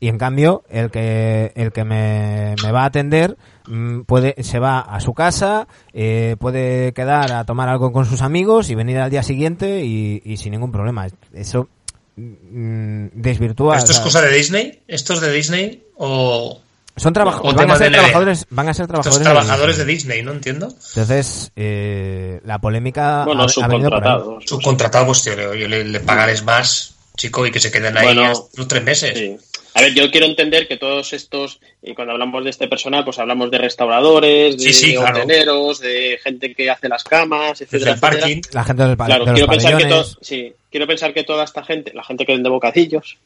[0.03, 4.59] y en cambio el que el que me, me va a atender mm, puede se
[4.59, 8.97] va a su casa eh, puede quedar a tomar algo con sus amigos y venir
[8.97, 11.69] al día siguiente y, y sin ningún problema eso
[12.17, 14.81] mm, desvirtúa ¿Esto es o sea, cosa de Disney?
[14.89, 15.83] ¿Esto es de Disney?
[15.95, 16.59] ¿O
[16.97, 20.17] son o van a ser trabajadores van a ser estos trabajadores, trabajadores de Disney.
[20.17, 20.25] Disney?
[20.25, 20.67] No entiendo.
[20.67, 24.11] entonces eh, la polémica Bueno, ha, ha venido por ahí.
[24.11, 24.43] subcontratados.
[24.45, 28.25] Subcontratado, pues tío, yo le, le pagarles más, chico, y que se queden ahí Bueno,
[28.25, 29.17] hasta los tres meses.
[29.17, 29.37] Sí.
[29.75, 33.17] A ver, yo quiero entender que todos estos, y cuando hablamos de este personal, pues
[33.19, 35.17] hablamos de restauradores, de Sí, sí, claro.
[35.23, 38.19] hoteleros, de gente que hace las camas, etcétera, el parking.
[38.39, 38.51] etcétera.
[38.53, 41.13] la gente del pa- Claro, de los quiero pensar, que to- pabellones sí, quiero pensar
[41.13, 43.17] que toda esta gente, la gente que vende bocadillos,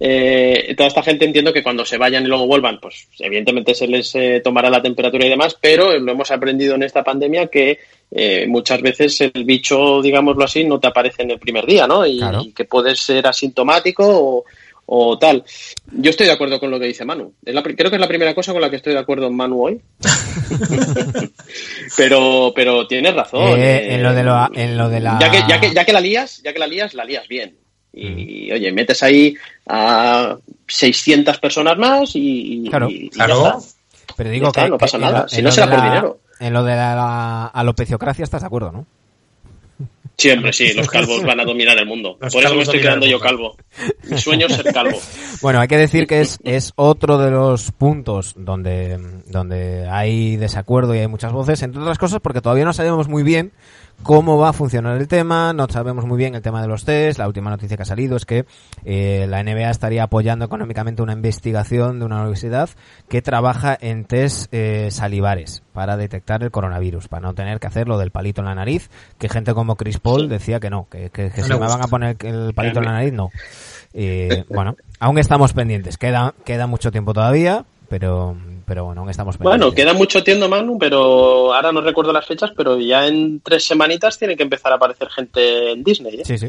[0.00, 3.86] eh, toda esta gente entiendo que cuando se vayan y luego vuelvan, pues evidentemente se
[3.86, 7.78] les eh, tomará la temperatura y demás, pero lo hemos aprendido en esta pandemia que
[8.10, 12.06] eh, muchas veces el bicho, digámoslo así, no te aparece en el primer día, ¿no?
[12.06, 12.42] Y, Claro.
[12.42, 14.44] y que puedes ser asintomático o,
[14.86, 15.44] o tal.
[15.92, 17.32] Yo estoy de acuerdo con lo que dice Manu.
[17.44, 19.26] Es la pri- creo que es la primera cosa con la que estoy de acuerdo
[19.28, 19.80] en Manu hoy.
[21.96, 23.58] pero, pero tienes razón.
[23.58, 25.84] Eh, eh, en lo de lo- en lo de la- Ya que, ya que, ya
[25.84, 27.56] que la lías, ya que la lías, la lías bien.
[27.94, 29.34] Y, oye, metes ahí
[29.68, 30.36] a
[30.66, 32.88] 600 personas más y, Claro.
[32.88, 33.42] y Claro.
[33.42, 33.68] ya está.
[34.16, 35.28] Pero digo Ya está, que, no pasa nada.
[35.28, 36.18] Si no lo será por la- dinero.
[36.40, 38.86] En lo de la, la alopeciocracia estás de acuerdo, ¿no?
[40.22, 42.16] Siempre, sí, los calvos van a dominar el mundo.
[42.20, 43.56] Los Por eso me estoy quedando yo calvo.
[44.08, 44.96] Mi sueño es ser calvo.
[45.42, 48.96] Bueno, hay que decir que es, es otro de los puntos donde,
[49.26, 53.24] donde hay desacuerdo y hay muchas voces, entre otras cosas porque todavía no sabemos muy
[53.24, 53.50] bien
[54.02, 57.18] cómo va a funcionar el tema, no sabemos muy bien el tema de los test,
[57.18, 58.44] la última noticia que ha salido es que
[58.84, 62.70] eh, la NBA estaría apoyando económicamente una investigación de una universidad
[63.08, 67.88] que trabaja en test eh, salivares para detectar el coronavirus, para no tener que hacer
[67.88, 71.10] lo del palito en la nariz, que gente como Chris Paul decía que no, que,
[71.10, 73.30] que, que No si le me van a poner el palito en la nariz, no.
[73.94, 75.98] Eh, bueno, aún estamos pendientes.
[75.98, 78.36] Queda, queda mucho tiempo todavía, pero,
[78.72, 79.66] pero bueno, aún estamos pendientes.
[79.66, 83.66] Bueno, queda mucho tiempo, Manu, pero ahora no recuerdo las fechas, pero ya en tres
[83.66, 86.20] semanitas tiene que empezar a aparecer gente en Disney.
[86.20, 86.24] ¿eh?
[86.24, 86.46] Sí, sí.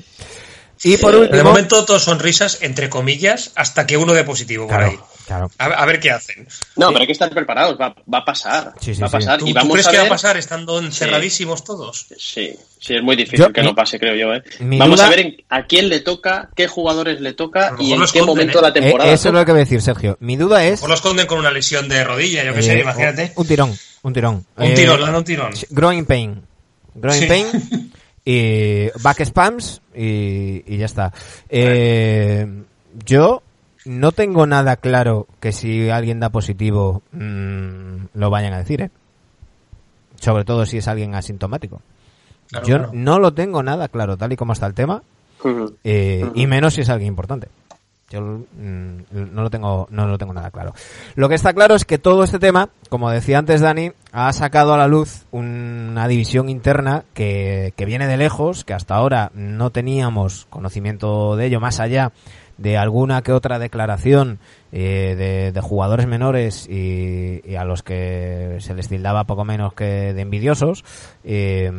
[0.83, 1.37] Y por Eh, último...
[1.37, 4.99] De momento todos son risas, entre comillas, hasta que uno dé positivo por claro, ahí.
[5.25, 5.51] claro.
[5.57, 6.45] A, a ver qué hacen.
[6.75, 8.73] No, pero hay que estar preparados, va, va a pasar.
[8.81, 9.13] Sí, sí, va a sí.
[9.17, 9.39] pasar.
[9.39, 10.11] ¿Tú, y tú vamos crees a que va ver...
[10.11, 12.07] a pasar estando encerradísimos todos?
[12.17, 14.33] Sí, sí, es muy difícil Yo- que mi- no pase, creo yo.
[14.33, 14.43] ¿eh?
[14.59, 17.99] Vamos duda- a ver en- a quién le toca, qué jugadores le toca y en
[17.99, 18.61] qué esconden, momento ¿eh?
[18.61, 19.09] de la temporada.
[19.09, 20.17] Eh, eso es lo que voy a decir, Sergio.
[20.19, 20.83] Mi duda es...
[20.83, 23.31] O lo esconden con una lesión de rodilla, yo qué eh, sé, imagínate.
[23.37, 24.45] Un tirón, un tirón.
[24.57, 25.55] Un Eh, tirón, le dan un tirón.
[25.55, 26.41] sí, Growing pain.
[26.95, 27.25] Growing Sí.
[27.27, 27.91] pain.
[28.25, 31.11] Y back spams y, y ya está.
[31.49, 32.63] Eh,
[33.05, 33.43] yo
[33.85, 38.91] no tengo nada claro que si alguien da positivo mm, lo vayan a decir, ¿eh?
[40.19, 41.81] Sobre todo si es alguien asintomático.
[42.49, 42.91] Claro, yo claro.
[42.93, 45.03] no lo tengo nada claro, tal y como está el tema,
[45.83, 47.49] eh, y menos si es alguien importante.
[48.13, 50.73] Yo mm, no lo tengo, no lo tengo nada claro.
[51.15, 54.71] Lo que está claro es que todo este tema, como decía antes Dani, ha sacado
[54.75, 59.71] a la luz una división interna que, que viene de lejos, que hasta ahora no
[59.71, 62.11] teníamos conocimiento de ello, más allá
[62.59, 64.37] de alguna que otra declaración
[64.71, 70.13] eh, de, de jugadores menores y, a los que se les tildaba poco menos que
[70.13, 70.85] de envidiosos.
[71.23, 71.71] eh,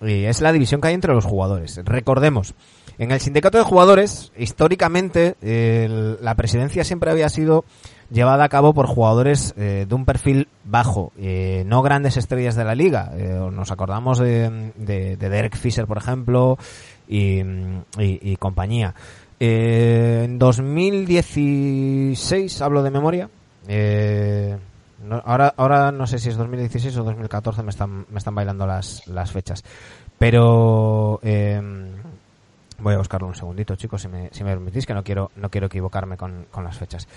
[0.00, 1.80] y es la división que hay entre los jugadores.
[1.84, 2.54] Recordemos,
[2.98, 7.64] en el sindicato de jugadores, históricamente, la presidencia siempre había sido
[8.10, 12.64] llevada a cabo por jugadores eh, de un perfil bajo, eh, no grandes estrellas de
[12.64, 13.10] la liga.
[13.16, 16.58] Eh, nos acordamos de, de, de Derek Fisher, por ejemplo,
[17.08, 17.44] y, y-
[17.98, 18.94] y compañía.
[19.40, 23.28] En 2016, hablo de memoria,
[23.66, 24.56] eh,
[25.24, 29.06] ahora, ahora no sé si es 2016 o 2014, me están, me están bailando las,
[29.08, 29.64] las fechas.
[30.18, 31.18] Pero
[32.84, 35.50] voy a buscarlo un segundito, chicos, si me, si me permitís, que no quiero, no
[35.50, 37.08] quiero equivocarme con, con las fechas.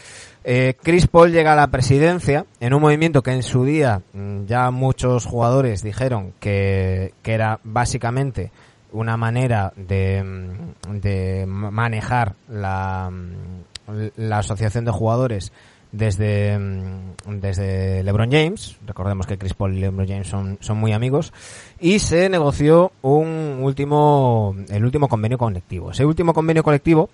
[0.44, 4.46] Eh, Chris Paul llega a la presidencia en un movimiento que en su día mm,
[4.46, 8.52] ya muchos jugadores dijeron que, que era básicamente
[8.94, 15.52] una manera de, mm, de ma- manejar la, mm, la asociación de jugadores
[15.92, 18.78] desde, mm, desde LeBron James.
[18.86, 21.34] Recordemos que Chris Paul y LeBron James son, son muy amigos.
[21.80, 25.92] Y se negoció un último, el último convenio colectivo.
[25.92, 27.10] Ese último convenio colectivo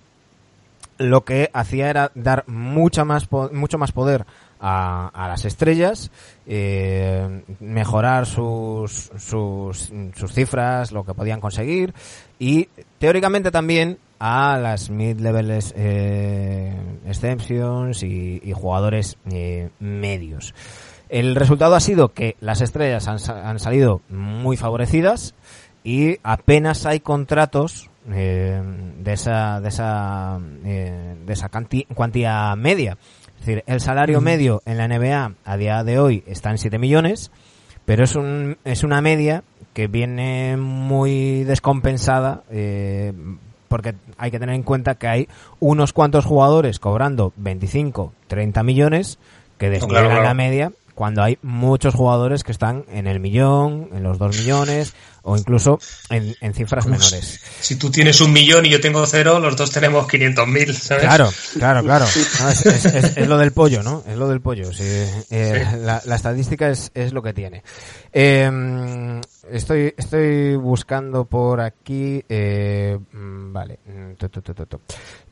[0.98, 4.24] lo que hacía era dar mucha más mucho más poder
[4.60, 6.10] a, a las estrellas,
[6.46, 11.92] eh, mejorar sus, sus, sus cifras, lo que podían conseguir
[12.38, 12.68] y
[12.98, 16.74] teóricamente también a las mid-level eh,
[17.06, 20.54] exceptions y, y jugadores eh, medios.
[21.08, 25.34] El resultado ha sido que las estrellas han, han salido muy favorecidas
[25.84, 28.62] y apenas hay contratos eh,
[28.98, 31.50] de esa, de esa, eh, de esa
[31.94, 32.98] cuantía media.
[33.38, 36.78] Es decir, el salario medio en la NBA a día de hoy está en 7
[36.78, 37.30] millones,
[37.84, 39.42] pero es, un, es una media
[39.72, 43.12] que viene muy descompensada eh,
[43.68, 45.28] porque hay que tener en cuenta que hay
[45.60, 49.18] unos cuantos jugadores cobrando 25, 30 millones
[49.58, 54.18] que despliegan la media cuando hay muchos jugadores que están en el millón, en los
[54.18, 55.78] dos millones o incluso
[56.10, 57.40] en, cifras menores.
[57.60, 61.04] Si tú tienes un millón y yo tengo cero, los dos tenemos 500 mil, ¿sabes?
[61.04, 62.04] Claro, claro, claro.
[62.04, 64.04] es, lo del pollo, ¿no?
[64.06, 64.70] Es lo del pollo.
[64.78, 67.62] Eh, la, estadística es, lo que tiene.
[68.12, 69.20] Em,
[69.50, 72.24] estoy, estoy buscando por aquí.
[72.28, 73.78] Eh, mm, vale.
[73.86, 74.12] Mm,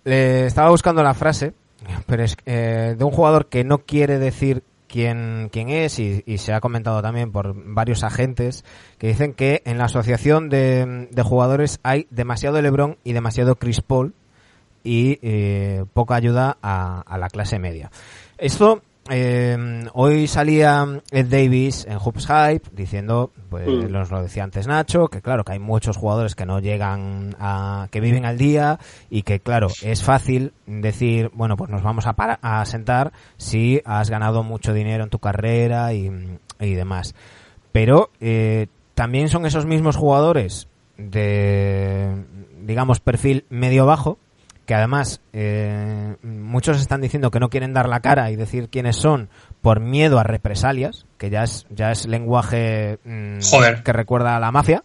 [0.04, 1.54] estaba buscando la frase,
[2.06, 6.52] pero es eh, de un jugador que no quiere decir quién, quién es y, se
[6.52, 8.64] ha comentado también por varios agentes
[8.98, 14.14] que dicen que en la asociación de, jugadores hay demasiado LeBron y demasiado Chris Paul
[14.84, 17.90] y eh, poca ayuda a, a la clase media.
[18.36, 23.90] Esto eh, hoy salía Ed Davis en Hoops Hype diciendo, pues mm.
[23.90, 27.88] nos lo decía antes Nacho, que claro, que hay muchos jugadores que no llegan a,
[27.90, 28.78] que viven al día
[29.10, 34.08] y que claro, es fácil decir, bueno, pues nos vamos a, a sentar si has
[34.08, 37.14] ganado mucho dinero en tu carrera y, y demás.
[37.72, 42.24] Pero eh, también son esos mismos jugadores de,
[42.60, 44.18] digamos, perfil medio bajo,
[44.66, 48.96] que además eh, muchos están diciendo que no quieren dar la cara y decir quiénes
[48.96, 49.28] son
[49.60, 53.38] por miedo a represalias, que ya es, ya es lenguaje mm,
[53.84, 54.84] que recuerda a la mafia.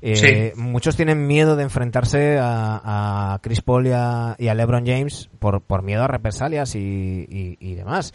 [0.00, 5.82] Eh, muchos tienen miedo de enfrentarse a, Chris Paul y a, LeBron James por, por
[5.82, 7.26] miedo a represalias y,
[7.60, 8.14] y, demás.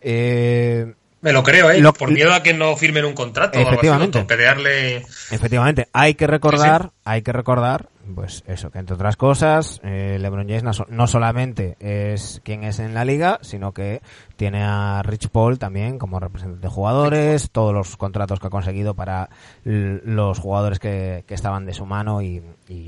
[0.00, 1.80] Eh, me lo creo, ¿eh?
[1.96, 4.98] por miedo a que no firmen un contrato efectivamente, o pelearle...
[5.30, 5.88] Efectivamente.
[5.92, 10.64] Hay que recordar, hay que recordar pues eso, que entre otras cosas, eh, LeBron James
[10.88, 14.02] no, solamente es quien es en la liga, sino que
[14.34, 18.94] tiene a Rich Paul también como representante de jugadores, todos los contratos que ha conseguido
[18.94, 19.30] para
[19.64, 22.42] los jugadores que, estaban de su mano y,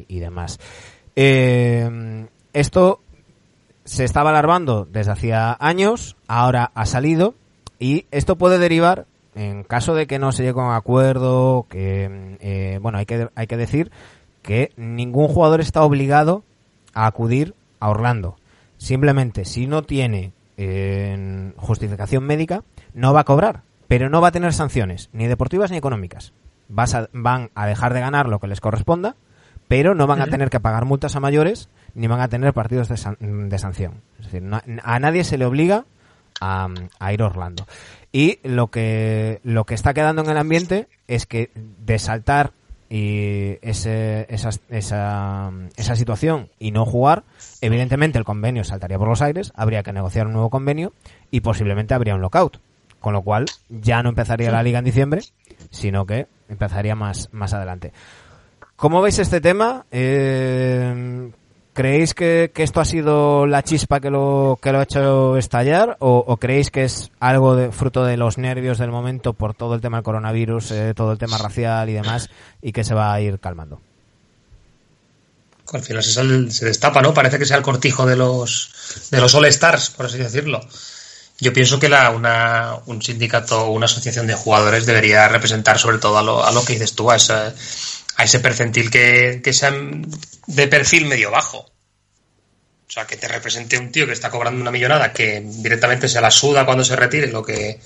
[0.09, 0.59] demás.
[1.15, 3.01] Eh, esto
[3.85, 7.35] se estaba alarmando desde hacía años, ahora ha salido
[7.79, 12.37] y esto puede derivar en caso de que no se llegue a un acuerdo, que
[12.41, 13.91] eh, bueno, hay que hay que decir
[14.43, 16.45] que ningún jugador está obligado
[16.93, 18.37] a acudir a Orlando.
[18.77, 24.33] Simplemente, si no tiene eh, justificación médica, no va a cobrar, pero no va a
[24.33, 26.33] tener sanciones, ni deportivas ni económicas.
[26.69, 29.17] van a dejar de ganar lo que les corresponda,
[29.67, 32.89] pero no van a tener que pagar multas a mayores, ni van a tener partidos
[32.89, 34.03] de, sanción.
[34.21, 34.49] Es decir,
[34.83, 35.87] a nadie se le obliga
[36.41, 37.67] a, a, ir a Orlando.
[38.13, 42.53] Y lo que, lo que está quedando en el ambiente es que de saltar
[42.91, 47.25] y ese, esa, esa, esa situación y no jugar,
[47.61, 50.93] evidentemente el convenio saltaría por los aires, habría que negociar un nuevo convenio
[51.31, 52.61] y posiblemente habría un lockout.
[53.01, 55.23] Con lo cual ya no empezaría la liga en diciembre,
[55.71, 57.93] sino que empezaría más, más adelante.
[58.77, 59.87] ¿Cómo veis este tema?
[59.91, 61.31] Eh,
[61.75, 65.97] ¿Creéis que, esto ha sido la chispa que lo, que lo ha hecho estallar?
[65.99, 69.81] ¿O, creéis que es algo de, fruto de los nervios del momento por todo el
[69.81, 72.31] tema del coronavirus, eh, todo el tema racial y demás,
[72.63, 73.81] y que se va a ir calmando?
[75.73, 77.13] Al final se, destapa, ¿no?
[77.13, 80.61] Parece que sea el cortijo de los, de los All Stars, por así decirlo.
[81.41, 86.19] Yo pienso que la, una, un sindicato una asociación de jugadores debería representar sobre todo
[86.19, 87.53] a lo, a lo que dices tú, a esa
[88.17, 89.73] a ese percentil que, que sea
[90.47, 91.59] de perfil medio bajo.
[92.87, 96.21] O sea, que te represente un tío que está cobrando una millonada que directamente se
[96.21, 97.81] la suda cuando se retire, lo que.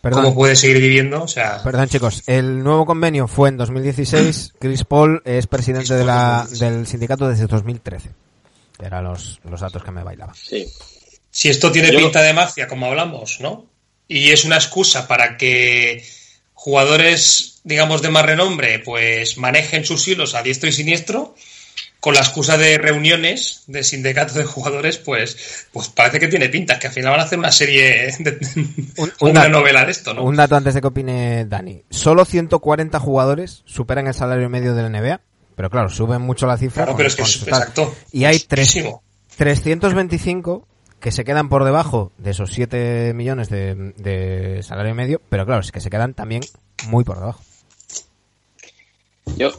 [0.00, 1.24] ¿Cómo puede seguir viviendo?
[1.24, 1.60] O sea...
[1.62, 2.22] Perdón, chicos.
[2.26, 4.54] El nuevo convenio fue en 2016.
[4.60, 8.10] Chris Paul es presidente de la, del sindicato desde 2013.
[8.80, 10.36] Eran los, los datos que me bailaban.
[10.36, 10.66] Sí.
[11.30, 13.66] Si esto tiene pinta de mafia, como hablamos, ¿no?
[14.06, 16.02] Y es una excusa para que
[16.58, 21.36] jugadores, digamos, de más renombre, pues manejen sus hilos a diestro y siniestro,
[22.00, 26.80] con la excusa de reuniones de sindicatos de jugadores, pues, pues parece que tiene pintas,
[26.80, 28.38] que al final van a hacer una serie, de,
[29.20, 30.24] una novela de esto, ¿no?
[30.24, 31.84] Un dato antes de que opine Dani.
[31.90, 35.20] Solo 140 jugadores superan el salario medio de la NBA,
[35.54, 36.84] pero claro, suben mucho la cifra.
[36.84, 37.94] Claro, pero es que es, exacto.
[38.10, 38.76] Y hay tres,
[39.36, 40.66] 325
[41.00, 45.72] que se quedan por debajo de esos 7 millones de, salario medio, pero claro, es
[45.72, 46.42] que se quedan también
[46.88, 47.40] muy por debajo.
[49.36, 49.50] Yo,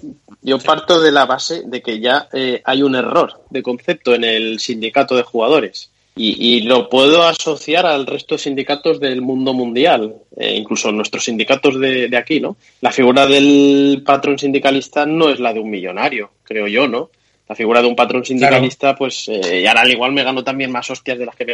[0.41, 4.24] yo parto de la base de que ya eh, hay un error de concepto en
[4.24, 5.91] el sindicato de jugadores
[6.22, 11.80] y, lo puedo asociar al resto de sindicatos del mundo mundial, eh, incluso nuestros sindicatos
[11.80, 12.57] de, de, aquí, ¿no?
[12.82, 17.10] La figura del patrón sindicalista no es la de un millonario, creo yo, ¿no?
[17.49, 20.71] La figura de un patrón sindicalista, pues eh, y ahora al igual me gano también
[20.71, 21.53] más hostias de las que me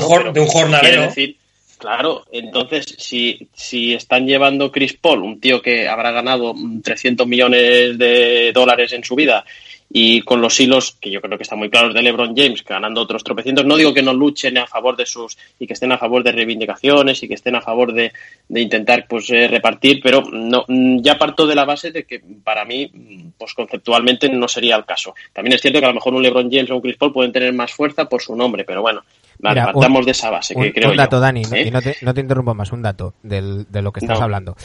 [0.00, 1.02] jor- Pero de un jornalero.
[1.02, 1.36] decir,
[1.78, 7.26] claro, entonces si, si están llevando Chris Paul, un tío que habrá ganado mm, 300
[7.26, 9.44] millones de dólares en su vida,
[9.90, 13.00] y con los hilos que yo creo que están muy claros de LeBron James ganando
[13.00, 15.96] otros tropecientos no digo que no luchen a favor de sus y que estén a
[15.98, 18.12] favor de reivindicaciones y que estén a favor de,
[18.48, 22.20] de intentar pues eh, repartir pero no mm, ya parto de la base de que
[22.44, 25.94] para mí mm, pues conceptualmente no sería el caso también es cierto que a lo
[25.94, 28.64] mejor un LeBron James o un Chris Paul pueden tener más fuerza por su nombre
[28.64, 29.02] pero bueno
[29.38, 31.42] vale, Mira, partamos un- de esa base un, que creo un dato, yo, Dani.
[31.52, 31.62] ¿eh?
[31.66, 34.24] y no te, no te interrumpo más, un dato del, de lo que estás No.
[34.24, 34.56] hablando.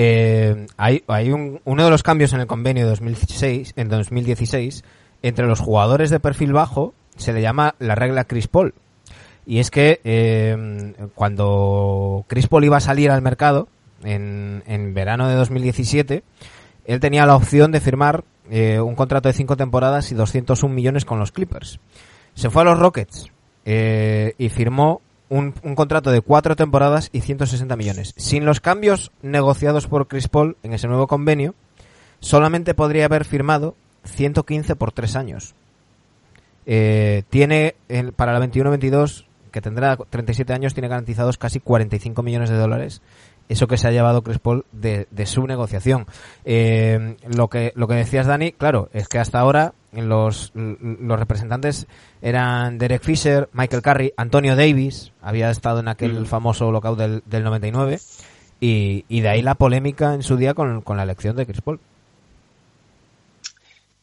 [0.00, 4.84] Eh, hay hay un, uno de los cambios en el convenio de 2016, en 2016
[5.22, 8.74] entre los jugadores de perfil bajo se le llama la regla Chris Paul.
[9.44, 13.66] Y es que eh, cuando Chris Paul iba a salir al mercado
[14.04, 16.22] en, en verano de 2017,
[16.84, 18.22] él tenía la opción de firmar
[18.52, 21.80] eh, un contrato de cinco temporadas y 201 millones con los Clippers.
[22.34, 23.32] Se fue a los Rockets
[23.64, 28.14] y firmó un, un contrato de cuatro temporadas y 160 millones.
[28.16, 31.54] Sin los cambios negociados por Chris Paul en ese nuevo convenio,
[32.20, 33.74] solamente podría haber firmado
[34.04, 35.54] 115 por tres años.
[36.66, 42.50] Eh, tiene el- para la 21-22, que tendrá 37 años, tiene garantizados casi 45 millones
[42.50, 43.00] de dólares.
[43.48, 46.06] Eso que se ha llevado Chris Paul de, de su negociación.
[46.44, 51.86] Eh, lo que lo que decías, Dani, claro, es que hasta ahora los, los representantes
[52.20, 56.26] eran Derek Fisher, Michael Curry, Antonio Davis, había estado en aquel Mm.
[56.26, 57.98] famoso lockout del, del 99,
[58.60, 61.60] y, y de ahí la polémica en su día con, con la elección de Chris
[61.60, 61.80] Paul.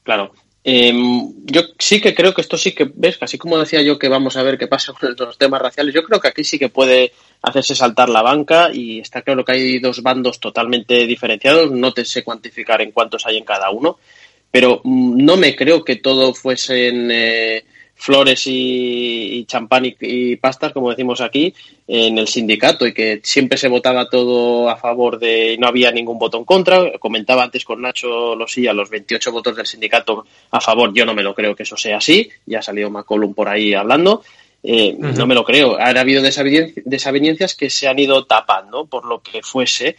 [0.03, 0.31] Claro.
[0.67, 4.09] Em, yo sí que creo que esto sí que, ves, así como decía yo que
[4.09, 6.69] vamos a ver qué pasa con los temas raciales, yo creo que aquí sí que
[6.69, 7.11] puede
[7.43, 12.03] hacerse saltar la banca y está claro que hay dos bandos totalmente diferenciados, no te
[12.03, 13.99] sé cuantificar en cuántos hay en cada uno,
[14.51, 17.63] pero mm, no me creo que todo fuesen eh,
[17.95, 21.53] flores y, y champán y, y pastas, como decimos aquí,
[21.87, 26.19] en el sindicato y que siempre se votaba todo a favor de no había ningún
[26.19, 26.97] voto en contra.
[26.99, 30.93] Comentaba antes con Nacho Losilla los 28 votos del sindicato a favor.
[30.93, 32.29] Yo no me lo creo que eso sea así.
[32.45, 34.23] Ya ha salido McCollum por ahí hablando.
[34.67, 34.95] Eh.
[34.97, 35.79] No me lo creo.
[35.79, 39.95] Ha habido desavenencias que se han ido tapando por lo que fuese.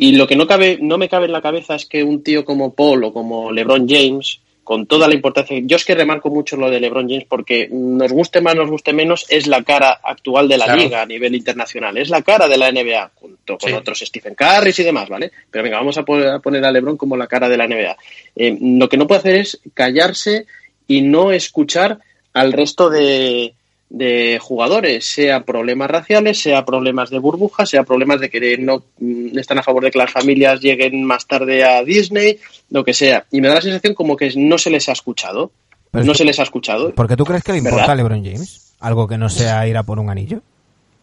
[0.00, 2.44] Y lo que no cabe, no me cabe en la cabeza es que un tío
[2.44, 6.56] como Paul o como LeBron James, con toda la importancia, yo es que remarco mucho
[6.56, 10.46] lo de LeBron James porque nos guste más, nos guste menos, es la cara actual
[10.46, 10.82] de la Claro.
[10.82, 13.74] liga a nivel internacional, es la cara de la NBA, junto con Sí.
[13.74, 15.32] otros Stephen Curry y demás, ¿vale?
[15.50, 17.96] Pero venga, vamos a poner, a poner a LeBron como la cara de la NBA.
[18.36, 20.46] Eh, lo que no puede hacer es callarse
[20.86, 21.98] y no escuchar
[22.34, 23.54] al resto de,
[23.90, 29.38] de jugadores, sea problemas raciales, sea problemas de burbujas, sea problemas de que no mm,
[29.38, 32.38] están a favor de que las familias lleguen más tarde a Disney,
[32.70, 33.26] lo que sea.
[33.30, 35.50] Y me da la sensación como que no se les ha escuchado.
[35.90, 36.94] Pero no se les ha escuchado.
[36.94, 37.92] ¿Por qué tú crees que le importa ¿Verdad?
[37.92, 38.74] a LeBron James?
[38.78, 40.42] Algo que no sea ir a por un anillo.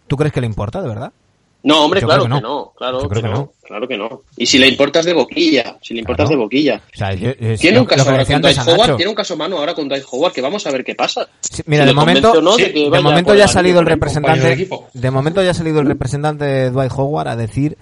[0.07, 1.12] ¿Tú crees que le importa, de verdad?
[1.65, 2.73] No, hombre, Yo claro que que no.
[2.77, 3.33] Claro que que no.
[3.33, 3.51] no.
[3.63, 4.21] Claro que no.
[4.37, 6.37] Y si le importas de boquilla, si le importas Claro.
[6.41, 6.81] de boquilla.
[6.93, 9.57] O sea, yo- yo- Tiene un caso ahora con Dwight Howard, tiene un caso mano
[9.57, 11.27] ahora con Dwight Howard que vamos a ver qué pasa.
[11.41, 14.67] Sí, mira, Si de momento, no de sí, momento ya ha salido el representante.
[14.93, 17.77] De momento ya ha salido el representante de Dwight Howard a decir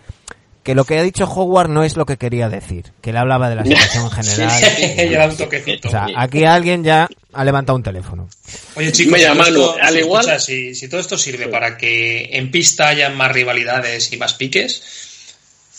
[0.63, 3.49] que lo que ha dicho Howard no es lo que quería decir, que él hablaba
[3.49, 4.61] de la situación general.
[5.11, 5.87] ya da un toquecito.
[5.89, 8.29] O sea, aquí alguien ya ha levantado un teléfono.
[8.75, 11.47] Oye, chicos, Mira, si Manu, esto- al si, igual- escucha, si, si todo esto sirve
[11.47, 14.81] para que en pista haya más rivalidades y más piques,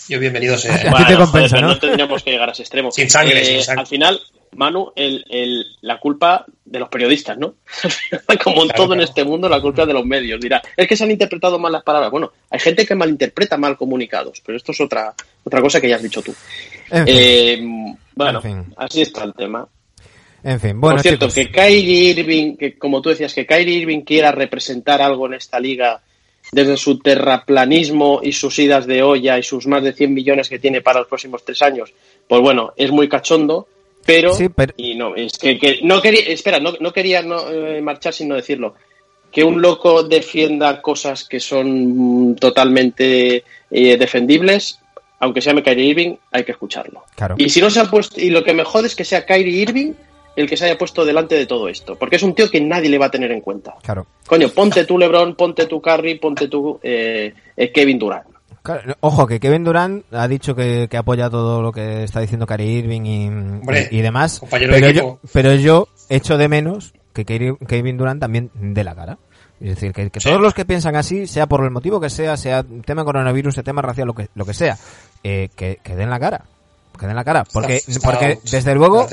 [0.09, 0.75] yo bienvenido sea.
[0.75, 1.69] A ti te Bueno, compensa, joder, ¿no?
[1.69, 2.91] no tendríamos que llegar a ese extremo.
[2.93, 3.81] Sin sangre, Eh, sin sangre.
[3.81, 4.21] Al final,
[4.57, 7.55] Manu, el, el- la culpa de los periodistas, ¿no?
[8.43, 10.41] Como en Claro, todo en este mundo, la culpa es de los medios.
[10.41, 12.11] Dirá, es que se han interpretado mal las palabras.
[12.11, 15.15] Bueno, hay gente que malinterpreta mal comunicados, pero esto es otra,
[15.45, 16.35] otra cosa que ya has dicho tú.
[16.91, 18.75] En fin, Eh, bueno, En fin.
[18.77, 19.67] así está el tema.
[20.43, 20.81] en fin.
[20.81, 24.33] bueno, Por cierto, chicos, que Kyrie Irving, que como tú decías, que Kyrie Irving quiera
[24.33, 26.01] representar algo en esta liga
[26.53, 30.59] desde su terraplanismo y sus idas de olla y sus más de 100 millones que
[30.59, 31.93] tiene para los próximos tres años,
[32.29, 33.67] pues bueno, es muy cachondo,
[34.07, 34.35] pero...
[34.35, 36.21] Sí, pero- Y no, es que, que no quería...
[36.29, 38.75] Espera, no, no quería no, eh, marchar sin no decirlo.
[39.33, 44.79] Que un loco defienda cosas que son totalmente eh, defendibles,
[45.19, 47.05] aunque se llame Kyrie Irving, hay que escucharlo.
[47.17, 47.35] claro.
[47.39, 49.63] Y si no se ha puesto, y lo que me jode es que sea Kyrie
[49.63, 49.93] Irving
[50.37, 52.89] el que se haya puesto delante de todo esto, porque es un tío que nadie
[52.91, 53.75] le va a tener en cuenta.
[53.83, 54.07] Claro.
[54.27, 58.27] Coño, ponte tú LeBron, ponte tú Curry, ponte tú eh, eh, Kevin Durant.
[58.65, 62.47] Claro, Ojo, que Kevin Durant ha dicho que, que apoya todo lo que está diciendo
[62.47, 64.41] Kyrie Irving y, Hombre, y, y demás.
[64.41, 69.19] de Pero yo, pero yo echo de menos que Kevin Durant también dé la cara.
[69.61, 70.29] Es decir, que, que Sí.
[70.31, 73.63] todos los que piensan así, sea por el motivo que sea, sea tema coronavirus, sea
[73.63, 74.77] tema racial, lo que, lo que sea,
[75.23, 76.45] eh, que, que den la cara.
[76.99, 77.45] Que den la cara.
[77.53, 79.07] Porque, Está- está porque desde de luego,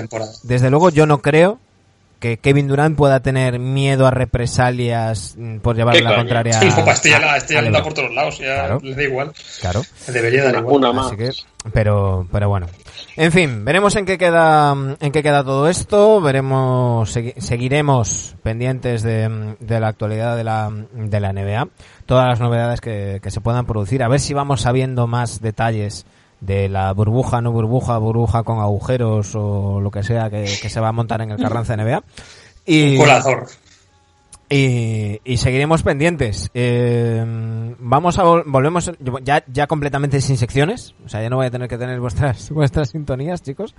[0.44, 1.60] desde luego yo no creo
[2.22, 6.53] que Kevin Durant pueda tener miedo a represalias mm, por llevar ¿Qué la contraria.
[6.53, 6.81] Sí, este
[7.15, 7.84] a- la- este ya a le da LeBron.
[7.84, 8.80] por todos lados, ya Claro.
[8.84, 9.31] le da igual.
[9.60, 9.81] Claro.
[10.07, 10.76] Debería dar Una, igual.
[10.77, 11.07] una más.
[11.07, 11.30] Así que,
[11.73, 12.68] pero, pero bueno.
[13.18, 16.22] En fin, veremos en qué queda, en qué queda todo esto.
[16.22, 21.68] Veremos, segui- seguiremos pendientes de, de la actualidad de la, de la NBA.
[22.06, 24.03] Todas las novedades que, que se puedan producir.
[24.03, 26.06] A ver si vamos sabiendo más detalles
[26.41, 30.80] de la burbuja, no burbuja, burbuja con agujeros o lo que sea que, que se
[30.81, 32.03] va a montar en el Carranza NBA.
[32.65, 33.47] Y, colador.
[34.49, 36.49] y, y seguiremos pendientes.
[36.53, 37.23] Eh,
[37.80, 38.91] vamos a vol- volvemos
[39.23, 42.49] ya ya completamente sin secciones, o sea ya no voy a tener que tener vuestras
[42.51, 43.73] vuestras sintonías, chicos.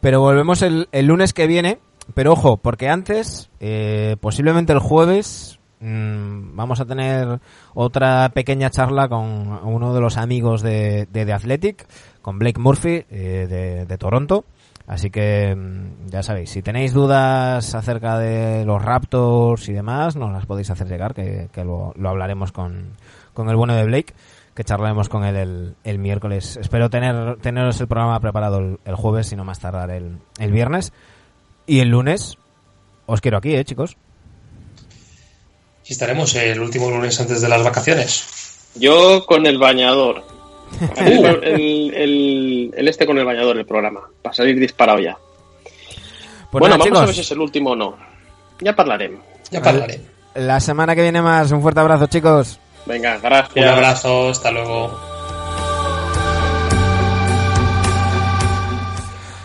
[0.00, 1.78] Pero volvemos el, el lunes que viene.
[2.14, 7.40] Pero ojo, porque antes, eh, posiblemente el jueves, mm, vamos a tener
[7.74, 11.86] otra pequeña charla con uno de los amigos de, de The Athletic,
[12.22, 14.44] con Blake Murphy eh, de, Toronto.
[14.86, 20.32] Así que mm, ya sabéis, si tenéis dudas acerca de los Raptors y demás, nos
[20.32, 22.92] las podéis hacer llegar, que, lo hablaremos con,
[23.34, 24.14] con el bueno de Blake,
[24.54, 26.56] que charlaremos con él el, el miércoles.
[26.56, 30.52] Espero tener teneros el programa preparado el, el jueves, si no más tardar el, el
[30.52, 30.92] viernes.
[31.66, 32.38] Y el lunes
[33.06, 33.96] os quiero aquí, ¿eh, chicos?
[35.86, 38.24] Y estaremos el último lunes antes de las vacaciones.
[38.74, 40.24] Yo con el bañador.
[40.96, 44.00] El, el- el- el este con el bañador, el programa.
[44.22, 45.18] Para salir disparado ya.
[46.50, 47.96] Pues bueno, nada, vamos a ver si es el último o no.
[48.60, 49.20] Ya hablaremos.
[49.50, 50.00] Ya hablaré.
[50.34, 51.52] la semana que viene más.
[51.52, 52.58] Un fuerte abrazo, chicos.
[52.86, 53.56] Venga, gracias.
[53.66, 54.98] Un abrazo, hasta luego.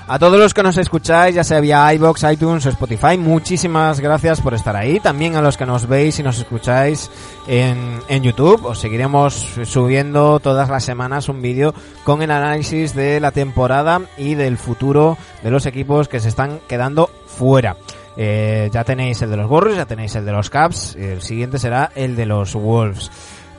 [0.10, 4.40] A todos los que nos escucháis, ya sea vía iBox, iTunes o Spotify, muchísimas gracias
[4.40, 5.02] por estar ahí.
[5.02, 7.12] También a los que nos veis y nos escucháis
[7.46, 9.34] en, en YouTube, os seguiremos
[9.66, 11.74] subiendo todas las semanas un vídeo
[12.06, 16.62] con el análisis de la temporada y del futuro de los equipos que se están
[16.70, 17.76] quedando fuera.
[18.16, 21.60] Eh, ya tenéis el de los Warriors, ya tenéis el de los Caps, el siguiente
[21.60, 23.12] será el de los Wolves.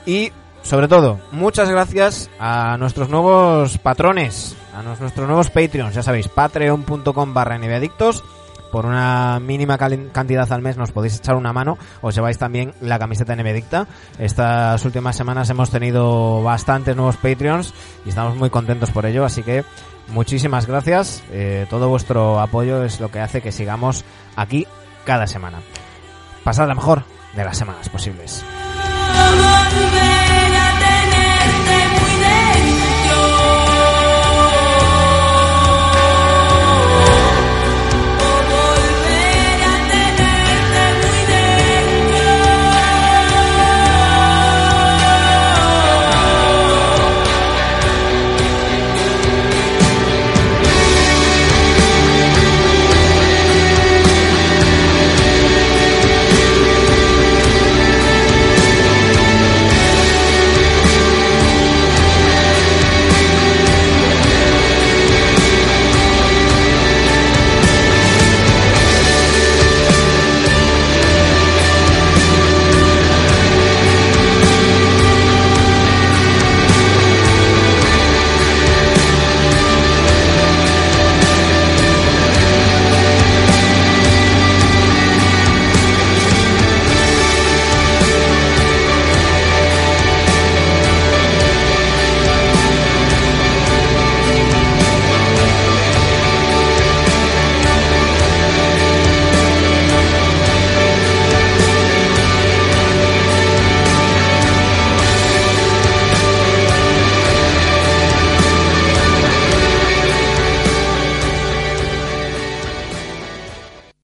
[0.06, 0.32] Y
[0.68, 7.32] sobre todo, muchas gracias a nuestros nuevos patrones, a nuestros nuevos Patreons, ya sabéis, patreon.com
[7.32, 8.22] barra NBAdictos.
[8.70, 12.98] Por una mínima cantidad al mes nos podéis echar una mano, os lleváis también la
[12.98, 13.86] camiseta NBAdicta.
[14.18, 17.72] Estas últimas semanas hemos tenido bastantes nuevos Patreons
[18.04, 19.64] y estamos muy contentos por ello, así que
[20.08, 21.22] muchísimas gracias.
[21.30, 24.04] Eh, todo vuestro apoyo es lo que hace que sigamos
[24.36, 24.66] aquí
[25.06, 25.60] cada semana.
[26.44, 27.04] Pasad la mejor
[27.34, 28.44] de las semanas posibles.